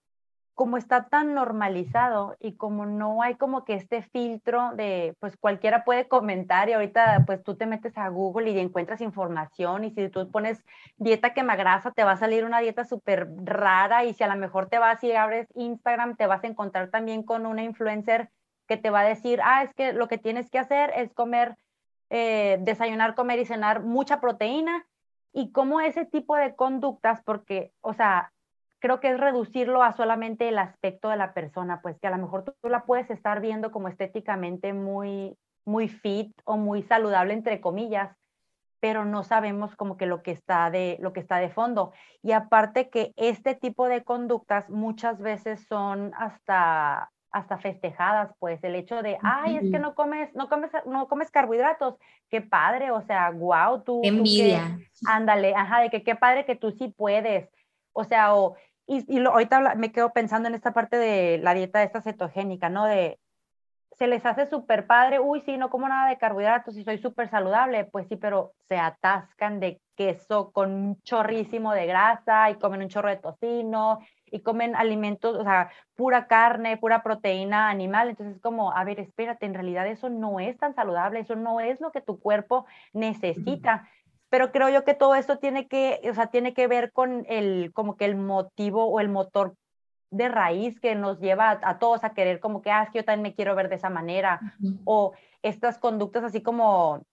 como 0.52 0.76
está 0.76 1.08
tan 1.08 1.34
normalizado 1.34 2.36
y 2.38 2.54
como 2.56 2.86
no 2.86 3.22
hay 3.22 3.34
como 3.34 3.64
que 3.64 3.74
este 3.74 4.02
filtro 4.02 4.72
de, 4.76 5.16
pues 5.18 5.36
cualquiera 5.36 5.84
puede 5.84 6.06
comentar 6.06 6.68
y 6.68 6.74
ahorita 6.74 7.24
pues 7.26 7.42
tú 7.42 7.56
te 7.56 7.66
metes 7.66 7.98
a 7.98 8.08
Google 8.08 8.50
y 8.50 8.58
encuentras 8.58 9.00
información 9.00 9.84
y 9.84 9.90
si 9.90 10.08
tú 10.10 10.30
pones 10.30 10.62
dieta 10.96 11.34
quemagrasa 11.34 11.90
te 11.90 12.04
va 12.04 12.12
a 12.12 12.16
salir 12.16 12.44
una 12.44 12.60
dieta 12.60 12.84
súper 12.84 13.28
rara 13.42 14.04
y 14.04 14.14
si 14.14 14.22
a 14.22 14.28
lo 14.28 14.36
mejor 14.36 14.68
te 14.68 14.78
vas 14.78 15.02
y 15.02 15.12
abres 15.12 15.48
Instagram 15.56 16.14
te 16.14 16.28
vas 16.28 16.44
a 16.44 16.46
encontrar 16.46 16.88
también 16.90 17.24
con 17.24 17.46
una 17.46 17.64
influencer 17.64 18.30
que 18.66 18.77
te 18.77 18.90
va 18.90 19.00
a 19.00 19.09
decir, 19.09 19.40
ah, 19.42 19.62
es 19.62 19.74
que 19.74 19.92
lo 19.92 20.09
que 20.09 20.18
tienes 20.18 20.50
que 20.50 20.59
hacer 20.59 20.92
es 20.96 21.12
comer, 21.12 21.57
eh, 22.11 22.59
desayunar, 22.61 23.14
comer 23.14 23.38
y 23.38 23.46
cenar 23.46 23.83
mucha 23.83 24.20
proteína 24.20 24.87
y 25.33 25.50
cómo 25.53 25.81
ese 25.81 26.05
tipo 26.05 26.37
de 26.37 26.55
conductas, 26.55 27.22
porque, 27.24 27.72
o 27.81 27.92
sea, 27.92 28.33
creo 28.79 29.00
que 29.00 29.11
es 29.11 29.18
reducirlo 29.18 29.83
a 29.83 29.92
solamente 29.92 30.48
el 30.48 30.59
aspecto 30.59 31.09
de 31.09 31.16
la 31.16 31.33
persona, 31.35 31.81
pues 31.83 31.98
que 31.98 32.07
a 32.07 32.11
lo 32.11 32.18
mejor 32.18 32.44
tú, 32.44 32.53
la 32.68 32.85
puedes 32.85 33.11
estar 33.11 33.40
viendo 33.40 33.72
como 33.72 33.88
estéticamente 33.88 34.72
muy, 34.72 35.37
muy 35.64 35.88
fit 35.88 36.33
o 36.44 36.57
muy 36.57 36.83
saludable, 36.83 37.33
entre 37.33 37.61
comillas, 37.61 38.14
pero 38.81 39.07
no 39.07 39.24
sabemos 39.24 39.74
como 39.74 39.96
que 39.96 40.05
lo 40.05 40.22
que 40.22 40.33
está 40.33 40.70
de 40.70 40.98
lo 41.00 41.14
que 41.14 41.20
está 41.20 41.38
de 41.38 41.48
fondo. 41.48 41.92
Y 42.22 42.33
aparte 42.33 42.90
que 42.90 43.14
este 43.16 43.55
tipo 43.55 43.88
de 43.88 44.05
conductas 44.05 44.68
muchas 44.68 45.18
veces 45.18 45.66
son 45.66 46.12
hasta 46.18 47.11
hasta 47.35 47.59
festejadas, 47.59 48.33
pues 48.38 48.62
el 48.62 48.77
hecho 48.77 49.03
de, 49.03 49.18
ay, 49.20 49.57
es 49.57 49.68
que 49.73 49.81
no 49.81 49.97
comes, 49.97 50.33
no 50.37 50.49
comes, 50.49 50.70
no 50.87 51.09
comes 51.09 51.33
carbohidratos, 51.33 51.97
qué 52.31 52.40
padre, 52.40 52.92
o 52.92 53.03
sea, 53.03 53.31
wow, 53.31 53.83
tú, 53.83 54.01
envidia, 54.05 54.79
ándale, 55.05 55.53
ajá, 55.53 55.81
de 55.81 55.90
que 55.90 56.05
qué 56.05 56.14
padre 56.14 56.44
que 56.44 56.55
tú 56.55 56.70
sí 56.70 56.94
puedes, 56.97 57.51
o 57.92 58.05
sea, 58.05 58.37
o, 58.37 58.55
y, 58.87 59.05
y 59.12 59.25
ahorita 59.25 59.75
me 59.75 59.90
quedo 59.90 60.12
pensando 60.12 60.49
en 60.49 60.55
esta 60.55 60.73
parte 60.73 60.97
de 60.97 61.38
la 61.38 61.55
dieta 61.55 61.83
esta 61.83 62.03
cetogénica, 62.03 62.68
¿no? 62.68 62.85
De, 62.85 63.18
se 63.99 64.07
les 64.07 64.25
hace 64.25 64.47
súper 64.47 64.87
padre, 64.87 65.18
uy, 65.18 65.40
sí, 65.40 65.57
no 65.57 65.70
como 65.70 65.88
nada 65.88 66.09
de 66.09 66.18
carbohidratos 66.18 66.77
y 66.77 66.85
soy 66.85 66.99
súper 66.99 67.31
saludable, 67.31 67.85
pues 67.85 68.07
sí, 68.09 68.14
pero 68.14 68.53
se 68.68 68.77
atascan 68.77 69.59
de 69.59 69.81
queso 69.97 70.53
con 70.53 70.73
un 70.73 71.03
chorrísimo 71.03 71.73
de 71.73 71.87
grasa 71.87 72.51
y 72.51 72.57
comen 72.57 72.83
un 72.83 72.88
chorro 72.88 73.09
de 73.09 73.16
tocino 73.16 73.99
y 74.30 74.40
comen 74.40 74.74
alimentos, 74.74 75.37
o 75.37 75.42
sea, 75.42 75.70
pura 75.94 76.26
carne, 76.26 76.76
pura 76.76 77.02
proteína 77.02 77.70
animal. 77.70 78.08
Entonces, 78.08 78.40
como, 78.40 78.72
a 78.72 78.84
ver, 78.84 79.00
espérate, 79.00 79.46
en 79.46 79.54
realidad 79.54 79.87
eso 79.87 80.08
no 80.08 80.40
es 80.40 80.58
tan 80.58 80.74
saludable, 80.74 81.20
eso 81.20 81.37
no 81.37 81.60
es 81.60 81.80
lo 81.80 81.92
que 81.92 82.00
tu 82.00 82.18
cuerpo 82.18 82.66
necesita. 82.92 83.88
Pero 84.28 84.50
creo 84.50 84.68
yo 84.68 84.84
que 84.84 84.94
todo 84.94 85.14
esto 85.14 85.38
tiene 85.38 85.68
que, 85.68 86.00
o 86.10 86.14
sea, 86.14 86.26
tiene 86.26 86.54
que 86.54 86.66
ver 86.66 86.92
con 86.92 87.24
el, 87.28 87.72
como 87.72 87.96
que 87.96 88.04
el 88.04 88.16
motivo 88.16 88.87
o 88.87 89.00
el 89.00 89.08
motor 89.08 89.54
de 90.10 90.28
raíz 90.28 90.80
que 90.80 90.94
nos 90.94 91.20
lleva 91.20 91.58
a, 91.62 91.78
todos 91.78 92.04
a 92.04 92.14
querer 92.14 92.40
como 92.40 92.62
que, 92.62 92.70
ah, 92.70 92.84
es 92.84 92.90
que 92.90 92.98
yo 92.98 93.04
también 93.04 93.22
me 93.22 93.34
quiero 93.34 93.54
ver 93.54 93.68
de 93.68 93.76
esa 93.76 93.90
manera, 93.90 94.40
o 94.84 95.12
estas 95.42 95.78
conductas 95.78 96.24
así 96.24 96.40
como, 96.40 97.04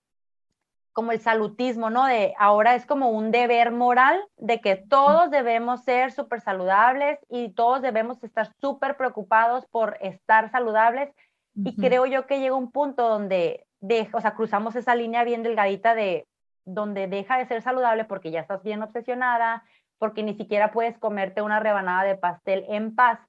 como 0.93 1.11
el 1.11 1.21
salutismo, 1.21 1.89
¿no? 1.89 2.05
De 2.05 2.33
ahora 2.37 2.75
es 2.75 2.85
como 2.85 3.09
un 3.11 3.31
deber 3.31 3.71
moral 3.71 4.21
de 4.37 4.59
que 4.59 4.75
todos 4.75 5.31
debemos 5.31 5.83
ser 5.83 6.11
súper 6.11 6.41
saludables 6.41 7.19
y 7.29 7.49
todos 7.53 7.81
debemos 7.81 8.23
estar 8.23 8.51
súper 8.59 8.97
preocupados 8.97 9.65
por 9.67 9.97
estar 10.01 10.51
saludables. 10.51 11.09
Y 11.53 11.75
creo 11.75 12.05
yo 12.05 12.27
que 12.27 12.39
llega 12.39 12.55
un 12.55 12.71
punto 12.71 13.09
donde, 13.09 13.65
de, 13.81 14.09
o 14.13 14.21
sea, 14.21 14.35
cruzamos 14.35 14.75
esa 14.75 14.95
línea 14.95 15.23
bien 15.23 15.43
delgadita 15.43 15.95
de 15.95 16.25
donde 16.65 17.07
deja 17.07 17.37
de 17.37 17.45
ser 17.45 17.61
saludable 17.61 18.05
porque 18.05 18.31
ya 18.31 18.41
estás 18.41 18.63
bien 18.63 18.81
obsesionada, 18.81 19.63
porque 19.97 20.23
ni 20.23 20.33
siquiera 20.33 20.71
puedes 20.71 20.97
comerte 20.97 21.41
una 21.41 21.59
rebanada 21.59 22.03
de 22.03 22.15
pastel 22.15 22.65
en 22.69 22.95
paz, 22.95 23.19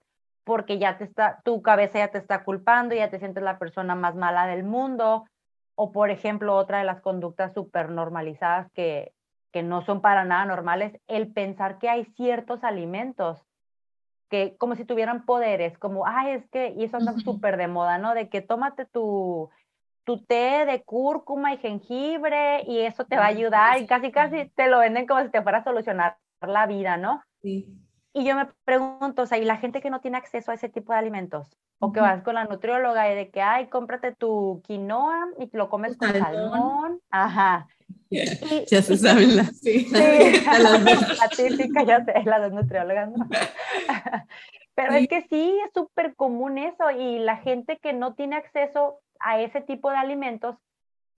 porque 0.45 0.79
ya 0.79 0.99
te 0.99 1.05
está, 1.05 1.41
tu 1.45 1.63
cabeza 1.63 1.99
ya 1.99 2.09
te 2.09 2.19
está 2.19 2.45
culpando, 2.45 2.95
ya 2.95 3.11
te 3.11 3.19
sientes 3.19 3.43
la 3.43 3.59
persona 3.59 3.95
más 3.95 4.15
mala 4.15 4.47
del 4.47 4.65
mundo, 4.65 5.27
o 5.83 5.91
por 5.91 6.11
ejemplo, 6.11 6.55
otra 6.55 6.79
de 6.79 6.85
las 6.85 7.01
conductas 7.01 7.53
súper 7.55 7.91
normalizadas 7.91 8.71
que, 8.71 9.13
que 9.51 9.65
no 9.65 9.85
son 9.85 10.01
para 10.01 10.25
nada 10.25 10.45
normales, 10.45 10.93
el 11.09 11.33
pensar 11.33 11.79
que 11.79 11.89
hay 11.89 12.05
ciertos 12.15 12.63
alimentos 12.63 13.45
que 14.31 14.57
como 14.59 14.77
si 14.77 14.85
tuvieran 14.85 15.27
poderes, 15.27 15.77
como, 15.79 16.07
ay, 16.07 16.35
es 16.35 16.49
que, 16.51 16.73
y 16.77 16.85
eso 16.85 16.99
anda 16.99 17.19
súper 17.19 17.57
de 17.57 17.67
moda, 17.67 17.99
¿no? 17.99 18.15
De 18.15 18.29
que 18.29 18.43
tómate 18.43 18.85
tu, 18.85 19.51
tu 20.05 20.25
té 20.25 20.67
de 20.67 20.85
cúrcuma 20.85 21.53
y 21.53 21.59
jengibre 21.59 22.63
y 22.69 22.79
eso 22.83 23.05
te 23.05 23.17
va 23.17 23.25
a 23.25 23.35
ayudar 23.35 23.81
y 23.81 23.87
casi 23.89 24.13
casi 24.13 24.49
te 24.55 24.69
lo 24.69 24.79
venden 24.79 25.09
como 25.09 25.23
si 25.23 25.31
te 25.31 25.43
fuera 25.43 25.59
a 25.59 25.65
solucionar 25.65 26.17
la 26.41 26.69
vida, 26.69 26.97
¿no? 26.97 27.25
Sí. 27.43 27.67
Y 28.15 28.25
yo 28.25 28.37
me 28.37 28.47
pregunto, 28.65 29.23
o 29.23 29.27
sea, 29.27 29.39
y 29.39 29.45
la 29.45 29.57
gente 29.57 29.81
que 29.81 29.89
no 29.89 30.01
tiene 30.01 30.19
acceso 30.19 30.51
a 30.51 30.55
ese 30.55 30.69
tipo 30.69 30.93
de 30.93 30.99
alimentos, 30.99 31.57
o 31.79 31.93
que 31.93 32.01
vas 32.01 32.23
con 32.23 32.35
la 32.35 32.45
nutrióloga 32.45 33.11
y 33.11 33.17
de 33.17 33.31
que, 33.31 33.41
ay, 33.41 33.69
cómprate 33.69 34.15
tu 34.15 34.61
quinoa 34.65 35.29
y 35.39 35.49
lo 35.57 35.71
comes 35.71 35.97
con 35.97 36.13
salmón, 36.13 37.01
ajá. 37.11 37.67
ya 38.71 38.83
se 38.83 38.97
saben 38.99 39.37
las, 39.37 39.57
sí. 39.61 39.85
sí. 39.89 39.93
la 39.93 41.29
típica, 41.35 41.83
ya 41.85 42.05
sé, 42.05 42.13
las 42.25 42.43
dos 42.43 42.53
nutriólogas, 42.53 43.11
¿no? 43.11 43.27
Pero 44.75 44.95
es 44.95 45.09
que 45.09 45.23
sí, 45.23 45.59
es 45.67 45.73
súper 45.75 46.15
común 46.15 46.59
eso, 46.59 46.91
y 46.91 47.19
la 47.19 47.39
gente 47.39 47.79
que 47.79 47.93
no 47.93 48.15
tiene 48.15 48.37
acceso 48.37 49.01
a 49.21 49.41
ese 49.41 49.61
tipo 49.61 49.91
de 49.91 49.97
alimentos, 49.97 50.57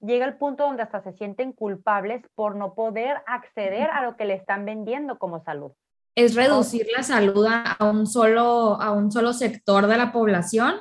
llega 0.00 0.26
el 0.26 0.37
punto 0.37 0.64
donde 0.64 0.83
hasta 0.83 1.00
se 1.00 1.12
sienten 1.12 1.52
culpables 1.52 2.22
por 2.35 2.57
no 2.57 2.74
poder 2.74 3.22
acceder 3.26 3.90
a 3.90 4.02
lo 4.02 4.16
que 4.16 4.26
le 4.26 4.35
están 4.35 4.64
vendiendo 4.64 5.18
como 5.18 5.40
salud. 5.40 5.72
Es 6.14 6.35
reducir 6.35 6.87
la 6.96 7.03
salud 7.03 7.46
a 7.48 7.77
un 7.85 8.07
solo, 8.07 8.81
a 8.81 8.92
un 8.92 9.11
solo 9.11 9.33
sector 9.33 9.87
de 9.87 9.96
la 9.96 10.12
población 10.12 10.74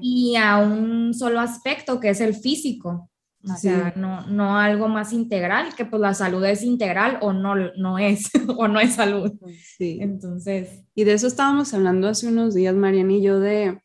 y 0.00 0.36
a 0.36 0.58
un 0.58 1.14
solo 1.14 1.40
aspecto 1.40 2.00
que 2.00 2.10
es 2.10 2.20
el 2.20 2.34
físico. 2.34 3.10
O 3.44 3.56
sea, 3.56 3.92
no, 3.96 4.26
no 4.26 4.58
algo 4.58 4.88
más 4.88 5.12
integral, 5.12 5.74
que 5.76 5.84
pues 5.84 6.02
la 6.02 6.12
salud 6.12 6.44
es 6.44 6.62
integral 6.62 7.18
o 7.22 7.32
no, 7.32 7.54
no 7.54 7.98
es, 7.98 8.30
o 8.56 8.68
no 8.68 8.80
es 8.80 8.94
salud. 8.94 9.32
Sí. 9.76 9.98
Entonces. 10.00 10.84
Y 10.94 11.04
de 11.04 11.12
eso 11.12 11.28
estábamos 11.28 11.72
hablando 11.72 12.08
hace 12.08 12.26
unos 12.28 12.54
días, 12.54 12.74
Mariana 12.74 13.12
y 13.12 13.22
yo, 13.22 13.38
de, 13.38 13.80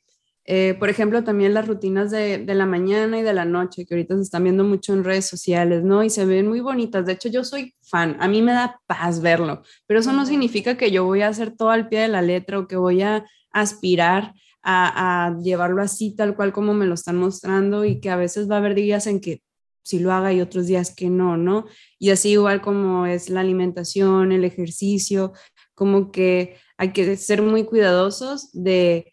eh, 0.46 0.76
por 0.78 0.90
ejemplo, 0.90 1.24
también 1.24 1.54
las 1.54 1.68
rutinas 1.68 2.12
de, 2.12 2.38
de, 2.40 2.56
la 2.56 2.66
mañana 2.66 3.18
y 3.20 3.22
de 3.22 3.34
la 3.34 3.46
noche, 3.46 3.86
que 3.86 3.94
ahorita 3.94 4.16
se 4.16 4.24
están 4.24 4.44
viendo 4.44 4.66
mucho 4.66 4.94
en 4.94 5.06
redes 5.06 5.26
sociales, 5.26 5.84
¿no? 5.84 6.04
Y 6.04 6.10
se 6.10 6.26
ven 6.26 6.50
muy 6.50 6.60
bonitas. 6.60 7.06
De 7.06 7.14
hecho, 7.14 7.30
yo 7.30 7.44
soy 7.46 7.76
fan, 7.82 8.18
a 8.20 8.28
mí 8.28 8.42
me 8.42 8.52
da 8.52 8.82
paz 8.86 9.22
verlo, 9.22 9.64
pero 9.88 10.02
eso 10.02 10.12
no 10.12 10.26
significa 10.26 10.76
que 10.76 10.92
yo 10.92 11.06
voy 11.06 11.22
a 11.22 11.30
hacer 11.30 11.56
todo 11.56 11.70
al 11.70 11.88
pie 11.88 12.02
de 12.02 12.08
la 12.10 12.22
letra 12.22 12.60
o 12.60 12.68
que 12.68 12.76
voy 12.76 13.02
a 13.02 13.26
aspirar 13.52 14.34
a, 14.62 15.28
a 15.28 15.40
llevarlo 15.40 15.82
así, 15.82 16.16
tal 16.16 16.36
cual 16.36 16.52
como 16.52 16.74
me 16.74 16.86
lo 16.88 16.96
están 16.96 17.18
mostrando 17.18 17.86
y 17.86 18.02
que 18.02 18.10
a 18.10 18.18
veces 18.18 18.50
va 18.50 18.56
a 18.56 18.58
haber 18.60 18.76
días 18.76 19.08
en 19.08 19.22
que 19.22 19.42
sí 19.84 20.00
lo 20.00 20.12
haga 20.12 20.34
y 20.34 20.42
otros 20.42 20.68
días 20.68 20.94
que 20.96 21.10
no, 21.10 21.38
¿no? 21.38 21.66
Y 22.00 22.10
así 22.10 22.32
igual 22.32 22.62
como 22.62 23.06
es 23.06 23.30
la 23.30 23.42
alimentación, 23.42 24.32
el 24.32 24.46
ejercicio, 24.46 25.34
como 25.74 26.12
que 26.12 26.58
hay 26.78 26.92
que 26.94 27.16
ser 27.18 27.42
muy 27.42 27.66
cuidadosos 27.66 28.50
de 28.54 29.13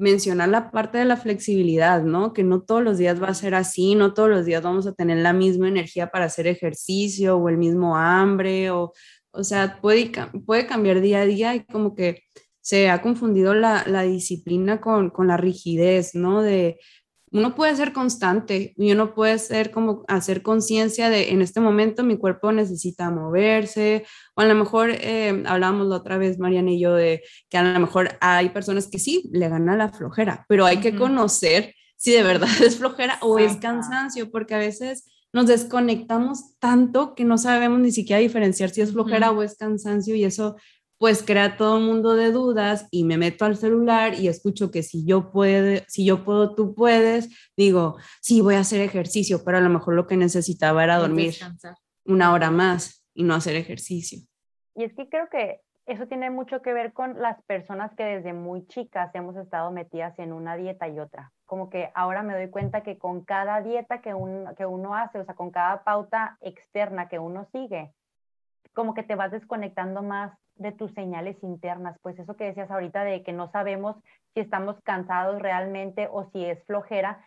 mencionar 0.00 0.48
la 0.48 0.70
parte 0.70 0.98
de 0.98 1.04
la 1.04 1.16
flexibilidad, 1.16 2.02
¿no? 2.02 2.32
Que 2.32 2.42
no 2.42 2.62
todos 2.62 2.82
los 2.82 2.98
días 2.98 3.22
va 3.22 3.28
a 3.28 3.34
ser 3.34 3.54
así, 3.54 3.94
no 3.94 4.14
todos 4.14 4.30
los 4.30 4.46
días 4.46 4.62
vamos 4.62 4.86
a 4.86 4.94
tener 4.94 5.18
la 5.18 5.32
misma 5.32 5.68
energía 5.68 6.10
para 6.10 6.24
hacer 6.24 6.46
ejercicio 6.46 7.36
o 7.36 7.48
el 7.48 7.58
mismo 7.58 7.96
hambre, 7.96 8.70
o, 8.70 8.92
o 9.30 9.44
sea, 9.44 9.78
puede, 9.80 10.10
puede 10.46 10.66
cambiar 10.66 11.00
día 11.00 11.20
a 11.20 11.26
día 11.26 11.54
y 11.54 11.64
como 11.64 11.94
que 11.94 12.24
se 12.62 12.88
ha 12.90 13.02
confundido 13.02 13.54
la, 13.54 13.84
la 13.86 14.02
disciplina 14.02 14.80
con, 14.80 15.10
con, 15.10 15.28
la 15.28 15.36
rigidez, 15.36 16.14
¿no? 16.14 16.42
De, 16.42 16.78
uno 17.32 17.54
puede 17.54 17.76
ser 17.76 17.92
constante 17.92 18.74
y 18.76 18.92
uno 18.92 19.14
puede 19.14 19.38
ser 19.38 19.70
como 19.70 20.04
hacer 20.08 20.42
conciencia 20.42 21.10
de 21.10 21.30
en 21.30 21.42
este 21.42 21.60
momento 21.60 22.02
mi 22.02 22.16
cuerpo 22.18 22.50
necesita 22.52 23.10
moverse 23.10 24.04
o 24.34 24.40
a 24.40 24.46
lo 24.46 24.54
mejor 24.54 24.90
eh, 24.90 25.42
hablábamos 25.46 25.86
la 25.86 25.96
otra 25.96 26.18
vez 26.18 26.38
Mariana 26.38 26.72
y 26.72 26.80
yo 26.80 26.94
de 26.94 27.22
que 27.48 27.58
a 27.58 27.62
lo 27.62 27.78
mejor 27.78 28.18
hay 28.20 28.48
personas 28.50 28.88
que 28.88 28.98
sí 28.98 29.30
le 29.32 29.48
gana 29.48 29.76
la 29.76 29.90
flojera, 29.90 30.44
pero 30.48 30.66
hay 30.66 30.78
que 30.78 30.96
conocer 30.96 31.74
si 31.96 32.12
de 32.12 32.22
verdad 32.22 32.48
es 32.64 32.78
flojera 32.78 33.18
o 33.20 33.38
es 33.38 33.56
cansancio 33.56 34.30
porque 34.30 34.54
a 34.54 34.58
veces 34.58 35.06
nos 35.32 35.46
desconectamos 35.46 36.58
tanto 36.58 37.14
que 37.14 37.24
no 37.24 37.38
sabemos 37.38 37.78
ni 37.78 37.92
siquiera 37.92 38.20
diferenciar 38.20 38.70
si 38.70 38.80
es 38.80 38.92
flojera 38.92 39.30
o 39.30 39.42
es 39.42 39.56
cansancio 39.56 40.16
y 40.16 40.24
eso 40.24 40.56
pues 41.00 41.22
crea 41.22 41.56
todo 41.56 41.78
un 41.78 41.86
mundo 41.86 42.14
de 42.14 42.30
dudas 42.30 42.86
y 42.90 43.04
me 43.04 43.16
meto 43.16 43.46
al 43.46 43.56
celular 43.56 44.12
y 44.12 44.28
escucho 44.28 44.70
que 44.70 44.82
si 44.82 45.06
yo 45.06 45.32
puedo, 45.32 45.82
si 45.88 46.04
yo 46.04 46.24
puedo, 46.24 46.54
tú 46.54 46.74
puedes, 46.74 47.50
digo, 47.56 47.96
sí, 48.20 48.42
voy 48.42 48.56
a 48.56 48.60
hacer 48.60 48.82
ejercicio, 48.82 49.40
pero 49.42 49.56
a 49.56 49.62
lo 49.62 49.70
mejor 49.70 49.94
lo 49.94 50.06
que 50.06 50.18
necesitaba 50.18 50.84
era 50.84 50.98
dormir 50.98 51.32
una 52.04 52.34
hora 52.34 52.50
más 52.50 53.08
y 53.14 53.22
no 53.22 53.34
hacer 53.34 53.56
ejercicio. 53.56 54.18
Y 54.74 54.84
es 54.84 54.94
que 54.94 55.08
creo 55.08 55.30
que 55.30 55.62
eso 55.86 56.06
tiene 56.06 56.28
mucho 56.28 56.60
que 56.60 56.74
ver 56.74 56.92
con 56.92 57.18
las 57.18 57.42
personas 57.44 57.94
que 57.96 58.04
desde 58.04 58.34
muy 58.34 58.66
chicas 58.66 59.10
hemos 59.14 59.36
estado 59.36 59.70
metidas 59.70 60.18
en 60.18 60.34
una 60.34 60.54
dieta 60.54 60.86
y 60.86 61.00
otra. 61.00 61.32
Como 61.46 61.70
que 61.70 61.90
ahora 61.94 62.22
me 62.22 62.34
doy 62.34 62.50
cuenta 62.50 62.82
que 62.82 62.98
con 62.98 63.24
cada 63.24 63.62
dieta 63.62 64.02
que, 64.02 64.14
que 64.58 64.66
uno 64.66 64.94
hace, 64.94 65.18
o 65.18 65.24
sea, 65.24 65.34
con 65.34 65.50
cada 65.50 65.82
pauta 65.82 66.36
externa 66.42 67.08
que 67.08 67.18
uno 67.18 67.48
sigue, 67.52 67.94
como 68.74 68.94
que 68.94 69.02
te 69.02 69.14
vas 69.14 69.30
desconectando 69.30 70.02
más 70.02 70.32
de 70.56 70.72
tus 70.72 70.92
señales 70.92 71.42
internas, 71.42 71.98
pues 72.02 72.18
eso 72.18 72.36
que 72.36 72.44
decías 72.44 72.70
ahorita 72.70 73.02
de 73.02 73.22
que 73.22 73.32
no 73.32 73.48
sabemos 73.48 73.96
si 74.34 74.40
estamos 74.40 74.80
cansados 74.82 75.40
realmente 75.40 76.08
o 76.10 76.24
si 76.24 76.44
es 76.44 76.62
flojera. 76.64 77.24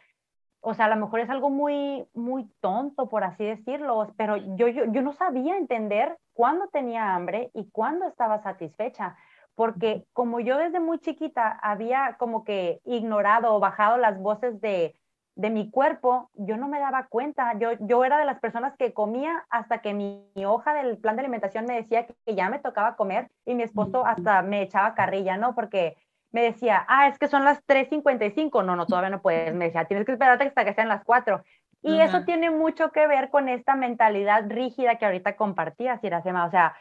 O 0.61 0.73
sea, 0.73 0.85
a 0.85 0.89
lo 0.89 0.95
mejor 0.95 1.19
es 1.19 1.29
algo 1.29 1.49
muy, 1.49 2.05
muy 2.13 2.47
tonto, 2.61 3.09
por 3.09 3.23
así 3.23 3.43
decirlo, 3.43 4.13
pero 4.17 4.37
yo, 4.37 4.67
yo, 4.67 4.85
yo 4.85 5.01
no 5.01 5.13
sabía 5.13 5.57
entender 5.57 6.17
cuándo 6.33 6.67
tenía 6.67 7.15
hambre 7.15 7.49
y 7.53 7.69
cuándo 7.71 8.07
estaba 8.07 8.41
satisfecha, 8.43 9.17
porque 9.55 10.05
como 10.13 10.39
yo 10.39 10.57
desde 10.57 10.79
muy 10.79 10.99
chiquita 10.99 11.59
había 11.61 12.15
como 12.17 12.43
que 12.43 12.81
ignorado 12.85 13.53
o 13.53 13.59
bajado 13.59 13.97
las 13.97 14.19
voces 14.19 14.61
de, 14.61 14.95
de 15.35 15.49
mi 15.49 15.71
cuerpo, 15.71 16.29
yo 16.33 16.57
no 16.57 16.67
me 16.67 16.79
daba 16.79 17.07
cuenta. 17.07 17.57
Yo, 17.57 17.71
yo 17.79 18.05
era 18.05 18.19
de 18.19 18.25
las 18.25 18.39
personas 18.39 18.75
que 18.77 18.93
comía 18.93 19.45
hasta 19.49 19.81
que 19.81 19.93
mi, 19.93 20.29
hoja 20.45 20.73
del 20.73 20.97
plan 20.97 21.15
de 21.15 21.21
alimentación 21.21 21.65
me 21.65 21.75
decía 21.75 22.05
que, 22.05 22.35
ya 22.35 22.49
me 22.49 22.59
tocaba 22.59 22.95
comer 22.95 23.29
y 23.45 23.55
mi 23.55 23.63
esposo 23.63 24.05
hasta 24.05 24.41
me 24.41 24.61
echaba 24.61 24.93
carrilla, 24.93 25.37
¿no? 25.37 25.55
Porque 25.55 25.97
me 26.31 26.43
decía, 26.43 26.85
ah, 26.87 27.07
es 27.07 27.17
que 27.17 27.27
son 27.27 27.43
las 27.45 27.65
3.55. 27.65 28.63
No, 28.63 28.75
no, 28.75 28.85
todavía 28.85 29.09
no 29.09 29.21
puedes. 29.21 29.53
Me 29.55 29.65
decía, 29.65 29.85
tienes 29.85 30.05
que 30.05 30.11
esperarte 30.11 30.45
hasta 30.45 30.65
que 30.65 30.73
sean 30.73 30.89
las 30.89 31.03
4. 31.03 31.43
Y 31.81 31.99
eso 31.99 32.23
tiene 32.23 32.49
mucho 32.49 32.91
que 32.91 33.07
ver 33.07 33.29
con 33.29 33.49
esta 33.49 33.75
mentalidad 33.75 34.45
rígida 34.47 34.95
que 34.95 35.05
ahorita 35.05 35.35
compartías, 35.35 36.01
Iracema. 36.01 36.45
O 36.45 36.49
sea, 36.49 36.75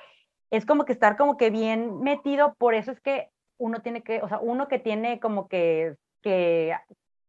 es 0.51 0.65
como 0.65 0.85
que 0.85 0.93
estar 0.93 1.17
como 1.17 1.37
que 1.37 1.51
bien 1.51 2.01
metido, 2.01 2.55
por 2.55 2.75
eso 2.75 2.93
es 2.93 3.01
que 3.01 3.31
uno 3.59 3.81
tiene 3.81 4.03
que, 4.03 4.23
o 4.23 4.29
sea, 4.29 4.39
uno 4.39 4.69
que 4.69 4.79
tiene 4.79 5.19
como 5.19 5.49
que, 5.49 5.97
que 6.23 6.77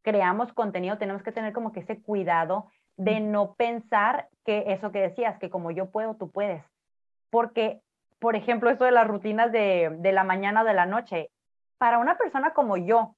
creamos 0.03 0.53
contenido, 0.53 0.97
tenemos 0.97 1.23
que 1.23 1.31
tener 1.31 1.53
como 1.53 1.71
que 1.71 1.79
ese 1.79 2.01
cuidado 2.01 2.67
de 2.97 3.19
no 3.19 3.55
pensar 3.55 4.27
que 4.45 4.65
eso 4.67 4.91
que 4.91 5.01
decías, 5.01 5.39
que 5.39 5.49
como 5.49 5.71
yo 5.71 5.89
puedo, 5.89 6.15
tú 6.15 6.29
puedes. 6.29 6.63
Porque, 7.31 7.81
por 8.19 8.35
ejemplo, 8.35 8.69
eso 8.69 8.83
de 8.83 8.91
las 8.91 9.07
rutinas 9.07 9.51
de, 9.51 9.95
de 9.99 10.11
la 10.11 10.23
mañana 10.23 10.61
o 10.61 10.65
de 10.65 10.73
la 10.73 10.85
noche, 10.85 11.31
para 11.77 11.97
una 11.97 12.17
persona 12.17 12.53
como 12.53 12.77
yo, 12.77 13.15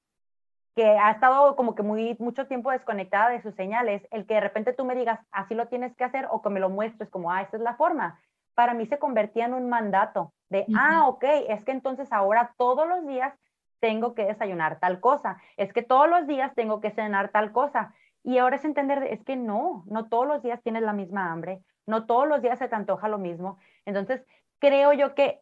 que 0.76 0.86
ha 0.86 1.12
estado 1.12 1.56
como 1.56 1.74
que 1.74 1.84
muy 1.84 2.16
mucho 2.20 2.48
tiempo 2.48 2.70
desconectada 2.70 3.30
de 3.30 3.42
sus 3.42 3.56
señales, 3.56 4.06
el 4.12 4.26
que 4.26 4.36
de 4.36 4.42
repente 4.42 4.74
tú 4.74 4.84
me 4.84 4.96
digas, 4.96 5.20
así 5.32 5.56
lo 5.56 5.68
tienes 5.68 5.96
que 5.96 6.04
hacer 6.04 6.28
o 6.30 6.42
que 6.42 6.50
me 6.50 6.60
lo 6.60 6.70
muestres 6.70 7.10
como, 7.10 7.32
ah, 7.32 7.42
esa 7.42 7.58
es 7.58 7.64
la 7.64 7.76
forma, 7.76 8.20
para 8.56 8.74
mí 8.74 8.86
se 8.86 9.00
convertía 9.00 9.46
en 9.46 9.54
un 9.54 9.70
mandato 9.70 10.34
de, 10.50 10.66
ah, 10.76 11.08
ok, 11.08 11.24
es 11.48 11.64
que 11.64 11.72
entonces 11.72 12.12
ahora 12.12 12.54
todos 12.58 12.88
los 12.88 13.06
días 13.08 13.34
tengo 13.80 14.16
que 14.16 14.26
desayunar 14.26 14.80
tal 14.80 15.00
cosa, 15.00 15.38
es 15.58 15.74
que 15.74 15.84
todos 15.84 16.10
los 16.10 16.28
días 16.28 16.54
tengo 16.56 16.82
que 16.82 16.92
cenar 16.92 17.30
tal 17.30 17.52
cosa. 17.52 17.94
Y 18.24 18.40
ahora 18.40 18.56
es 18.56 18.66
entender, 18.66 19.04
es 19.04 19.24
que 19.24 19.36
no, 19.36 19.84
no 19.88 20.10
todos 20.10 20.28
los 20.28 20.42
días 20.42 20.62
tienes 20.64 20.82
la 20.82 20.94
misma 20.94 21.32
hambre, 21.32 21.62
no 21.86 22.06
todos 22.06 22.28
los 22.28 22.42
días 22.42 22.58
se 22.58 22.68
te 22.68 22.76
antoja 22.76 23.08
lo 23.08 23.20
mismo. 23.20 23.60
Entonces, 23.86 24.26
creo 24.60 24.94
yo 24.94 25.14
que 25.14 25.42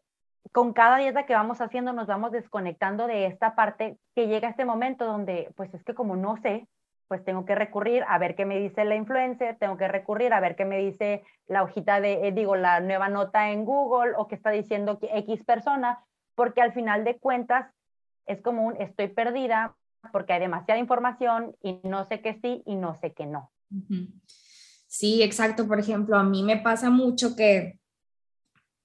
con 0.52 0.72
cada 0.72 0.98
dieta 0.98 1.26
que 1.26 1.34
vamos 1.34 1.60
haciendo 1.60 1.92
nos 1.92 2.06
vamos 2.06 2.32
desconectando 2.32 3.06
de 3.06 3.26
esta 3.26 3.54
parte 3.54 3.98
que 4.14 4.28
llega 4.28 4.48
este 4.48 4.64
momento 4.64 5.06
donde, 5.06 5.50
pues 5.56 5.72
es 5.72 5.82
que 5.82 5.94
como 5.94 6.16
no 6.16 6.36
sé, 6.36 6.68
pues 7.08 7.24
tengo 7.24 7.44
que 7.44 7.54
recurrir 7.54 8.04
a 8.08 8.18
ver 8.18 8.34
qué 8.34 8.44
me 8.44 8.58
dice 8.58 8.84
la 8.84 8.96
influencer, 8.96 9.56
tengo 9.58 9.76
que 9.76 9.88
recurrir 9.88 10.32
a 10.32 10.40
ver 10.40 10.56
qué 10.56 10.64
me 10.64 10.78
dice 10.78 11.22
la 11.46 11.62
hojita 11.62 12.00
de, 12.00 12.28
eh, 12.28 12.32
digo, 12.32 12.56
la 12.56 12.80
nueva 12.80 13.08
nota 13.08 13.50
en 13.50 13.64
Google 13.64 14.12
o 14.16 14.26
qué 14.26 14.34
está 14.34 14.50
diciendo 14.50 14.98
X 15.00 15.44
persona, 15.44 16.00
porque 16.34 16.62
al 16.62 16.72
final 16.72 17.04
de 17.04 17.18
cuentas 17.18 17.70
es 18.26 18.40
como 18.40 18.66
un 18.66 18.80
estoy 18.80 19.08
perdida 19.08 19.76
porque 20.12 20.32
hay 20.32 20.40
demasiada 20.40 20.80
información 20.80 21.56
y 21.62 21.80
no 21.84 22.06
sé 22.06 22.20
qué 22.20 22.38
sí 22.42 22.62
y 22.66 22.76
no 22.76 22.98
sé 23.00 23.12
qué 23.12 23.26
no. 23.26 23.50
Sí, 24.86 25.22
exacto. 25.22 25.66
Por 25.66 25.80
ejemplo, 25.80 26.16
a 26.16 26.22
mí 26.22 26.42
me 26.42 26.58
pasa 26.58 26.90
mucho 26.90 27.34
que 27.34 27.78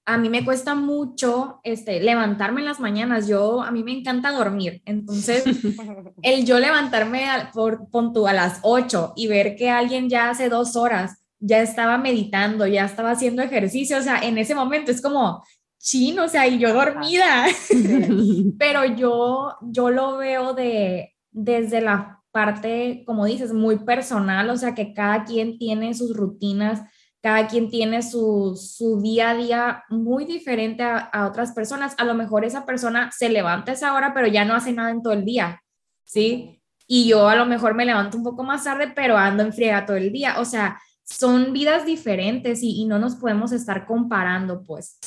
a 0.06 0.18
mí 0.18 0.28
me 0.28 0.44
cuesta 0.44 0.74
mucho 0.74 1.60
este, 1.62 2.00
levantarme 2.00 2.60
en 2.60 2.66
las 2.66 2.80
mañanas. 2.80 3.28
Yo, 3.28 3.62
a 3.62 3.70
mí 3.70 3.84
me 3.84 3.92
encanta 3.92 4.32
dormir. 4.32 4.82
Entonces, 4.84 5.44
el 6.22 6.44
yo 6.44 6.58
levantarme 6.58 7.26
por, 7.52 7.86
a 8.26 8.32
las 8.32 8.58
8 8.62 9.12
y 9.14 9.28
ver 9.28 9.54
que 9.54 9.70
alguien 9.70 10.08
ya 10.08 10.30
hace 10.30 10.48
dos 10.48 10.74
horas 10.74 11.22
ya 11.38 11.62
estaba 11.62 11.96
meditando, 11.96 12.66
ya 12.66 12.84
estaba 12.84 13.12
haciendo 13.12 13.40
ejercicio, 13.40 13.96
o 13.96 14.02
sea, 14.02 14.18
en 14.18 14.36
ese 14.36 14.54
momento 14.54 14.90
es 14.90 15.00
como, 15.00 15.42
chino, 15.80 16.24
o 16.24 16.28
sea, 16.28 16.46
y 16.46 16.58
yo 16.58 16.72
dormida. 16.72 17.46
Pero 18.58 18.84
yo, 18.84 19.56
yo 19.62 19.90
lo 19.90 20.18
veo 20.18 20.54
de, 20.54 21.14
desde 21.32 21.80
la 21.80 22.22
parte, 22.30 23.02
como 23.06 23.24
dices, 23.24 23.52
muy 23.52 23.80
personal, 23.80 24.50
o 24.50 24.56
sea, 24.56 24.74
que 24.74 24.92
cada 24.94 25.24
quien 25.24 25.58
tiene 25.58 25.94
sus 25.94 26.16
rutinas 26.16 26.82
cada 27.22 27.48
quien 27.48 27.68
tiene 27.68 28.02
su, 28.02 28.58
día 29.02 29.30
a 29.30 29.34
día 29.34 29.84
muy 29.90 30.24
diferente 30.24 30.82
a, 30.82 31.26
otras 31.26 31.52
personas. 31.52 31.94
A 31.98 32.04
lo 32.04 32.14
mejor 32.14 32.44
esa 32.44 32.64
persona 32.64 33.10
se 33.12 33.28
levanta 33.28 33.72
a 33.72 33.74
esa 33.74 33.94
hora, 33.94 34.14
pero 34.14 34.26
ya 34.26 34.44
no 34.44 34.54
hace 34.54 34.72
nada 34.72 34.90
en 34.90 35.02
todo 35.02 35.12
el 35.12 35.24
día, 35.24 35.62
¿sí? 36.04 36.62
Y 36.86 37.08
yo 37.08 37.28
a 37.28 37.36
lo 37.36 37.46
mejor 37.46 37.74
me 37.74 37.84
levanto 37.84 38.16
un 38.16 38.24
poco 38.24 38.42
más 38.42 38.64
tarde, 38.64 38.92
pero 38.94 39.16
ando 39.16 39.42
en 39.42 39.52
friega 39.52 39.84
todo 39.86 39.96
el 39.96 40.10
día. 40.10 40.40
O 40.40 40.44
sea, 40.44 40.80
son 41.04 41.52
vidas 41.52 41.84
diferentes 41.84 42.60
y, 42.62 42.84
no 42.86 42.98
nos 42.98 43.16
podemos 43.16 43.52
estar 43.52 43.86
comparando, 43.86 44.62
pues. 44.64 44.98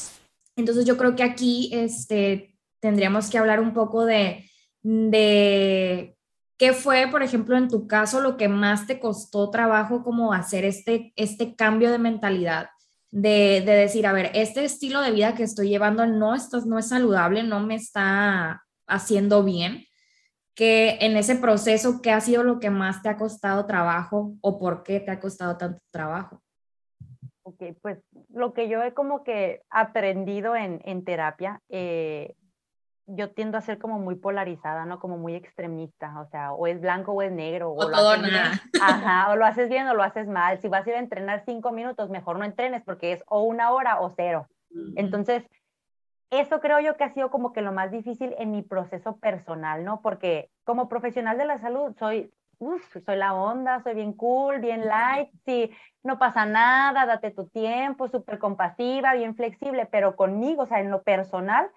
Entonces 0.55 0.85
yo 0.85 0.97
creo 0.97 1.15
que 1.15 1.23
aquí 1.23 1.69
este, 1.73 2.55
tendríamos 2.79 3.29
que 3.29 3.37
hablar 3.37 3.59
un 3.59 3.73
poco 3.73 4.05
de, 4.05 4.49
de 4.81 6.13
¿Qué 6.63 6.71
fue, 6.71 7.07
por 7.11 7.23
ejemplo, 7.23 7.57
en 7.57 7.67
tu 7.67 7.87
caso, 7.87 8.21
lo 8.21 8.37
que 8.37 8.47
más 8.47 8.87
te 8.87 8.97
costó 8.97 9.49
trabajo 9.49 10.01
como 10.01 10.31
hacer 10.31 10.65
este, 10.65 11.11
este 11.15 11.55
cambio 11.55 11.91
de 11.91 11.97
mentalidad? 11.97 12.69
De, 13.11 13.61
de 13.65 13.73
decir, 13.73 14.07
a 14.07 14.13
ver, 14.13 14.31
este 14.33 14.63
estilo 14.63 15.01
de 15.01 15.11
vida 15.11 15.35
que 15.35 15.43
estoy 15.43 15.67
llevando 15.67 16.05
no, 16.05 16.33
esto 16.33 16.61
no 16.65 16.79
es 16.79 16.87
saludable, 16.87 17.43
no 17.43 17.59
me 17.59 17.75
está 17.75 18.63
haciendo 18.87 19.43
bien. 19.43 19.85
Que 20.55 20.99
en 21.01 21.17
ese 21.17 21.35
proceso, 21.35 22.01
¿qué 22.01 22.11
ha 22.11 22.21
sido 22.21 22.43
lo 22.43 22.59
que 22.59 22.69
más 22.69 23.01
te 23.01 23.09
ha 23.09 23.17
costado 23.17 23.65
trabajo 23.65 24.35
o 24.39 24.57
por 24.57 24.83
qué 24.83 24.99
te 24.99 25.11
ha 25.11 25.19
costado 25.19 25.57
tanto 25.57 25.81
trabajo? 25.91 26.41
Ok, 27.41 27.61
pues 27.81 27.99
lo 28.33 28.53
que 28.53 28.67
yo 28.67 28.81
he 28.83 28.93
como 28.93 29.23
que 29.23 29.61
aprendido 29.69 30.55
en, 30.55 30.81
en 30.83 31.05
terapia, 31.05 31.61
eh, 31.69 32.35
yo 33.05 33.31
tiendo 33.31 33.57
a 33.57 33.61
ser 33.61 33.79
como 33.79 33.99
muy 33.99 34.15
polarizada, 34.15 34.85
¿no? 34.85 34.99
Como 34.99 35.17
muy 35.17 35.35
extremista, 35.35 36.19
o 36.21 36.25
sea, 36.27 36.53
o 36.53 36.67
es 36.67 36.79
blanco 36.79 37.11
o 37.11 37.21
es 37.21 37.31
negro. 37.31 37.71
O. 37.71 37.81
Ajá, 38.81 39.35
lo 39.35 39.45
haces 39.45 39.69
bien 39.69 39.87
o 39.87 39.93
lo 39.93 40.03
haces 40.03 40.27
mal. 40.27 40.59
Si 40.59 40.67
vas 40.67 40.85
a 40.85 40.89
ir 40.89 40.95
a 40.95 40.99
entrenar 40.99 41.43
cinco 41.45 41.71
minutos, 41.71 42.09
mejor 42.09 42.39
no 42.39 42.45
entrenes 42.45 42.81
porque 42.83 43.13
es 43.13 43.23
o 43.27 43.43
una 43.43 43.71
hora 43.71 43.99
o 44.01 44.09
cero. 44.09 44.47
Entonces, 44.95 45.43
eso 46.31 46.59
creo 46.59 46.79
yo 46.79 46.97
que 46.97 47.03
ha 47.03 47.13
sido 47.13 47.29
como 47.29 47.53
que 47.53 47.61
lo 47.61 47.71
más 47.71 47.91
difícil 47.91 48.33
en 48.39 48.51
mi 48.51 48.63
proceso 48.63 49.17
personal, 49.17 49.83
¿no? 49.83 50.01
Porque 50.01 50.49
como 50.63 50.89
profesional 50.89 51.37
de 51.37 51.45
la 51.45 51.59
salud 51.59 51.95
soy, 51.99 52.31
soy 53.05 53.15
la 53.15 53.33
onda, 53.33 53.81
soy 53.83 53.95
bien 53.95 54.13
cool, 54.13 54.59
bien 54.59 54.85
light, 54.87 55.29
sí, 55.45 55.71
no 56.03 56.19
pasa 56.19 56.45
nada, 56.45 57.05
date 57.05 57.31
tu 57.31 57.47
tiempo, 57.47 58.07
súper 58.07 58.39
compasiva, 58.39 59.13
bien 59.13 59.35
flexible, 59.35 59.85
pero 59.85 60.15
conmigo, 60.15 60.63
o 60.63 60.65
sea, 60.65 60.79
en 60.79 60.91
lo 60.91 61.03
personal, 61.03 61.69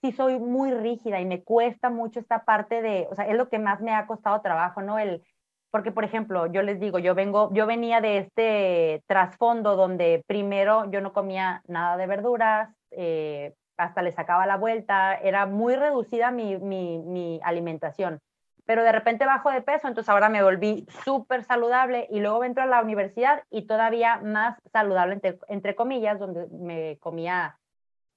sí 0.00 0.12
soy 0.12 0.38
muy 0.38 0.72
rígida 0.72 1.20
y 1.20 1.26
me 1.26 1.42
cuesta 1.42 1.90
mucho 1.90 2.20
esta 2.20 2.44
parte 2.44 2.82
de, 2.82 3.08
o 3.10 3.14
sea, 3.14 3.26
es 3.26 3.36
lo 3.36 3.48
que 3.48 3.58
más 3.58 3.80
me 3.80 3.94
ha 3.94 4.06
costado 4.06 4.40
trabajo, 4.40 4.82
¿no? 4.82 4.98
El, 4.98 5.22
porque, 5.70 5.92
por 5.92 6.04
ejemplo, 6.04 6.46
yo 6.46 6.62
les 6.62 6.80
digo, 6.80 6.98
yo 6.98 7.14
vengo, 7.14 7.52
yo 7.52 7.66
venía 7.66 8.00
de 8.00 8.18
este 8.18 9.02
trasfondo 9.06 9.76
donde 9.76 10.22
primero 10.26 10.90
yo 10.90 11.00
no 11.00 11.12
comía 11.12 11.62
nada 11.66 11.96
de 11.96 12.06
verduras, 12.06 12.70
eh, 12.90 13.54
hasta 13.76 14.02
le 14.02 14.12
sacaba 14.12 14.46
la 14.46 14.56
vuelta, 14.56 15.14
era 15.14 15.46
muy 15.46 15.76
reducida 15.76 16.30
mi, 16.30 16.56
mi, 16.58 16.98
mi 16.98 17.40
alimentación, 17.44 18.20
pero 18.68 18.84
de 18.84 18.92
repente 18.92 19.24
bajo 19.24 19.50
de 19.50 19.62
peso, 19.62 19.88
entonces 19.88 20.10
ahora 20.10 20.28
me 20.28 20.42
volví 20.42 20.86
súper 21.02 21.42
saludable 21.42 22.06
y 22.10 22.20
luego 22.20 22.44
entro 22.44 22.64
a 22.64 22.66
la 22.66 22.82
universidad 22.82 23.42
y 23.48 23.62
todavía 23.62 24.18
más 24.18 24.58
saludable, 24.70 25.14
entre, 25.14 25.38
entre 25.48 25.74
comillas, 25.74 26.18
donde 26.18 26.48
me 26.48 26.98
comía, 26.98 27.58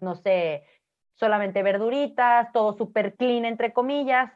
no 0.01 0.15
sé, 0.15 0.65
solamente 1.13 1.63
verduritas, 1.63 2.51
todo 2.51 2.73
súper 2.73 3.15
clean, 3.15 3.45
entre 3.45 3.71
comillas. 3.71 4.29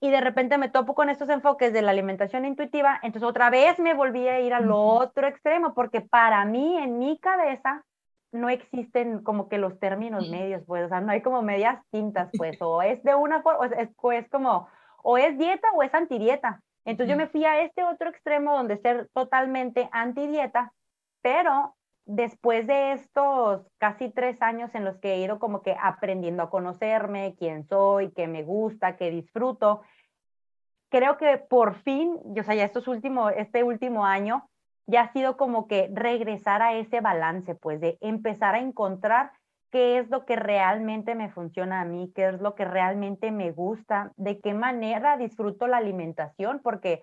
Y 0.00 0.08
de 0.08 0.22
repente 0.22 0.56
me 0.56 0.70
topo 0.70 0.94
con 0.94 1.10
estos 1.10 1.28
enfoques 1.28 1.74
de 1.74 1.82
la 1.82 1.90
alimentación 1.90 2.46
intuitiva, 2.46 2.98
entonces 3.02 3.28
otra 3.28 3.50
vez 3.50 3.78
me 3.80 3.92
volví 3.92 4.26
a 4.28 4.40
ir 4.40 4.54
al 4.54 4.70
otro 4.72 5.26
extremo, 5.26 5.74
porque 5.74 6.00
para 6.00 6.42
mí, 6.46 6.78
en 6.78 6.98
mi 6.98 7.18
cabeza, 7.18 7.84
no 8.32 8.48
existen 8.48 9.22
como 9.22 9.50
que 9.50 9.58
los 9.58 9.78
términos 9.78 10.30
medios, 10.30 10.62
pues, 10.66 10.86
o 10.86 10.88
sea, 10.88 11.02
no 11.02 11.12
hay 11.12 11.20
como 11.20 11.42
medias 11.42 11.84
tintas, 11.90 12.30
pues, 12.38 12.56
o 12.62 12.80
es 12.80 13.02
de 13.02 13.14
una 13.14 13.42
forma, 13.42 13.58
o 13.58 13.64
es, 13.64 13.72
es 13.72 14.28
como, 14.30 14.68
o 15.02 15.18
es 15.18 15.36
dieta 15.38 15.68
o 15.74 15.82
es 15.82 15.92
antidieta. 15.94 16.60
Entonces 16.84 17.12
yo 17.12 17.16
me 17.16 17.28
fui 17.28 17.44
a 17.44 17.62
este 17.62 17.84
otro 17.84 18.08
extremo 18.08 18.56
donde 18.56 18.76
ser 18.78 19.08
totalmente 19.12 19.88
antidieta, 19.92 20.72
pero 21.20 21.76
después 22.06 22.66
de 22.66 22.92
estos 22.92 23.64
casi 23.78 24.10
tres 24.10 24.42
años 24.42 24.74
en 24.74 24.84
los 24.84 24.98
que 24.98 25.14
he 25.14 25.18
ido 25.18 25.38
como 25.38 25.62
que 25.62 25.76
aprendiendo 25.80 26.42
a 26.42 26.50
conocerme, 26.50 27.36
quién 27.38 27.64
soy, 27.68 28.10
qué 28.12 28.26
me 28.26 28.42
gusta, 28.42 28.96
qué 28.96 29.10
disfruto, 29.10 29.82
creo 30.92 31.16
que 31.16 31.38
por 31.38 31.74
fin, 31.76 32.18
yo 32.34 32.42
sea, 32.42 32.54
ya 32.54 32.64
estos 32.64 32.86
últimos, 32.86 33.32
este 33.36 33.62
último 33.62 34.04
año, 34.04 34.48
ya 34.86 35.02
ha 35.02 35.12
sido 35.12 35.36
como 35.36 35.66
que 35.66 35.88
regresar 35.92 36.60
a 36.60 36.74
ese 36.74 37.00
balance, 37.00 37.54
pues 37.54 37.80
de 37.80 37.96
empezar 38.00 38.56
a 38.56 38.60
encontrar 38.60 39.32
qué 39.72 39.98
es 39.98 40.10
lo 40.10 40.26
que 40.26 40.36
realmente 40.36 41.14
me 41.14 41.30
funciona 41.30 41.80
a 41.80 41.84
mí, 41.86 42.12
qué 42.14 42.28
es 42.28 42.40
lo 42.40 42.54
que 42.54 42.66
realmente 42.66 43.32
me 43.32 43.50
gusta, 43.50 44.12
de 44.16 44.38
qué 44.38 44.52
manera 44.52 45.16
disfruto 45.16 45.66
la 45.66 45.78
alimentación, 45.78 46.60
porque 46.62 47.02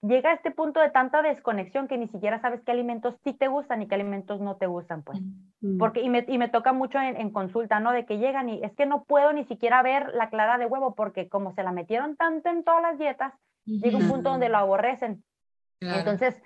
llega 0.00 0.30
a 0.30 0.34
este 0.34 0.50
punto 0.50 0.80
de 0.80 0.90
tanta 0.90 1.20
desconexión 1.20 1.88
que 1.88 1.98
ni 1.98 2.08
siquiera 2.08 2.40
sabes 2.40 2.62
qué 2.62 2.72
alimentos 2.72 3.14
sí 3.22 3.34
te 3.34 3.46
gustan 3.46 3.82
y 3.82 3.88
qué 3.88 3.94
alimentos 3.94 4.40
no 4.40 4.56
te 4.56 4.66
gustan, 4.66 5.02
pues. 5.02 5.20
Mm. 5.60 5.78
Porque, 5.78 6.00
y 6.00 6.08
me, 6.08 6.24
y 6.26 6.38
me 6.38 6.48
toca 6.48 6.72
mucho 6.72 6.98
en, 6.98 7.30
consulta, 7.30 7.78
¿no? 7.78 7.92
De 7.92 8.06
que 8.06 8.18
llegan 8.18 8.48
y 8.48 8.64
es 8.64 8.72
que 8.74 8.86
no 8.86 9.04
puedo 9.04 9.32
ni 9.34 9.44
siquiera 9.44 9.82
ver 9.82 10.12
la 10.14 10.30
clara 10.30 10.56
de 10.56 10.66
huevo 10.66 10.94
porque 10.94 11.28
como 11.28 11.52
se 11.52 11.62
la 11.62 11.72
metieron 11.72 12.16
tanto 12.16 12.48
en 12.48 12.64
todas 12.64 12.80
las 12.80 12.98
dietas, 12.98 13.34
llega 13.66 13.98
un 13.98 14.08
punto 14.08 14.30
donde 14.30 14.48
lo 14.48 14.56
aborrecen. 14.56 15.22
Entonces, 15.80 16.40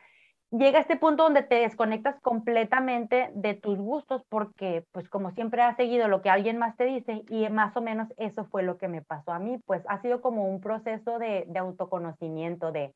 llega 0.59 0.81
este 0.81 0.97
punto 0.97 1.25
donde 1.25 1.43
te 1.43 1.57
desconectas 1.57 2.21
completamente 2.21 3.31
de 3.35 3.55
tus 3.55 3.79
gustos 3.79 4.23
porque, 4.29 4.85
pues 4.93 5.09
como 5.09 5.31
siempre 5.33 5.63
has 5.63 5.77
seguido 5.77 6.09
lo 6.09 6.23
que 6.23 6.31
alguien 6.31 6.59
más 6.59 6.77
te 6.77 6.85
dice 6.85 7.25
y 7.29 7.49
más 7.49 7.77
o 7.77 7.81
menos 7.81 8.09
eso 8.17 8.45
fue 8.47 8.63
lo 8.63 8.79
que 8.79 8.89
me 8.89 9.03
pasó 9.03 9.33
a 9.33 9.39
mí, 9.39 9.59
pues 9.67 9.83
ha 9.89 10.01
sido 10.03 10.21
como 10.21 10.49
un 10.49 10.61
proceso 10.61 11.19
de, 11.19 11.45
de 11.49 11.59
autoconocimiento, 11.59 12.73
de 12.73 12.95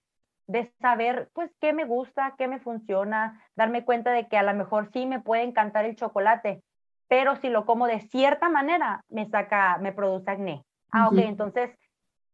de 0.50 0.72
saber 0.80 1.30
pues 1.32 1.48
qué 1.60 1.72
me 1.72 1.84
gusta, 1.84 2.34
qué 2.36 2.48
me 2.48 2.58
funciona, 2.58 3.40
darme 3.54 3.84
cuenta 3.84 4.10
de 4.10 4.26
que 4.26 4.36
a 4.36 4.42
lo 4.42 4.52
mejor 4.52 4.90
sí 4.92 5.06
me 5.06 5.20
puede 5.20 5.44
encantar 5.44 5.84
el 5.84 5.94
chocolate, 5.94 6.60
pero 7.06 7.36
si 7.36 7.50
lo 7.50 7.64
como 7.66 7.86
de 7.86 8.00
cierta 8.00 8.48
manera 8.48 9.04
me 9.08 9.28
saca, 9.28 9.78
me 9.78 9.92
produce 9.92 10.28
acné. 10.28 10.64
Ah, 10.90 11.08
ok, 11.08 11.18
entonces 11.18 11.70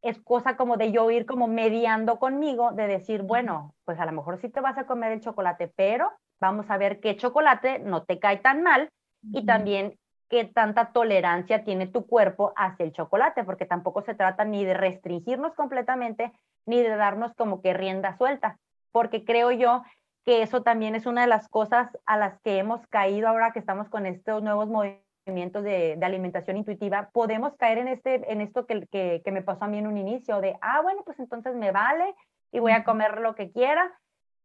es 0.09 0.19
cosa 0.19 0.57
como 0.57 0.77
de 0.77 0.91
yo 0.91 1.09
ir 1.11 1.25
como 1.25 1.47
mediando 1.47 2.19
conmigo, 2.19 2.71
de 2.71 2.87
decir, 2.87 3.23
bueno, 3.23 3.73
pues 3.85 3.99
a 3.99 4.05
lo 4.05 4.11
mejor 4.11 4.39
sí 4.39 4.49
te 4.49 4.61
vas 4.61 4.77
a 4.77 4.85
comer 4.85 5.11
el 5.11 5.21
chocolate, 5.21 5.71
pero 5.75 6.11
vamos 6.39 6.69
a 6.69 6.77
ver 6.77 6.99
qué 6.99 7.15
chocolate 7.17 7.79
no 7.79 8.03
te 8.03 8.19
cae 8.19 8.37
tan 8.37 8.63
mal 8.63 8.89
y 9.31 9.45
también 9.45 9.97
qué 10.29 10.45
tanta 10.45 10.91
tolerancia 10.91 11.63
tiene 11.63 11.87
tu 11.87 12.05
cuerpo 12.05 12.53
hacia 12.55 12.85
el 12.85 12.91
chocolate, 12.91 13.43
porque 13.43 13.65
tampoco 13.65 14.01
se 14.01 14.13
trata 14.13 14.45
ni 14.45 14.65
de 14.65 14.73
restringirnos 14.73 15.53
completamente, 15.55 16.31
ni 16.65 16.81
de 16.81 16.95
darnos 16.95 17.33
como 17.33 17.61
que 17.61 17.73
rienda 17.73 18.17
suelta, 18.17 18.57
porque 18.91 19.25
creo 19.25 19.51
yo 19.51 19.83
que 20.25 20.41
eso 20.41 20.61
también 20.61 20.95
es 20.95 21.05
una 21.05 21.21
de 21.21 21.27
las 21.27 21.47
cosas 21.47 21.97
a 22.05 22.17
las 22.17 22.39
que 22.41 22.57
hemos 22.57 22.85
caído 22.87 23.29
ahora 23.29 23.51
que 23.51 23.59
estamos 23.59 23.89
con 23.89 24.05
estos 24.05 24.43
nuevos 24.43 24.67
movimientos 24.67 25.06
de, 25.33 25.99
alimentación 26.01 26.57
intuitiva, 26.57 27.09
podemos 27.11 27.55
caer 27.55 27.77
en, 27.77 27.87
este, 27.87 28.31
en 28.31 28.41
esto 28.41 28.65
que, 28.65 28.87
que, 28.87 29.21
que 29.23 29.31
me 29.31 29.41
pasó 29.41 29.65
a 29.65 29.67
mí 29.67 29.77
en 29.77 29.87
un 29.87 29.97
inicio, 29.97 30.41
de, 30.41 30.57
ah, 30.61 30.81
bueno, 30.81 31.03
pues 31.05 31.19
entonces 31.19 31.55
me 31.55 31.71
vale 31.71 32.15
y 32.51 32.59
voy 32.59 32.71
a 32.71 32.83
comer 32.83 33.19
lo 33.19 33.35
que 33.35 33.51
quiera, 33.51 33.91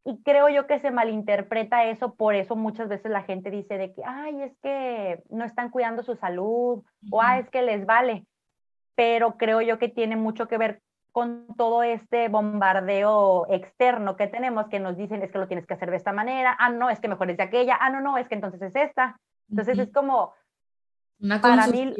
y 0.04 0.20
creo 0.22 0.48
yo 0.48 0.66
que 0.66 0.80
se 0.80 0.90
malinterpreta 0.90 1.84
eso, 1.84 2.14
por 2.14 2.34
eso 2.34 2.56
muchas 2.56 2.88
veces 2.88 3.10
la 3.10 3.22
gente 3.22 3.50
dice 3.50 3.78
de 3.78 3.92
que, 3.94 4.02
ay, 4.04 4.42
es 4.42 4.52
que 4.58 5.22
no 5.30 5.44
están 5.44 5.70
cuidando 5.70 6.02
su 6.02 6.16
salud, 6.16 6.82
o 7.10 7.22
ah, 7.22 7.38
es 7.38 7.48
que 7.50 7.62
les 7.62 7.86
vale. 7.86 8.26
Pero 8.96 9.36
creo 9.36 9.60
yo 9.60 9.78
que 9.78 9.88
tiene 9.88 10.16
mucho 10.16 10.48
que 10.48 10.58
ver 10.58 10.82
con 11.12 11.46
todo 11.56 11.82
este 11.82 12.28
bombardeo 12.28 13.46
externo 13.48 14.16
que 14.16 14.26
tenemos, 14.26 14.66
que 14.68 14.80
nos 14.80 14.96
dicen 14.96 15.22
es 15.22 15.30
que 15.30 15.38
lo 15.38 15.46
tienes 15.46 15.66
que 15.66 15.74
hacer 15.74 15.90
de 15.90 15.98
esta 15.98 16.12
manera, 16.12 16.56
ah, 16.58 16.70
no, 16.70 16.90
es 16.90 16.98
que 16.98 17.08
mejor 17.08 17.30
es 17.30 17.36
de 17.36 17.44
aquella, 17.44 17.78
ah, 17.80 17.90
no, 17.90 18.00
no, 18.00 18.18
es 18.18 18.28
que 18.28 18.34
entonces 18.34 18.60
es 18.62 18.74
esta. 18.74 19.20
Entonces 19.50 19.78
es 19.78 19.92
como... 19.92 20.32
Una 21.22 21.40
para 21.40 21.68
mí, 21.68 21.94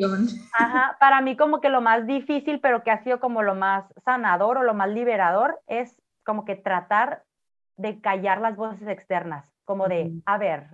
ajá, 0.59 0.97
para 0.99 1.21
mí 1.21 1.37
como 1.37 1.61
que 1.61 1.69
lo 1.69 1.81
más 1.81 2.07
difícil, 2.09 2.59
pero 2.59 2.83
que 2.83 2.91
ha 2.91 3.05
sido 3.05 3.21
como 3.21 3.43
lo 3.43 3.55
más 3.55 3.85
sanador 4.05 4.59
o 4.59 4.63
lo 4.65 4.75
más 4.75 4.91
liberador, 4.91 5.61
es 5.69 5.97
como 6.25 6.45
que 6.45 6.57
tratar 6.57 7.23
de 7.77 8.01
callar 8.01 8.41
las 8.41 8.57
voces 8.57 8.89
externas, 8.89 9.49
como 9.65 9.87
de, 9.87 10.11
a 10.27 10.39
ver, 10.39 10.67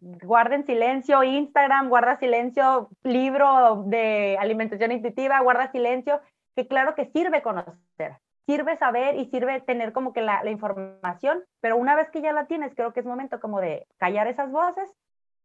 guarden 0.00 0.66
silencio 0.66 1.22
Instagram, 1.22 1.88
guarda 1.88 2.18
silencio 2.18 2.90
libro 3.04 3.84
de 3.86 4.36
alimentación 4.38 4.90
intuitiva, 4.90 5.40
guarda 5.40 5.70
silencio 5.70 6.20
que 6.56 6.66
claro 6.66 6.96
que 6.96 7.06
sirve 7.06 7.42
conocer, 7.42 8.18
sirve 8.46 8.76
saber 8.78 9.14
y 9.16 9.26
sirve 9.26 9.60
tener 9.60 9.92
como 9.92 10.12
que 10.12 10.22
la, 10.22 10.44
información, 10.50 11.44
pero 11.60 11.76
una 11.76 11.94
vez 11.94 12.10
que 12.10 12.20
ya 12.20 12.32
la 12.32 12.46
tienes, 12.46 12.74
creo 12.74 12.92
que 12.92 13.00
es 13.00 13.06
momento 13.06 13.40
como 13.40 13.60
de 13.60 13.86
callar 13.98 14.26
esas 14.26 14.50
voces 14.50 14.92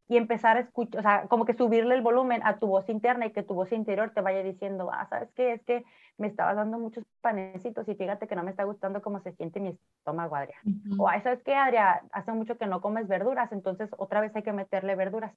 y 0.10 0.16
empezar 0.16 0.58
a 0.58 0.62
escuchar, 0.62 1.00
o 1.00 1.04
sea, 1.04 1.28
como 1.28 1.46
que 1.46 1.54
subirle 1.54 1.94
el 1.94 2.02
volumen 2.02 2.42
a 2.46 2.60
tu 2.60 2.68
voz 2.68 2.88
interna 2.88 3.26
y 3.26 3.32
que 3.32 3.44
tu 3.44 3.54
voz 3.54 3.72
interior 3.74 4.12
te 4.14 4.22
vaya 4.22 4.42
diciendo, 4.42 4.90
ah, 4.92 5.06
¿sabes 5.10 5.30
qué? 5.36 5.54
Es 5.54 5.64
que 5.64 5.84
me 6.18 6.28
estabas 6.28 6.56
dando 6.56 6.80
muchos 6.80 7.04
panecitos 7.22 7.88
y 7.90 7.96
fíjate 7.96 8.28
que 8.28 8.36
no 8.36 8.44
me 8.44 8.52
está 8.52 8.64
gustando 8.64 9.02
cómo 9.02 9.20
se 9.20 9.34
siente 9.34 9.60
mi 9.60 9.78
estómago, 10.00 10.36
Adrián. 10.36 10.62
O, 10.98 11.10
ah, 11.10 11.22
¿sabes 11.22 11.44
qué, 11.44 11.54
Adrián? 11.54 12.00
Hace 12.12 12.32
mucho 12.32 12.58
que 12.58 12.68
no 12.68 12.80
comes 12.80 13.08
verduras, 13.08 13.52
entonces 13.52 13.90
otra 13.98 14.22
vez 14.22 14.34
hay 14.36 14.44
que 14.44 14.54
meterle 14.54 14.96
verduras. 14.96 15.34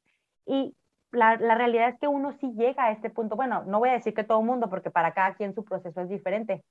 Y 0.46 0.74
la, 1.12 1.36
realidad 1.36 1.88
es 1.88 1.98
que 1.98 2.06
uno 2.08 2.32
sí 2.40 2.52
llega 2.56 2.84
a 2.84 2.92
este 2.92 3.10
punto. 3.10 3.34
Bueno, 3.34 3.64
no 3.64 3.80
voy 3.80 3.88
a 3.88 3.94
decir 3.94 4.14
que 4.14 4.24
todo 4.24 4.40
el 4.40 4.46
mundo, 4.46 4.70
porque 4.70 4.90
para 4.90 5.12
cada 5.12 5.34
quien 5.34 5.54
su 5.54 5.64
proceso 5.64 6.00
es 6.00 6.08
diferente, 6.08 6.62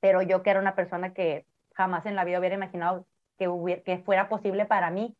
pero 0.00 0.22
yo 0.22 0.42
que 0.42 0.50
era 0.50 0.60
una 0.60 0.74
persona 0.74 1.12
que 1.12 1.44
jamás 1.74 2.06
en 2.06 2.16
la 2.16 2.24
vida 2.24 2.38
hubiera 2.38 2.54
imaginado 2.54 3.06
que, 3.36 3.48
hubiera, 3.48 3.82
que 3.82 3.98
fuera 3.98 4.28
posible 4.28 4.64
para 4.64 4.90
mí, 4.90 5.14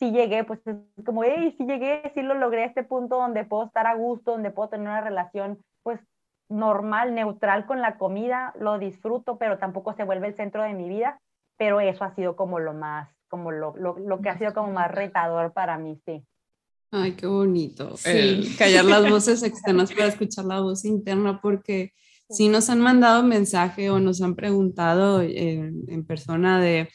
si 0.00 0.10
llegué, 0.12 0.44
pues 0.44 0.58
es 0.66 1.04
como, 1.04 1.22
hey, 1.22 1.54
si 1.58 1.66
llegué, 1.66 2.10
si 2.14 2.22
lo 2.22 2.34
logré 2.34 2.62
a 2.62 2.66
este 2.66 2.82
punto 2.82 3.16
donde 3.16 3.44
puedo 3.44 3.66
estar 3.66 3.86
a 3.86 3.94
gusto, 3.94 4.32
donde 4.32 4.50
puedo 4.50 4.70
tener 4.70 4.88
una 4.88 5.02
relación, 5.02 5.58
pues 5.82 6.00
normal, 6.48 7.14
neutral 7.14 7.66
con 7.66 7.82
la 7.82 7.98
comida, 7.98 8.54
lo 8.58 8.78
disfruto, 8.78 9.36
pero 9.36 9.58
tampoco 9.58 9.92
se 9.92 10.04
vuelve 10.04 10.28
el 10.28 10.36
centro 10.36 10.62
de 10.62 10.72
mi 10.72 10.88
vida, 10.88 11.20
pero 11.58 11.80
eso 11.80 12.02
ha 12.02 12.14
sido 12.14 12.34
como 12.34 12.58
lo 12.58 12.72
más, 12.72 13.10
como 13.28 13.52
lo, 13.52 13.76
lo, 13.76 13.98
lo 13.98 14.20
que 14.22 14.30
ha 14.30 14.38
sido 14.38 14.54
como 14.54 14.72
más 14.72 14.90
retador 14.90 15.52
para 15.52 15.76
mí, 15.76 16.00
sí. 16.06 16.24
Ay, 16.90 17.12
qué 17.12 17.26
bonito. 17.26 17.94
callar 18.58 18.86
las 18.86 19.08
voces 19.10 19.42
externas 19.42 19.92
para 19.92 20.06
escuchar 20.06 20.46
la 20.46 20.60
voz 20.60 20.86
interna, 20.86 21.40
porque 21.42 21.92
si 22.30 22.48
nos 22.48 22.70
han 22.70 22.80
mandado 22.80 23.22
mensaje 23.22 23.90
o 23.90 24.00
nos 24.00 24.22
han 24.22 24.34
preguntado 24.34 25.20
en 25.20 26.04
persona 26.06 26.58
de, 26.58 26.88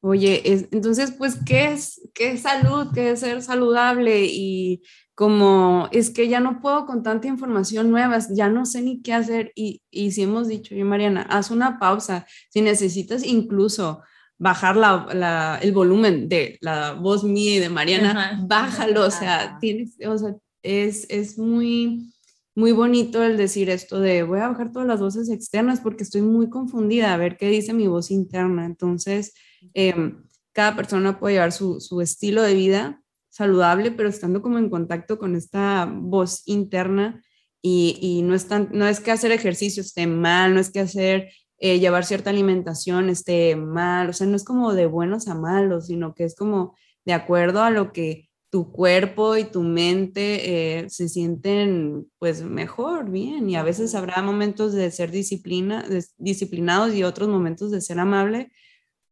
oye, 0.00 0.42
entonces, 0.70 1.12
pues, 1.12 1.38
¿qué 1.44 1.72
es, 1.72 2.00
¿qué 2.14 2.32
es 2.32 2.42
salud? 2.42 2.88
¿Qué 2.94 3.10
es 3.10 3.20
ser 3.20 3.42
saludable? 3.42 4.26
Y 4.26 4.82
como 5.14 5.88
es 5.90 6.10
que 6.10 6.28
ya 6.28 6.40
no 6.40 6.60
puedo 6.60 6.86
con 6.86 7.02
tanta 7.02 7.26
información 7.26 7.90
nueva, 7.90 8.18
ya 8.30 8.48
no 8.48 8.64
sé 8.66 8.82
ni 8.82 9.02
qué 9.02 9.14
hacer. 9.14 9.52
Y, 9.54 9.82
y 9.90 10.12
si 10.12 10.22
hemos 10.22 10.46
dicho, 10.48 10.74
yo, 10.74 10.84
Mariana, 10.84 11.22
haz 11.22 11.50
una 11.50 11.78
pausa. 11.78 12.26
Si 12.50 12.60
necesitas 12.60 13.24
incluso 13.24 14.02
bajar 14.38 14.76
la, 14.76 15.58
el 15.60 15.72
volumen 15.72 16.28
de 16.28 16.58
la 16.60 16.92
voz 16.92 17.24
mía 17.24 17.56
y 17.56 17.58
de 17.58 17.68
Mariana, 17.68 18.44
bájalo, 18.46 19.06
o 19.06 19.10
sea, 19.10 19.58
tienes, 19.60 19.96
o 20.06 20.16
sea, 20.16 20.36
es, 20.62 21.06
es 21.10 21.38
muy, 21.38 22.12
muy 22.54 22.70
bonito 22.72 23.22
el 23.22 23.36
decir 23.36 23.70
esto 23.70 23.98
de 23.98 24.22
voy 24.22 24.38
a 24.38 24.48
bajar 24.48 24.70
todas 24.70 24.86
las 24.86 25.00
voces 25.00 25.28
externas 25.30 25.80
porque 25.80 26.04
estoy 26.04 26.22
muy 26.22 26.48
confundida 26.48 27.12
a 27.12 27.16
ver 27.16 27.36
qué 27.36 27.48
dice 27.48 27.72
mi 27.72 27.88
voz 27.88 28.12
interna. 28.12 28.64
Entonces, 28.64 29.34
em, 29.74 30.24
cada 30.52 30.76
persona 30.76 31.18
puede 31.18 31.34
llevar 31.34 31.52
su, 31.52 31.80
su, 31.80 32.00
estilo 32.00 32.42
de 32.42 32.54
vida 32.54 33.02
saludable, 33.28 33.90
pero 33.90 34.08
estando 34.08 34.42
como 34.42 34.58
en 34.58 34.70
contacto 34.70 35.18
con 35.18 35.36
esta 35.36 35.86
voz 35.90 36.42
interna 36.46 37.22
y, 37.62 37.98
y 38.00 38.22
no, 38.22 38.34
es 38.34 38.48
no 38.72 38.86
es 38.86 39.00
que 39.00 39.10
hacer 39.10 39.32
ejercicio 39.32 39.82
esté 39.82 40.06
mal, 40.06 40.54
no 40.54 40.60
es 40.60 40.70
que 40.70 40.80
hacer 40.80 41.28
eh, 41.60 41.80
llevar 41.80 42.04
cierta 42.04 42.30
alimentación 42.30 43.08
esté 43.10 43.56
mal, 43.56 44.10
o 44.10 44.12
sea, 44.12 44.28
no 44.28 44.36
es 44.36 44.44
como 44.44 44.74
de 44.74 44.86
buenos 44.86 45.26
a 45.26 45.34
malos, 45.34 45.86
sino 45.88 46.14
que 46.14 46.24
es 46.24 46.36
como 46.36 46.76
de 47.04 47.14
acuerdo 47.14 47.62
a 47.62 47.70
lo 47.70 47.92
que 47.92 48.28
tu 48.50 48.70
cuerpo 48.70 49.36
y 49.36 49.44
tu 49.44 49.62
mente 49.62 50.80
eh, 50.80 50.88
se 50.88 51.08
sienten 51.08 52.08
pues 52.18 52.42
mejor, 52.42 53.10
bien, 53.10 53.50
y 53.50 53.56
a 53.56 53.64
veces 53.64 53.94
habrá 53.96 54.22
momentos 54.22 54.72
de 54.72 54.90
ser 54.92 55.10
disciplina, 55.10 55.84
disciplinados 56.16 56.94
y 56.94 57.02
otros 57.02 57.28
momentos 57.28 57.72
de 57.72 57.80
ser 57.80 57.98
amable, 57.98 58.52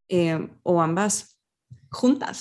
eh, 0.09 0.49
o 0.63 0.81
ambas 0.81 1.39
juntas. 1.91 2.39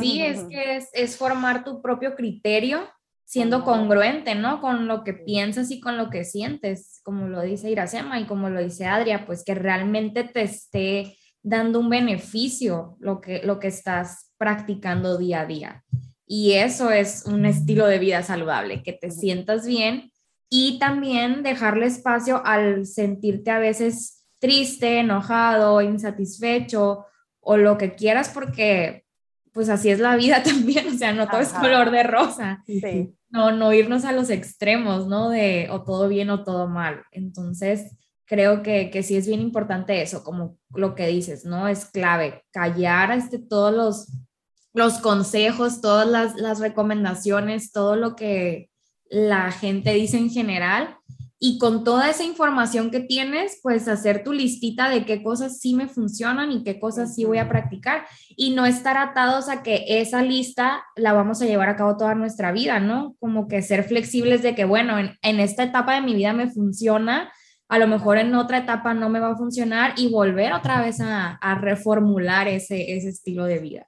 Sí, 0.00 0.22
es 0.22 0.42
que 0.50 0.76
es, 0.76 0.88
es 0.92 1.16
formar 1.16 1.64
tu 1.64 1.80
propio 1.82 2.14
criterio 2.14 2.88
siendo 3.28 3.62
congruente, 3.62 4.34
¿no? 4.34 4.62
Con 4.62 4.88
lo 4.88 5.04
que 5.04 5.12
piensas 5.12 5.70
y 5.70 5.80
con 5.80 5.98
lo 5.98 6.08
que 6.08 6.24
sientes, 6.24 7.00
como 7.04 7.28
lo 7.28 7.42
dice 7.42 7.70
Iracema 7.70 8.18
y 8.18 8.24
como 8.24 8.48
lo 8.48 8.62
dice 8.62 8.86
Adria, 8.86 9.26
pues 9.26 9.44
que 9.44 9.54
realmente 9.54 10.24
te 10.24 10.42
esté 10.42 11.14
dando 11.42 11.78
un 11.78 11.90
beneficio 11.90 12.96
lo 13.00 13.20
que, 13.20 13.42
lo 13.44 13.58
que 13.58 13.68
estás 13.68 14.32
practicando 14.38 15.18
día 15.18 15.42
a 15.42 15.46
día. 15.46 15.84
Y 16.26 16.52
eso 16.52 16.90
es 16.90 17.26
un 17.26 17.44
estilo 17.44 17.86
de 17.86 17.98
vida 17.98 18.22
saludable, 18.22 18.82
que 18.82 18.94
te 18.94 19.10
sientas 19.10 19.66
bien 19.66 20.10
y 20.48 20.78
también 20.78 21.42
dejarle 21.42 21.84
espacio 21.84 22.42
al 22.46 22.86
sentirte 22.86 23.50
a 23.50 23.58
veces 23.58 24.17
triste, 24.38 25.00
enojado, 25.00 25.80
insatisfecho 25.82 27.06
o 27.40 27.56
lo 27.56 27.78
que 27.78 27.94
quieras 27.94 28.30
porque 28.30 29.04
pues 29.52 29.68
así 29.68 29.90
es 29.90 29.98
la 29.98 30.16
vida 30.16 30.42
también, 30.44 30.88
o 30.88 30.98
sea, 30.98 31.12
no 31.12 31.28
todo 31.28 31.40
es 31.40 31.52
color 31.52 31.90
de 31.90 32.02
rosa. 32.02 32.62
Sí 32.66 33.14
no, 33.30 33.52
no 33.52 33.72
irnos 33.72 34.04
a 34.04 34.12
los 34.12 34.30
extremos, 34.30 35.06
¿no? 35.06 35.30
De 35.30 35.68
o 35.70 35.82
todo 35.82 36.08
bien 36.08 36.30
o 36.30 36.44
todo 36.44 36.66
mal. 36.68 37.04
Entonces, 37.10 37.96
creo 38.24 38.62
que, 38.62 38.90
que 38.90 39.02
sí 39.02 39.16
es 39.16 39.26
bien 39.26 39.40
importante 39.40 40.02
eso, 40.02 40.24
como 40.24 40.58
lo 40.74 40.94
que 40.94 41.06
dices, 41.06 41.44
¿no? 41.44 41.68
Es 41.68 41.86
clave 41.86 42.44
callar 42.50 43.12
este, 43.12 43.38
todos 43.38 43.74
los, 43.74 44.12
los 44.72 44.98
consejos, 44.98 45.80
todas 45.80 46.06
las, 46.06 46.36
las 46.36 46.60
recomendaciones, 46.60 47.72
todo 47.72 47.96
lo 47.96 48.16
que 48.16 48.70
la 49.10 49.50
gente 49.52 49.92
dice 49.94 50.18
en 50.18 50.30
general 50.30 50.97
y 51.40 51.58
con 51.58 51.84
toda 51.84 52.10
esa 52.10 52.24
información 52.24 52.90
que 52.90 53.00
tienes, 53.00 53.60
pues 53.62 53.86
hacer 53.86 54.24
tu 54.24 54.32
listita 54.32 54.88
de 54.88 55.04
qué 55.04 55.22
cosas 55.22 55.60
sí 55.60 55.74
me 55.74 55.86
funcionan 55.86 56.50
y 56.50 56.64
qué 56.64 56.80
cosas 56.80 57.14
sí 57.14 57.24
voy 57.24 57.38
a 57.38 57.48
practicar 57.48 58.06
y 58.30 58.54
no 58.54 58.66
estar 58.66 58.96
atados 58.96 59.48
a 59.48 59.62
que 59.62 59.84
esa 59.86 60.22
lista 60.22 60.82
la 60.96 61.12
vamos 61.12 61.40
a 61.40 61.46
llevar 61.46 61.68
a 61.68 61.76
cabo 61.76 61.96
toda 61.96 62.16
nuestra 62.16 62.50
vida, 62.50 62.80
¿no? 62.80 63.14
Como 63.20 63.46
que 63.46 63.62
ser 63.62 63.84
flexibles 63.84 64.42
de 64.42 64.56
que, 64.56 64.64
bueno, 64.64 64.98
en, 64.98 65.40
esta 65.40 65.62
etapa 65.62 65.94
de 65.94 66.00
mi 66.00 66.14
vida 66.14 66.32
me 66.32 66.50
funciona, 66.50 67.32
a 67.68 67.78
lo 67.78 67.86
mejor 67.86 68.18
en 68.18 68.34
otra 68.34 68.58
etapa 68.58 68.92
no 68.94 69.08
me 69.08 69.20
va 69.20 69.30
a 69.30 69.36
funcionar 69.36 69.94
y 69.96 70.10
volver 70.10 70.52
otra 70.52 70.80
vez 70.80 71.00
a, 71.00 71.36
a 71.36 71.54
reformular 71.60 72.48
ese, 72.48 72.96
ese 72.96 73.10
estilo 73.10 73.44
de 73.44 73.58
vida. 73.60 73.86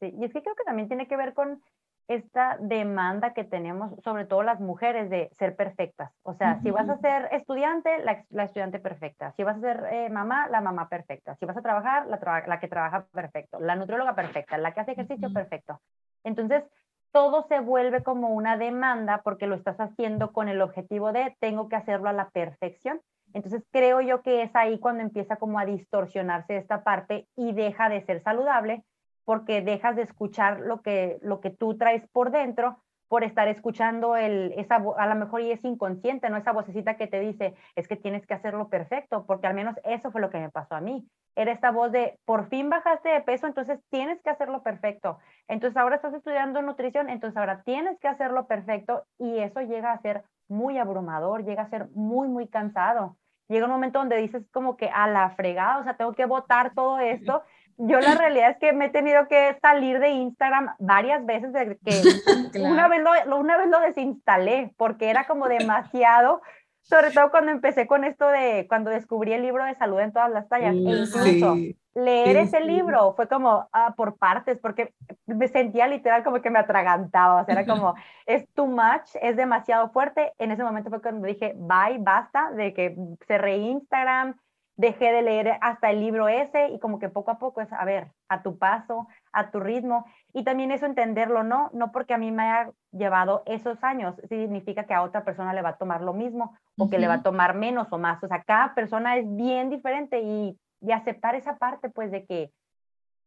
Sí, 0.00 0.14
y 0.18 0.24
es 0.24 0.32
que 0.32 0.42
creo 0.42 0.54
que 0.54 0.64
también 0.64 0.88
tiene 0.88 1.08
que 1.08 1.16
ver 1.16 1.34
con 1.34 1.60
esta 2.08 2.56
demanda 2.58 3.34
que 3.34 3.44
tenemos, 3.44 3.92
sobre 4.02 4.24
todo 4.24 4.42
las 4.42 4.60
mujeres, 4.60 5.10
de 5.10 5.28
ser 5.32 5.56
perfectas. 5.56 6.10
O 6.22 6.32
sea, 6.32 6.58
si 6.62 6.70
vas 6.70 6.88
a 6.88 6.96
ser 6.98 7.28
estudiante, 7.32 7.90
la, 8.02 8.44
estudiante 8.44 8.78
perfecta. 8.78 9.32
Si 9.36 9.44
vas 9.44 9.58
a 9.58 9.60
ser 9.60 9.84
eh, 9.90 10.08
mamá, 10.08 10.48
la 10.48 10.62
mamá 10.62 10.88
perfecta. 10.88 11.36
Si 11.36 11.44
vas 11.44 11.56
a 11.56 11.62
trabajar, 11.62 12.06
la, 12.06 12.18
la, 12.46 12.60
que 12.60 12.68
trabaja 12.68 13.04
perfecto. 13.12 13.60
La 13.60 13.76
nutrióloga 13.76 14.14
perfecta. 14.14 14.56
La 14.56 14.72
que 14.72 14.80
hace 14.80 14.92
ejercicio 14.92 15.30
perfecto. 15.32 15.80
Entonces, 16.24 16.64
todo 17.12 17.42
se 17.42 17.60
vuelve 17.60 18.02
como 18.02 18.30
una 18.30 18.56
demanda 18.56 19.20
porque 19.22 19.46
lo 19.46 19.54
estás 19.54 19.78
haciendo 19.78 20.32
con 20.32 20.48
el 20.48 20.62
objetivo 20.62 21.12
de 21.12 21.36
tengo 21.40 21.68
que 21.68 21.76
hacerlo 21.76 22.08
a 22.08 22.14
la 22.14 22.30
perfección. 22.30 23.00
Entonces 23.34 23.62
creo 23.70 24.00
yo 24.00 24.22
que 24.22 24.42
es 24.42 24.50
ahí 24.54 24.78
cuando 24.78 25.02
empieza 25.02 25.36
como 25.36 25.58
a 25.58 25.66
distorsionarse 25.66 26.56
esta 26.56 26.82
parte 26.82 27.26
y 27.36 27.52
deja 27.52 27.90
de 27.90 28.02
ser 28.02 28.22
saludable 28.22 28.82
porque 29.28 29.60
dejas 29.60 29.94
de 29.94 30.00
escuchar 30.00 30.60
lo 30.60 30.80
que, 30.80 31.18
lo 31.20 31.42
que 31.42 31.50
tú 31.50 31.76
traes 31.76 32.08
por 32.08 32.30
dentro 32.30 32.78
por 33.08 33.24
estar 33.24 33.46
escuchando 33.46 34.16
el, 34.16 34.54
esa, 34.56 34.76
a 34.96 35.06
lo 35.06 35.14
mejor 35.16 35.42
y 35.42 35.52
es 35.52 35.62
inconsciente, 35.66 36.30
¿no? 36.30 36.38
Esa 36.38 36.52
vocecita 36.52 36.96
que 36.96 37.08
te 37.08 37.20
dice, 37.20 37.54
es 37.76 37.86
que 37.88 37.96
tienes 37.96 38.26
que 38.26 38.32
hacerlo 38.32 38.70
perfecto, 38.70 39.26
porque 39.26 39.46
al 39.46 39.52
menos 39.52 39.76
eso 39.84 40.10
fue 40.10 40.22
lo 40.22 40.30
que 40.30 40.38
me 40.38 40.48
pasó 40.48 40.76
a 40.76 40.80
mí. 40.80 41.06
Era 41.36 41.52
esta 41.52 41.70
voz 41.70 41.92
de, 41.92 42.18
por 42.24 42.48
fin 42.48 42.70
bajaste 42.70 43.10
de 43.10 43.20
peso, 43.20 43.46
entonces 43.46 43.78
tienes 43.90 44.18
que 44.22 44.30
hacerlo 44.30 44.62
perfecto. 44.62 45.18
Entonces 45.46 45.76
ahora 45.76 45.96
estás 45.96 46.14
estudiando 46.14 46.62
nutrición, 46.62 47.10
entonces 47.10 47.36
ahora 47.36 47.62
tienes 47.64 47.98
que 47.98 48.08
hacerlo 48.08 48.46
perfecto 48.46 49.04
y 49.18 49.40
eso 49.40 49.60
llega 49.60 49.92
a 49.92 50.00
ser 50.00 50.22
muy 50.48 50.78
abrumador, 50.78 51.44
llega 51.44 51.64
a 51.64 51.68
ser 51.68 51.88
muy, 51.90 52.28
muy 52.28 52.48
cansado. 52.48 53.18
Llega 53.48 53.66
un 53.66 53.72
momento 53.72 53.98
donde 53.98 54.16
dices 54.16 54.46
como 54.52 54.78
que 54.78 54.88
a 54.88 55.06
la 55.06 55.28
fregada, 55.30 55.80
o 55.80 55.84
sea, 55.84 55.98
tengo 55.98 56.14
que 56.14 56.24
votar 56.24 56.72
todo 56.72 56.98
esto 56.98 57.42
yo 57.78 58.00
la 58.00 58.14
realidad 58.16 58.50
es 58.50 58.58
que 58.58 58.72
me 58.72 58.86
he 58.86 58.90
tenido 58.90 59.28
que 59.28 59.56
salir 59.62 60.00
de 60.00 60.10
Instagram 60.10 60.74
varias 60.78 61.24
veces, 61.24 61.52
de 61.52 61.78
que 61.84 62.60
una, 62.60 62.88
vez 62.88 63.00
lo, 63.02 63.36
una 63.36 63.56
vez 63.56 63.68
lo 63.68 63.80
desinstalé 63.80 64.74
porque 64.76 65.10
era 65.10 65.26
como 65.26 65.48
demasiado, 65.48 66.42
sobre 66.82 67.12
todo 67.12 67.30
cuando 67.30 67.52
empecé 67.52 67.86
con 67.86 68.04
esto 68.04 68.28
de, 68.28 68.66
cuando 68.68 68.90
descubrí 68.90 69.32
el 69.32 69.42
libro 69.42 69.64
de 69.64 69.76
salud 69.76 70.00
en 70.00 70.12
todas 70.12 70.30
las 70.30 70.48
tallas, 70.48 70.74
e 70.74 70.78
incluso 70.78 71.56
leer 71.94 72.36
ese 72.36 72.60
libro 72.60 73.14
fue 73.14 73.28
como 73.28 73.68
ah, 73.72 73.94
por 73.96 74.18
partes, 74.18 74.58
porque 74.58 74.92
me 75.26 75.48
sentía 75.48 75.86
literal 75.86 76.24
como 76.24 76.40
que 76.40 76.50
me 76.50 76.58
atragantaba, 76.58 77.42
o 77.42 77.44
sea, 77.44 77.54
era 77.54 77.66
como, 77.66 77.94
es 78.26 78.48
too 78.54 78.66
much, 78.66 79.14
es 79.20 79.36
demasiado 79.36 79.90
fuerte, 79.90 80.32
en 80.38 80.50
ese 80.50 80.64
momento 80.64 80.90
fue 80.90 81.02
cuando 81.02 81.26
dije, 81.26 81.54
bye, 81.56 81.98
basta, 81.98 82.50
de 82.52 82.74
que 82.74 82.96
cerré 83.26 83.56
Instagram, 83.56 84.36
dejé 84.78 85.12
de 85.12 85.22
leer 85.22 85.58
hasta 85.60 85.90
el 85.90 86.00
libro 86.00 86.28
ese 86.28 86.68
y 86.68 86.78
como 86.78 87.00
que 87.00 87.08
poco 87.08 87.32
a 87.32 87.38
poco 87.38 87.60
es, 87.60 87.70
a 87.72 87.84
ver, 87.84 88.12
a 88.28 88.42
tu 88.42 88.58
paso, 88.58 89.08
a 89.32 89.50
tu 89.50 89.58
ritmo. 89.58 90.06
Y 90.32 90.44
también 90.44 90.70
eso 90.70 90.86
entenderlo, 90.86 91.42
¿no? 91.42 91.68
No 91.72 91.90
porque 91.90 92.14
a 92.14 92.18
mí 92.18 92.30
me 92.30 92.44
haya 92.44 92.70
llevado 92.92 93.42
esos 93.44 93.82
años, 93.82 94.14
significa 94.28 94.84
que 94.84 94.94
a 94.94 95.02
otra 95.02 95.24
persona 95.24 95.52
le 95.52 95.62
va 95.62 95.70
a 95.70 95.76
tomar 95.76 96.00
lo 96.00 96.14
mismo 96.14 96.56
o 96.78 96.88
que 96.88 96.98
le 96.98 97.08
va 97.08 97.14
a 97.14 97.22
tomar 97.22 97.54
menos 97.54 97.88
o 97.90 97.98
más, 97.98 98.22
o 98.22 98.28
sea, 98.28 98.42
cada 98.44 98.74
persona 98.74 99.16
es 99.16 99.26
bien 99.36 99.68
diferente 99.68 100.20
y, 100.22 100.58
y 100.80 100.92
aceptar 100.92 101.34
esa 101.34 101.58
parte 101.58 101.90
pues 101.90 102.10
de 102.10 102.24
que 102.24 102.50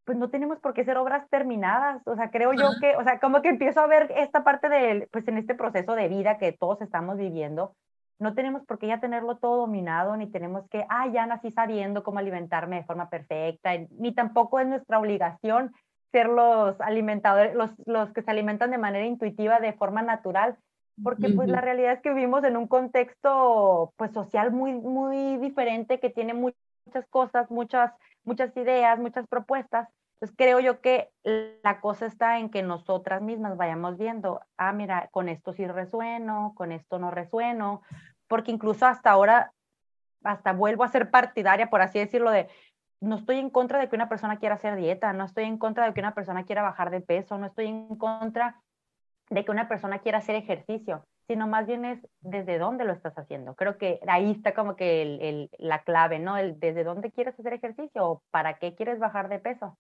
pues 0.04 0.18
no 0.18 0.30
tenemos 0.30 0.60
por 0.60 0.74
qué 0.74 0.84
ser 0.84 0.98
obras 0.98 1.30
terminadas, 1.30 2.02
o 2.08 2.16
sea, 2.16 2.32
creo 2.32 2.54
yo 2.54 2.70
que, 2.80 2.96
o 2.96 3.04
sea, 3.04 3.20
como 3.20 3.42
que 3.42 3.50
empiezo 3.50 3.82
a 3.82 3.88
ver 3.88 4.12
esta 4.16 4.44
parte 4.44 4.68
de, 4.68 5.08
pues 5.12 5.28
en 5.28 5.38
este 5.38 5.54
proceso 5.54 5.94
de 5.94 6.08
vida 6.08 6.38
que 6.38 6.54
todos 6.54 6.82
estamos 6.82 7.18
viviendo, 7.18 7.76
no 8.22 8.36
tenemos 8.36 8.64
por 8.66 8.78
qué 8.78 8.88
ya 8.88 9.00
tenerlo 9.00 9.38
todo 9.38 9.58
dominado, 9.58 10.16
ni 10.16 10.28
tenemos 10.28 10.70
que, 10.70 10.86
ah, 10.90 11.08
ya 11.08 11.26
nací 11.26 11.50
sabiendo 11.50 12.04
cómo 12.04 12.20
alimentarme 12.20 12.76
de 12.76 12.84
forma 12.84 13.10
perfecta, 13.10 13.72
ni 13.98 14.14
tampoco 14.14 14.60
es 14.60 14.68
nuestra 14.68 15.00
obligación 15.00 15.74
ser 16.12 16.28
los 16.28 16.80
alimentadores, 16.82 17.56
los, 17.56 17.72
los 17.88 18.14
que 18.14 18.22
se 18.22 18.30
alimentan 18.30 18.70
de 18.70 18.78
manera 18.78 19.06
intuitiva, 19.06 19.60
de 19.60 19.74
forma 19.74 20.04
natural, 20.04 20.56
porque 21.04 21.30
pues 21.30 21.50
la 21.50 21.62
realidad 21.62 21.94
es 21.94 22.02
que 22.02 22.14
vivimos 22.14 22.44
en 22.44 22.58
un 22.58 22.68
contexto 22.68 23.92
pues 23.98 24.12
social 24.12 24.52
muy, 24.52 24.74
muy 24.74 25.38
diferente, 25.38 26.00
que 26.00 26.12
tiene 26.12 26.36
muchas 26.36 27.08
cosas, 27.10 27.50
muchas, 27.50 27.92
muchas 28.24 28.56
ideas, 28.56 29.00
muchas 29.00 29.26
propuestas, 29.28 29.90
pues 30.22 30.32
creo 30.38 30.60
yo 30.60 30.82
que 30.82 31.10
la 31.64 31.82
cosa 31.82 32.06
está 32.06 32.38
en 32.38 32.52
que 32.52 32.62
nosotras 32.62 33.24
mismas 33.24 33.58
vayamos 33.58 33.98
viendo, 33.98 34.40
ah, 34.56 34.72
mira, 34.72 35.10
con 35.12 35.28
esto 35.28 35.52
sí 35.52 35.66
resueno, 35.66 36.54
con 36.56 36.72
esto 36.72 37.00
no 37.00 37.10
resueno, 37.10 37.82
porque 38.32 38.50
incluso 38.50 38.86
hasta 38.86 39.12
ahora, 39.12 39.52
hasta 40.24 40.54
vuelvo 40.54 40.86
a 40.86 40.88
ser 40.88 41.12
partidaria, 41.12 41.70
por 41.70 41.82
así 41.82 42.00
decirlo, 42.00 42.32
de 42.32 42.48
no 43.02 43.18
estoy 43.18 43.40
en 43.40 43.50
contra 43.50 43.78
de 43.78 43.90
que 43.90 43.96
una 43.98 44.08
persona 44.08 44.40
quiera 44.40 44.56
hacer 44.56 44.78
dieta, 44.78 45.12
no 45.12 45.26
estoy 45.26 45.44
en 45.44 45.58
contra 45.58 45.86
de 45.86 45.94
que 45.94 46.00
una 46.00 46.16
persona 46.16 46.46
quiera 46.46 46.62
bajar 46.62 46.92
de 46.92 47.02
peso, 47.02 47.38
no 47.38 47.48
estoy 47.48 47.68
en 47.68 47.98
contra 47.98 48.62
de 49.30 49.44
que 49.44 49.52
una 49.52 49.68
persona 49.68 50.00
quiera 50.00 50.20
hacer 50.20 50.36
ejercicio, 50.36 51.04
sino 51.28 51.46
más 51.46 51.68
bien 51.68 51.84
es 51.84 52.00
desde 52.22 52.58
dónde 52.58 52.86
lo 52.86 52.94
estás 52.94 53.18
haciendo. 53.18 53.54
Creo 53.56 53.78
que 53.78 54.00
ahí 54.08 54.32
está 54.32 54.54
como 54.54 54.78
que 54.78 55.50
la 55.58 55.84
clave, 55.84 56.20
¿no? 56.20 56.38
El 56.38 56.58
desde 56.58 56.86
dónde 56.86 57.12
quieres 57.12 57.38
hacer 57.38 57.52
ejercicio 57.52 58.06
o 58.10 58.24
para 58.32 58.60
qué 58.60 58.76
quieres 58.76 58.98
bajar 58.98 59.28
de 59.28 59.40
peso 59.40 59.78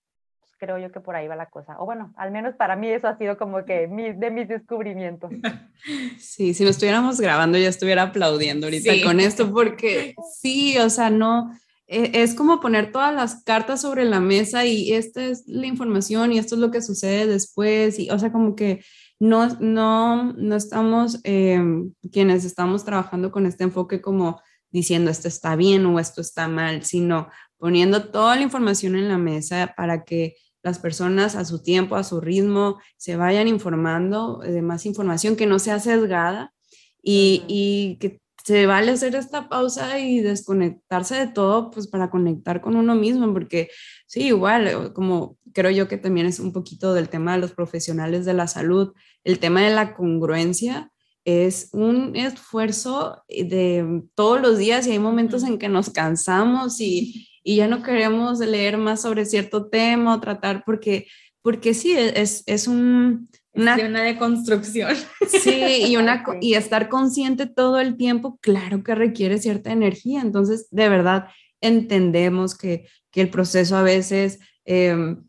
creo 0.61 0.77
yo 0.77 0.91
que 0.91 0.99
por 0.99 1.15
ahí 1.15 1.27
va 1.27 1.35
la 1.35 1.49
cosa. 1.49 1.75
O 1.79 1.85
bueno, 1.85 2.13
al 2.15 2.31
menos 2.31 2.53
para 2.53 2.75
mí 2.75 2.87
eso 2.87 3.07
ha 3.07 3.17
sido 3.17 3.35
como 3.35 3.65
que 3.65 3.87
de 3.87 4.31
mis 4.31 4.47
descubrimientos. 4.47 5.31
Sí, 6.19 6.53
si 6.53 6.63
nos 6.63 6.73
estuviéramos 6.73 7.19
grabando 7.19 7.57
ya 7.57 7.67
estuviera 7.67 8.03
aplaudiendo 8.03 8.67
ahorita 8.67 8.93
con 9.03 9.19
esto, 9.19 9.51
porque 9.51 10.13
sí, 10.39 10.77
o 10.77 10.91
sea, 10.91 11.09
no, 11.09 11.51
e, 11.87 12.21
es 12.21 12.35
como 12.35 12.59
poner 12.59 12.91
todas 12.91 13.15
las 13.15 13.43
cartas 13.43 13.81
sobre 13.81 14.05
la 14.05 14.19
mesa 14.19 14.63
y 14.63 14.93
esta 14.93 15.25
es 15.25 15.43
la 15.47 15.65
información 15.65 16.31
y 16.31 16.37
esto 16.37 16.53
es 16.53 16.61
lo 16.61 16.69
que 16.69 16.83
sucede 16.83 17.25
después, 17.25 17.97
y 17.97 18.11
o 18.11 18.19
sea, 18.19 18.31
como 18.31 18.55
que 18.55 18.83
no, 19.19 19.47
no, 19.59 20.33
no 20.33 20.55
estamos, 20.55 21.19
em, 21.23 21.93
quienes 22.11 22.45
estamos 22.45 22.85
trabajando 22.85 23.31
con 23.31 23.47
este 23.47 23.63
enfoque 23.63 24.01
como 24.01 24.39
diciendo 24.69 25.09
esto 25.09 25.27
está 25.27 25.55
bien 25.55 25.83
o 25.87 25.99
esto 25.99 26.21
está 26.21 26.47
mal, 26.47 26.83
sino 26.85 27.27
poniendo 27.57 28.09
toda 28.09 28.35
la 28.35 28.43
información 28.43 28.95
en 28.95 29.07
la 29.07 29.17
mesa 29.17 29.73
para 29.75 30.03
que 30.03 30.35
las 30.63 30.79
personas 30.79 31.35
a 31.35 31.45
su 31.45 31.61
tiempo, 31.61 31.95
a 31.95 32.03
su 32.03 32.21
ritmo, 32.21 32.79
se 32.97 33.15
vayan 33.15 33.47
informando 33.47 34.39
de 34.39 34.61
más 34.61 34.85
información 34.85 35.35
que 35.35 35.47
no 35.47 35.59
sea 35.59 35.79
sesgada 35.79 36.53
y, 37.01 37.43
y 37.47 37.97
que 37.99 38.21
se 38.43 38.65
vale 38.65 38.91
hacer 38.91 39.15
esta 39.15 39.49
pausa 39.49 39.99
y 39.99 40.19
desconectarse 40.19 41.15
de 41.15 41.27
todo, 41.27 41.71
pues 41.71 41.87
para 41.87 42.09
conectar 42.09 42.61
con 42.61 42.75
uno 42.75 42.95
mismo, 42.95 43.31
porque 43.33 43.69
sí, 44.07 44.27
igual, 44.27 44.67
eh, 44.67 44.93
como 44.93 45.37
creo 45.53 45.71
yo 45.71 45.87
que 45.87 45.97
también 45.97 46.27
es 46.27 46.39
un 46.39 46.53
poquito 46.53 46.93
del 46.93 47.09
tema 47.09 47.33
de 47.33 47.39
los 47.39 47.51
profesionales 47.51 48.25
de 48.25 48.33
la 48.33 48.47
salud, 48.47 48.93
el 49.23 49.39
tema 49.39 49.61
de 49.61 49.73
la 49.73 49.93
congruencia 49.93 50.91
es 51.23 51.69
un 51.73 52.15
esfuerzo 52.15 53.23
de 53.27 54.03
todos 54.15 54.41
los 54.41 54.57
días 54.57 54.87
y 54.87 54.91
hay 54.91 54.99
momentos 54.99 55.43
en 55.43 55.59
que 55.59 55.69
nos 55.69 55.91
cansamos 55.91 56.81
y, 56.81 57.27
y 57.43 57.57
ya 57.57 57.67
no 57.67 57.83
queremos 57.83 58.39
leer 58.39 58.77
más 58.77 59.01
sobre 59.01 59.25
cierto 59.25 59.67
tema 59.67 60.15
o 60.15 60.19
tratar 60.19 60.63
porque, 60.65 61.07
porque 61.41 61.73
sí, 61.73 61.93
es, 61.93 62.43
es 62.45 62.67
un, 62.67 63.29
una, 63.53 63.75
una 63.75 64.03
deconstrucción. 64.03 64.95
Sí, 65.27 65.85
y, 65.87 65.97
una, 65.97 66.23
y 66.41 66.53
estar 66.55 66.89
consciente 66.89 67.47
todo 67.47 67.79
el 67.79 67.97
tiempo, 67.97 68.37
claro 68.41 68.83
que 68.83 68.95
requiere 68.95 69.39
cierta 69.39 69.71
energía. 69.71 70.21
Entonces, 70.21 70.67
de 70.71 70.89
verdad, 70.89 71.27
entendemos 71.61 72.57
que, 72.57 72.87
que 73.11 73.21
el 73.21 73.29
proceso 73.29 73.77
a 73.77 73.83
veces 73.83 74.39
em, 74.65 75.23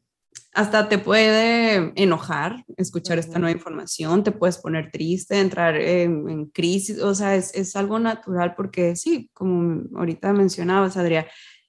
hasta 0.55 0.89
te 0.89 0.99
puede 0.99 1.93
enojar 1.95 2.65
escuchar 2.77 3.19
esta 3.19 3.39
nueva 3.39 3.57
información, 3.57 4.23
te 4.23 4.33
puedes 4.33 4.59
poner 4.59 4.91
triste, 4.91 5.41
entrar 5.41 5.77
en, 5.77 6.29
en 6.29 6.47
crisis, 6.47 7.01
o 7.01 7.15
sea, 7.15 7.37
es, 7.37 7.55
es, 7.55 7.75
algo 7.75 7.99
natural 7.99 8.55
porque 8.55 8.95
sí, 8.97 9.31
como 9.33 9.85
ahorita 9.97 10.33
mencionabas, 10.35 10.97
Adrián, 10.97 11.25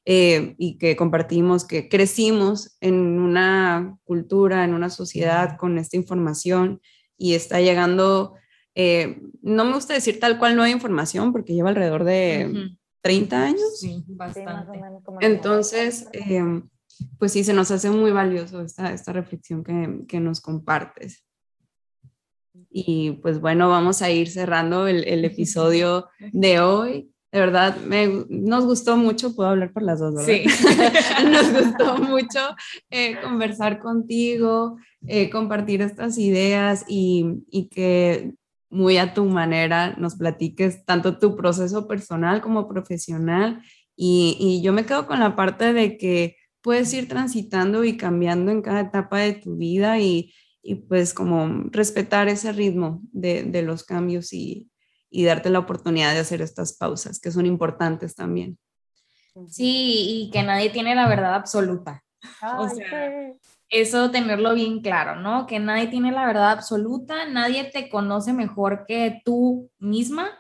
eh, 0.06 0.56
y 0.58 0.78
que 0.78 0.98
compartimos, 0.98 1.66
que 1.66 1.88
crecimos 1.88 2.76
en 2.82 2.96
una 3.20 3.98
cultura, 4.04 4.66
en 4.66 4.74
una 4.74 4.90
sociedad 4.90 5.56
con 5.58 5.78
esta 5.78 5.96
información 5.96 6.82
y 7.18 7.36
está 7.36 7.62
llegando, 7.62 8.34
eh, 8.76 9.22
no 9.42 9.64
me 9.64 9.76
gusta 9.76 9.94
decir 9.94 10.20
tal 10.20 10.38
cual 10.38 10.58
no 10.58 10.64
hay 10.64 10.74
información 10.74 11.32
porque 11.32 11.54
lleva 11.54 11.70
alrededor 11.70 12.04
de 12.04 12.76
30 13.00 13.44
años. 13.44 13.80
Sí, 13.80 14.04
bastante. 14.08 14.82
Entonces, 15.22 16.10
em, 16.12 16.68
pues 17.18 17.32
sí, 17.32 17.46
se 17.46 17.54
nos 17.54 17.72
hace 17.72 17.90
muy 17.90 18.12
valioso 18.12 18.62
esta, 18.62 18.92
esta 18.92 19.14
reflexión 19.14 19.64
que, 19.64 20.02
que 20.06 20.20
nos 20.20 20.42
compartes. 20.42 21.26
Y 22.70 23.12
pues 23.22 23.40
bueno, 23.40 23.70
vamos 23.70 24.02
a 24.02 24.12
ir 24.12 24.30
cerrando 24.30 24.86
el, 24.88 25.08
el 25.08 25.24
episodio 25.26 26.10
de 26.34 26.60
hoy 26.60 27.13
de 27.34 27.40
verdad, 27.40 27.78
me, 27.78 28.26
nos 28.30 28.64
gustó 28.64 28.96
mucho, 28.96 29.36
puedo 29.36 29.50
hablar 29.50 29.74
por 29.74 29.82
las 29.82 30.00
dos, 30.00 30.14
¿verdad? 30.14 30.28
Sí. 30.28 30.46
nos 31.32 31.52
gustó 31.52 31.98
mucho 31.98 32.40
eh, 32.92 33.18
conversar 33.24 33.80
contigo, 33.80 34.78
eh, 35.08 35.32
compartir 35.32 35.82
estas 35.82 36.20
ideas 36.20 36.86
y, 36.88 37.44
y, 37.50 37.70
que 37.70 38.36
muy 38.70 38.98
a 38.98 39.16
tu 39.16 39.26
manera 39.26 39.96
nos 39.98 40.14
platiques 40.14 40.86
tanto 40.86 41.18
tu 41.18 41.36
proceso 41.36 41.88
personal 41.88 42.40
como 42.40 42.70
profesional. 42.70 43.64
Y, 43.96 44.38
y 44.40 44.62
yo 44.62 44.72
me 44.72 44.86
quedo 44.86 45.08
con 45.08 45.20
la 45.20 45.36
parte 45.36 45.74
de 45.74 45.98
que 45.98 46.36
puedes 46.62 46.94
ir 46.94 47.08
transitando 47.08 47.84
y 47.84 47.98
cambiando 47.98 48.52
en 48.52 48.62
cada 48.62 48.82
etapa 48.82 49.18
de 49.18 49.34
tu 49.34 49.56
vida 49.56 50.00
y, 50.00 50.36
y 50.62 50.76
pues 50.76 51.16
como 51.16 51.64
respetar 51.72 52.30
ese 52.30 52.52
ritmo 52.52 53.02
de, 53.12 53.42
de 53.42 53.64
los 53.64 53.84
cambios 53.84 54.34
y, 54.34 54.70
y 55.16 55.26
darte 55.26 55.52
la 55.52 55.60
oportunidad 55.60 56.12
de 56.14 56.20
hacer 56.20 56.42
estas 56.42 56.74
pausas 56.74 57.20
que 57.20 57.32
son 57.32 57.46
importantes 57.46 58.16
también. 58.16 58.58
Sí, 59.48 60.26
y 60.26 60.32
que 60.32 60.42
nadie 60.42 60.72
tiene 60.72 60.96
la 60.96 61.08
verdad 61.08 61.36
absoluta. 61.36 62.04
o 62.58 62.68
sea, 62.68 63.32
eso 63.70 64.10
tenerlo 64.10 64.56
bien 64.56 64.82
claro, 64.82 65.16
¿no? 65.16 65.46
Que 65.46 65.60
nadie 65.60 65.88
tiene 65.88 66.12
la 66.12 66.26
verdad 66.26 66.52
absoluta, 66.52 67.28
nadie 67.28 67.66
te 67.66 67.90
conoce 67.90 68.34
mejor 68.34 68.86
que 68.88 69.22
tú 69.24 69.70
misma 69.78 70.32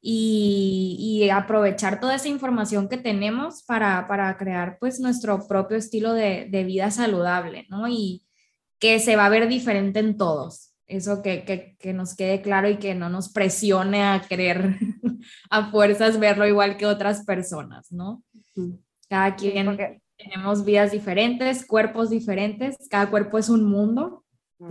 y, 0.00 1.28
aprovechar 1.30 2.00
toda 2.00 2.14
esa 2.14 2.28
información 2.28 2.88
que 2.88 2.98
tenemos 2.98 3.62
para, 3.62 4.06
para 4.08 4.36
crear 4.38 4.78
pues 4.78 5.00
nuestro 5.00 5.46
propio 5.46 5.76
estilo 5.76 6.12
de, 6.14 6.46
de, 6.50 6.64
vida 6.64 6.90
saludable, 6.90 7.66
¿no? 7.68 7.88
Y 7.88 8.22
que 8.78 9.00
se 9.00 9.16
va 9.16 9.26
a 9.26 9.30
ver 9.30 9.48
diferente 9.48 10.00
en 10.00 10.16
todos. 10.16 10.73
Eso 10.94 11.22
que, 11.22 11.44
que, 11.44 11.76
que 11.80 11.92
nos 11.92 12.14
quede 12.14 12.40
claro 12.40 12.68
y 12.68 12.76
que 12.76 12.94
no 12.94 13.08
nos 13.08 13.32
presione 13.32 14.04
a 14.04 14.20
querer 14.20 14.76
a 15.50 15.70
fuerzas 15.70 16.20
verlo 16.20 16.46
igual 16.46 16.76
que 16.76 16.86
otras 16.86 17.24
personas, 17.24 17.90
¿no? 17.90 18.22
Cada 19.08 19.34
quien 19.34 19.76
tenemos 20.16 20.64
vidas 20.64 20.92
diferentes, 20.92 21.66
cuerpos 21.66 22.10
diferentes, 22.10 22.76
cada 22.88 23.10
cuerpo 23.10 23.38
es 23.38 23.48
un 23.48 23.64
mundo 23.64 24.24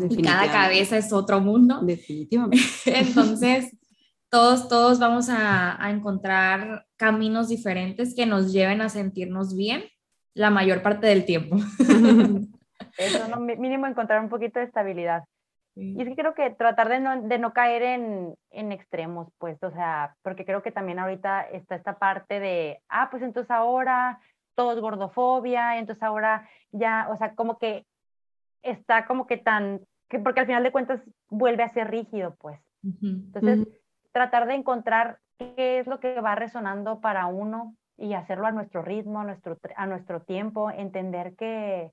y 0.09 0.21
cada 0.21 0.49
cabeza 0.49 0.97
es 0.97 1.11
otro 1.11 1.41
mundo. 1.41 1.81
Definitivamente. 1.81 2.63
Entonces, 2.85 3.75
todos, 4.29 4.69
todos 4.69 4.99
vamos 4.99 5.27
a, 5.27 5.83
a, 5.83 5.91
encontrar 5.91 6.85
caminos 6.95 7.49
diferentes 7.49 8.15
que 8.15 8.25
nos 8.25 8.53
lleven 8.53 8.79
a 8.79 8.87
sentirnos 8.87 9.57
bien 9.57 9.83
la 10.33 10.49
mayor 10.49 10.81
parte 10.81 11.05
del 11.07 11.25
tiempo. 11.25 11.57
Eso, 12.97 13.27
¿no? 13.27 13.41
mínimo 13.41 13.87
encontrar 13.87 14.23
un 14.23 14.29
poquito 14.29 14.59
de 14.59 14.65
estabilidad. 14.65 15.23
Y 15.75 15.99
es 15.99 16.07
que 16.07 16.15
creo 16.15 16.35
que 16.35 16.51
tratar 16.51 16.87
de 16.87 16.99
no, 16.99 17.21
de 17.23 17.39
no 17.39 17.51
caer 17.51 17.81
en, 17.81 18.35
en, 18.51 18.71
extremos, 18.71 19.27
pues, 19.39 19.61
o 19.63 19.71
sea, 19.71 20.15
porque 20.21 20.45
creo 20.45 20.61
que 20.61 20.71
también 20.71 20.99
ahorita 20.99 21.41
está 21.49 21.75
esta 21.75 21.97
parte 21.97 22.39
de, 22.39 22.79
ah, 22.89 23.07
pues 23.09 23.23
entonces 23.23 23.49
ahora 23.49 24.19
todo 24.53 24.73
es 24.73 24.79
gordofobia, 24.79 25.79
entonces 25.79 26.03
ahora 26.03 26.47
ya, 26.71 27.07
o 27.09 27.17
sea, 27.17 27.33
como 27.33 27.57
que 27.57 27.85
está 28.61 29.05
como 29.05 29.25
que 29.25 29.37
tan, 29.37 29.81
que 30.09 30.19
porque 30.19 30.41
al 30.41 30.45
final 30.45 30.61
de 30.61 30.71
cuentas 30.71 31.01
vuelve 31.29 31.63
a 31.63 31.69
ser 31.69 31.89
rígido, 31.89 32.35
pues. 32.39 32.59
Entonces, 32.83 33.67
tratar 34.11 34.45
de 34.45 34.55
encontrar 34.55 35.19
qué 35.37 35.79
es 35.79 35.87
lo 35.87 35.99
que 35.99 36.19
va 36.19 36.35
resonando 36.35 36.99
para 36.99 37.27
uno 37.27 37.75
y 37.97 38.13
hacerlo 38.13 38.45
a 38.45 38.51
nuestro 38.51 38.81
ritmo, 38.81 39.21
a 39.21 39.23
nuestro, 39.23 39.57
a 39.75 39.85
nuestro 39.87 40.21
tiempo, 40.21 40.69
entender 40.69 41.35
que, 41.35 41.91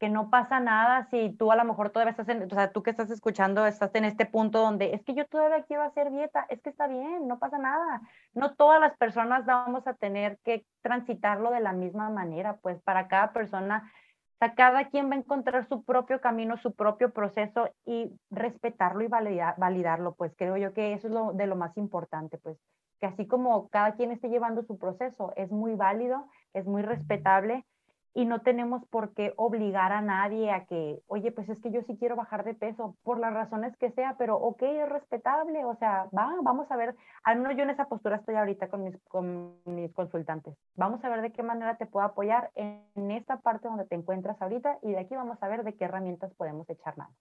que 0.00 0.08
no 0.08 0.30
pasa 0.30 0.60
nada 0.60 1.06
si 1.10 1.30
tú 1.36 1.52
a 1.52 1.56
lo 1.56 1.64
mejor 1.64 1.90
todavía 1.90 2.12
estás 2.12 2.28
en, 2.30 2.42
o 2.42 2.48
sea, 2.48 2.72
tú 2.72 2.82
que 2.82 2.90
estás 2.90 3.10
escuchando, 3.10 3.66
estás 3.66 3.94
en 3.94 4.06
este 4.06 4.24
punto 4.24 4.60
donde 4.60 4.94
es 4.94 5.04
que 5.04 5.14
yo 5.14 5.26
todavía 5.26 5.62
quiero 5.64 5.82
hacer 5.82 6.10
dieta, 6.10 6.46
es 6.48 6.62
que 6.62 6.70
está 6.70 6.88
bien, 6.88 7.28
no 7.28 7.38
pasa 7.38 7.58
nada. 7.58 8.00
No 8.32 8.54
todas 8.54 8.80
las 8.80 8.96
personas 8.96 9.44
vamos 9.44 9.86
a 9.86 9.92
tener 9.92 10.38
que 10.42 10.64
transitarlo 10.80 11.50
de 11.50 11.60
la 11.60 11.72
misma 11.72 12.08
manera, 12.08 12.56
pues 12.62 12.80
para 12.80 13.08
cada 13.08 13.34
persona, 13.34 13.92
o 14.36 14.38
sea, 14.38 14.54
cada 14.54 14.88
quien 14.88 15.10
va 15.10 15.16
a 15.16 15.18
encontrar 15.18 15.68
su 15.68 15.84
propio 15.84 16.22
camino, 16.22 16.56
su 16.56 16.74
propio 16.74 17.12
proceso 17.12 17.68
y 17.84 18.10
respetarlo 18.30 19.02
y 19.02 19.08
validarlo, 19.08 20.14
pues 20.14 20.32
creo 20.34 20.56
yo 20.56 20.72
que 20.72 20.94
eso 20.94 21.08
es 21.08 21.12
lo 21.12 21.34
de 21.34 21.46
lo 21.46 21.56
más 21.56 21.76
importante, 21.76 22.38
pues 22.38 22.56
que 23.00 23.06
así 23.06 23.26
como 23.26 23.68
cada 23.68 23.96
quien 23.96 24.12
esté 24.12 24.30
llevando 24.30 24.62
su 24.62 24.78
proceso, 24.78 25.34
es 25.36 25.50
muy 25.50 25.74
válido, 25.74 26.26
es 26.54 26.66
muy 26.66 26.80
respetable 26.80 27.66
y 28.14 28.24
no 28.24 28.40
tenemos 28.40 28.82
por 28.88 29.14
qué 29.14 29.32
obligar 29.36 29.92
a 29.92 30.00
nadie 30.00 30.50
a 30.50 30.64
que, 30.64 31.00
oye, 31.06 31.30
pues 31.30 31.48
es 31.48 31.60
que 31.60 31.70
yo 31.70 31.80
sí 31.86 31.96
quiero 31.98 32.16
bajar 32.16 32.44
de 32.44 32.54
peso, 32.54 32.96
por 33.02 33.20
las 33.20 33.32
razones 33.32 33.76
que 33.76 33.92
sea, 33.92 34.16
pero 34.18 34.36
ok, 34.36 34.62
es 34.62 34.88
respetable, 34.88 35.64
o 35.64 35.76
sea, 35.76 36.08
va, 36.16 36.34
vamos 36.42 36.70
a 36.70 36.76
ver, 36.76 36.96
al 37.22 37.38
menos 37.38 37.56
yo 37.56 37.62
en 37.62 37.70
esa 37.70 37.88
postura 37.88 38.16
estoy 38.16 38.34
ahorita 38.34 38.68
con 38.68 38.84
mis, 38.84 38.96
con 39.04 39.54
mis 39.64 39.92
consultantes, 39.92 40.54
vamos 40.74 41.02
a 41.04 41.08
ver 41.08 41.22
de 41.22 41.32
qué 41.32 41.42
manera 41.42 41.76
te 41.76 41.86
puedo 41.86 42.04
apoyar 42.04 42.50
en 42.54 43.10
esta 43.10 43.38
parte 43.38 43.68
donde 43.68 43.86
te 43.86 43.94
encuentras 43.94 44.40
ahorita 44.42 44.78
y 44.82 44.90
de 44.90 44.98
aquí 44.98 45.14
vamos 45.14 45.38
a 45.40 45.48
ver 45.48 45.62
de 45.62 45.74
qué 45.74 45.84
herramientas 45.84 46.32
podemos 46.34 46.68
echar 46.68 46.96
mano. 46.96 47.14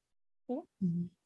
¿Sí? 0.48 0.60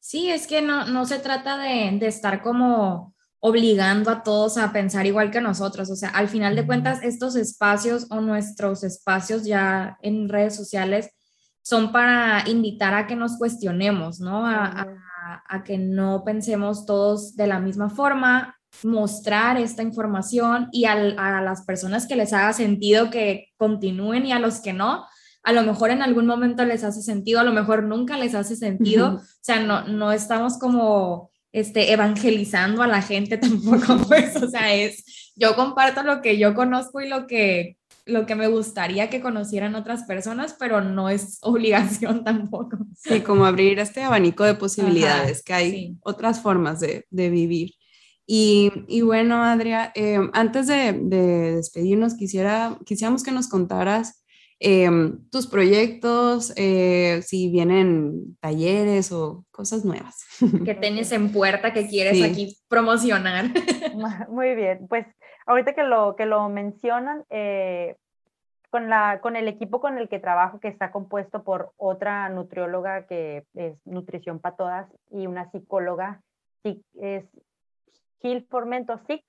sí, 0.00 0.30
es 0.30 0.46
que 0.46 0.60
no, 0.60 0.84
no 0.84 1.06
se 1.06 1.18
trata 1.18 1.56
de, 1.56 1.96
de 1.98 2.06
estar 2.08 2.42
como 2.42 3.14
obligando 3.46 4.10
a 4.10 4.22
todos 4.22 4.56
a 4.56 4.72
pensar 4.72 5.04
igual 5.04 5.30
que 5.30 5.42
nosotros. 5.42 5.90
O 5.90 5.96
sea, 5.96 6.08
al 6.08 6.28
final 6.28 6.56
de 6.56 6.64
cuentas, 6.64 7.00
estos 7.02 7.36
espacios 7.36 8.06
o 8.08 8.22
nuestros 8.22 8.82
espacios 8.82 9.44
ya 9.44 9.98
en 10.00 10.30
redes 10.30 10.56
sociales 10.56 11.10
son 11.62 11.92
para 11.92 12.48
invitar 12.48 12.94
a 12.94 13.06
que 13.06 13.16
nos 13.16 13.36
cuestionemos, 13.36 14.18
¿no? 14.18 14.46
A, 14.46 14.86
que 15.62 15.76
no 15.76 16.24
pensemos 16.24 16.86
todos 16.86 17.36
de 17.36 17.46
la 17.46 17.58
misma 17.58 17.90
forma, 17.90 18.56
mostrar 18.82 19.58
esta 19.58 19.82
información 19.82 20.68
y 20.72 20.86
a 20.86 20.96
las 20.96 21.64
personas 21.66 22.06
que 22.06 22.16
les 22.16 22.32
haga 22.32 22.54
sentido 22.54 23.10
que 23.10 23.48
continúen 23.58 24.24
y 24.24 24.32
a 24.32 24.38
los 24.38 24.60
que 24.60 24.72
no, 24.72 25.04
a 25.42 25.52
lo 25.52 25.62
mejor 25.62 25.90
en 25.90 26.02
algún 26.02 26.26
momento 26.26 26.64
les 26.64 26.82
hace 26.82 27.02
sentido, 27.02 27.40
a 27.40 27.44
lo 27.44 27.52
mejor 27.52 27.82
nunca 27.82 28.16
les 28.16 28.34
hace 28.34 28.56
sentido. 28.56 29.16
O 29.16 29.20
sea, 29.42 29.60
no, 29.60 29.86
no 29.86 30.12
estamos 30.12 30.58
como 30.58 31.30
este, 31.54 31.92
evangelizando 31.92 32.82
a 32.82 32.88
la 32.88 33.00
gente 33.00 33.38
tampoco, 33.38 33.96
pues, 34.08 34.34
o 34.36 34.50
sea, 34.50 34.74
es, 34.74 35.32
yo 35.36 35.54
comparto 35.54 36.02
lo 36.02 36.20
que 36.20 36.36
yo 36.36 36.52
conozco 36.52 37.00
y 37.00 37.08
lo 37.08 37.28
que, 37.28 37.78
lo 38.06 38.26
que 38.26 38.34
me 38.34 38.48
gustaría 38.48 39.08
que 39.08 39.20
conocieran 39.20 39.76
otras 39.76 40.02
personas, 40.02 40.56
pero 40.58 40.80
no 40.80 41.08
es 41.08 41.38
obligación 41.42 42.24
tampoco. 42.24 42.78
Sí, 42.96 43.20
como 43.20 43.46
abrir 43.46 43.78
este 43.78 44.02
abanico 44.02 44.42
de 44.42 44.54
posibilidades, 44.54 45.44
que 45.44 45.54
hay 45.54 45.96
otras 46.02 46.40
formas 46.40 46.80
de, 46.80 47.06
de 47.10 47.30
vivir. 47.30 47.70
Y, 48.26 48.72
y, 48.88 49.02
bueno, 49.02 49.44
Adria, 49.44 49.92
eh, 49.94 50.18
antes 50.32 50.66
de, 50.66 50.92
de, 50.92 51.56
despedirnos, 51.56 52.14
quisiera, 52.14 52.78
quisiéramos 52.84 53.22
que 53.22 53.30
nos 53.30 53.48
contaras 53.48 54.23
Em, 54.66 55.18
tus 55.30 55.46
proyectos, 55.46 56.54
eh, 56.56 57.20
si 57.20 57.50
vienen 57.50 58.34
talleres 58.40 59.12
o 59.12 59.44
cosas 59.50 59.84
nuevas. 59.84 60.24
Que 60.64 60.74
tienes 60.80 61.12
en 61.12 61.32
puerta 61.32 61.74
que 61.74 61.86
quieres 61.86 62.24
aquí 62.24 62.56
promocionar. 62.66 63.44
Muy 64.30 64.54
bien, 64.54 64.86
pues 64.88 65.06
ahorita 65.44 65.74
que 65.74 65.82
lo, 65.82 66.16
que 66.16 66.24
lo 66.24 66.48
mencionan, 66.48 67.24
eh, 67.28 67.96
con, 68.70 68.88
la, 68.88 69.20
con 69.20 69.36
el 69.36 69.48
equipo 69.48 69.82
con 69.82 69.98
el 69.98 70.08
que 70.08 70.18
trabajo, 70.18 70.60
que 70.60 70.68
está 70.68 70.90
compuesto 70.90 71.44
por 71.44 71.72
otra 71.76 72.30
nutrióloga 72.30 73.06
que 73.06 73.44
es 73.52 73.76
Nutrición 73.84 74.38
para 74.38 74.56
Todas 74.56 74.86
y 75.10 75.26
una 75.26 75.50
psicóloga, 75.50 76.22
es 76.62 77.24
Gil 78.22 78.46
Formento 78.48 78.98
SIC, 79.06 79.22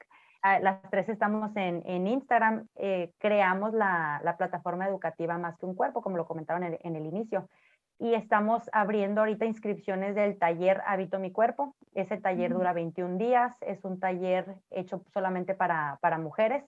las 0.62 0.82
tres 0.92 1.10
estamos 1.10 1.56
en, 1.56 1.82
en 1.86 2.08
Instagram, 2.08 2.68
eh, 2.76 3.12
creamos 3.18 3.74
la, 3.74 4.22
la, 4.24 4.38
plataforma 4.38 4.88
educativa 4.88 5.38
Más 5.38 5.58
que 5.58 5.66
un 5.66 5.76
cuerpo, 5.76 6.02
como 6.02 6.18
lo 6.18 6.26
comentaron 6.28 6.64
en, 6.64 6.78
en, 6.82 6.96
el 6.96 7.06
inicio, 7.06 7.50
y 7.98 8.14
estamos 8.14 8.70
abriendo 8.72 9.22
ahorita 9.22 9.46
inscripciones 9.46 10.14
del 10.14 10.38
taller 10.38 10.82
Habito 10.86 11.18
mi 11.18 11.32
cuerpo. 11.32 11.76
Ese 11.94 12.18
taller 12.18 12.54
dura 12.54 12.74
21 12.74 13.18
días, 13.18 13.56
es 13.62 13.84
un 13.84 14.00
taller 14.00 14.58
hecho 14.70 15.02
solamente 15.14 15.56
para, 15.56 15.98
para 16.02 16.20
mujeres, 16.20 16.64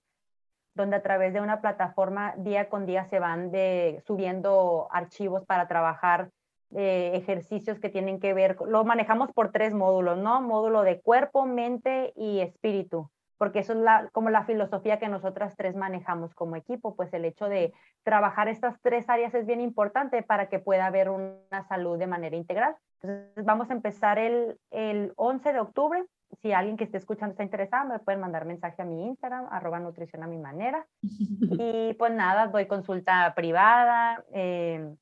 donde 0.73 0.95
a 0.95 1.03
través 1.03 1.34
de 1.34 1.41
una 1.41 1.61
plataforma 1.61 2.34
día 2.38 2.69
con 2.69 2.86
día 2.86 3.05
se 3.05 3.19
van 3.19 3.51
de, 3.51 4.01
subiendo 4.07 4.88
archivos 4.91 5.45
para 5.45 5.67
trabajar 5.67 6.32
eh, 6.75 7.11
ejercicios 7.13 7.80
que 7.80 7.89
tienen 7.89 8.19
que 8.19 8.34
ver, 8.34 8.57
lo 8.65 8.84
manejamos 8.86 9.32
por 9.34 9.51
tres 9.51 9.73
módulos, 9.73 10.17
¿no? 10.17 10.41
Módulo 10.41 10.82
de 10.82 10.99
cuerpo, 10.99 11.45
mente 11.45 12.11
y 12.15 12.39
espíritu 12.39 13.09
porque 13.38 13.60
eso 13.60 13.74
es 13.74 13.80
la, 13.80 14.10
como 14.12 14.30
la 14.30 14.46
filosofía 14.46 15.00
que 15.00 15.10
nosotras 15.10 15.56
tres 15.56 15.76
manejamos 15.76 16.34
como 16.34 16.56
equipo, 16.56 16.96
pues 16.96 17.14
el 17.14 17.26
hecho 17.26 17.48
de 17.48 17.74
trabajar 18.04 18.48
estas 18.48 18.80
tres 18.82 19.10
áreas 19.10 19.34
es 19.34 19.46
bien 19.46 19.62
importante 19.62 20.24
para 20.24 20.50
que 20.50 20.60
pueda 20.60 20.88
haber 20.88 21.10
una 21.10 21.68
salud 21.68 21.98
de 21.98 22.08
manera 22.08 22.36
integral. 22.36 22.76
Entonces 23.02 23.46
vamos 23.46 23.70
a 23.70 23.74
empezar 23.74 24.18
el, 24.18 24.58
el 24.72 25.14
11 25.16 25.54
de 25.54 25.60
octubre. 25.60 26.04
Si 26.42 26.52
alguien 26.52 26.78
que 26.78 26.84
esté 26.84 26.98
escuchando 26.98 27.32
está 27.32 27.44
interesado, 27.44 27.88
me 27.88 28.00
pueden 28.00 28.20
mandar 28.20 28.46
mensaje 28.46 28.82
a 28.82 28.86
mi 28.86 29.06
Instagram, 29.06 29.48
arroba 29.52 29.80
nutrición 29.80 30.24
a 30.24 30.28
mi 30.28 30.38
manera. 30.38 30.86
Y 31.60 31.94
pues 31.94 32.12
nada, 32.12 32.48
doy 32.48 32.66
consulta 32.66 33.34
privada. 33.36 34.24
Eh, 34.34 34.94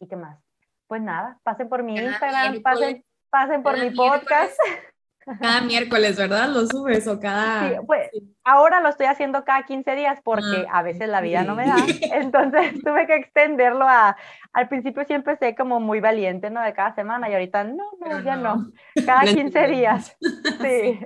¿Y 0.00 0.08
qué 0.08 0.16
más? 0.16 0.38
Pues 0.86 1.02
nada, 1.02 1.38
pasen 1.44 1.68
por 1.68 1.82
mi 1.82 1.96
Instagram, 1.96 2.62
pasen, 2.62 3.04
pasen 3.30 3.62
por 3.62 3.78
mi 3.78 3.90
podcast. 3.90 4.58
Cada 5.40 5.60
miércoles, 5.62 6.16
¿verdad? 6.16 6.48
Lo 6.48 6.66
subes 6.66 7.06
o 7.06 7.20
cada... 7.20 7.68
Sí, 7.68 7.76
pues 7.86 8.10
ahora 8.44 8.80
lo 8.80 8.88
estoy 8.88 9.06
haciendo 9.06 9.44
cada 9.44 9.64
15 9.64 9.94
días 9.94 10.20
porque 10.24 10.66
ah, 10.70 10.78
a 10.78 10.82
veces 10.82 11.08
la 11.08 11.20
vida 11.20 11.44
no 11.44 11.54
me 11.54 11.66
da. 11.66 11.76
Entonces 12.14 12.74
tuve 12.84 13.06
que 13.06 13.16
extenderlo 13.16 13.84
a... 13.86 14.16
Al 14.52 14.68
principio 14.68 15.04
siempre 15.04 15.36
sé 15.36 15.54
como 15.54 15.80
muy 15.80 16.00
valiente, 16.00 16.50
¿no? 16.50 16.62
De 16.62 16.72
cada 16.72 16.94
semana 16.94 17.28
y 17.28 17.34
ahorita 17.34 17.64
no, 17.64 17.84
no 18.00 18.20
ya 18.20 18.36
no. 18.36 18.70
Cada 19.06 19.22
15 19.22 19.66
días. 19.68 20.16
Sí. 20.60 20.98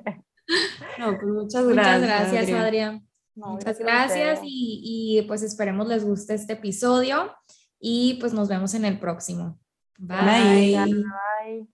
No, 0.98 1.18
pues 1.18 1.26
muchas 1.26 1.66
gracias. 1.66 2.00
Muchas 2.00 2.32
gracias, 2.32 2.60
Adrián. 2.60 3.06
muchas 3.34 3.78
gracias 3.78 4.40
y, 4.42 5.18
y 5.18 5.22
pues 5.22 5.42
esperemos 5.42 5.88
les 5.88 6.04
guste 6.04 6.34
este 6.34 6.54
episodio 6.54 7.34
y 7.78 8.14
pues 8.20 8.32
nos 8.32 8.48
vemos 8.48 8.72
en 8.74 8.86
el 8.86 8.98
próximo. 8.98 9.58
Bye. 9.98 10.76
Bye. 10.76 11.73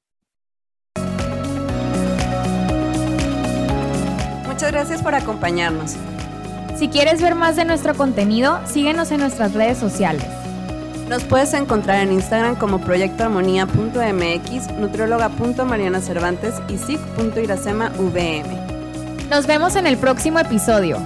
Muchas 4.60 4.72
gracias 4.72 5.02
por 5.02 5.14
acompañarnos. 5.14 5.94
Si 6.76 6.88
quieres 6.88 7.22
ver 7.22 7.34
más 7.34 7.56
de 7.56 7.64
nuestro 7.64 7.94
contenido, 7.94 8.60
síguenos 8.66 9.10
en 9.10 9.20
nuestras 9.20 9.54
redes 9.54 9.78
sociales. 9.78 10.26
Nos 11.08 11.24
puedes 11.24 11.54
encontrar 11.54 12.02
en 12.02 12.12
Instagram 12.12 12.56
como 12.56 12.78
proyectoarmonía.mx, 12.78 14.72
nutrióloga.mariana 14.72 16.02
Cervantes 16.02 16.56
y 16.68 16.76
sic.iracema.vm. 16.76 19.30
Nos 19.30 19.46
vemos 19.46 19.76
en 19.76 19.86
el 19.86 19.96
próximo 19.96 20.40
episodio. 20.40 20.98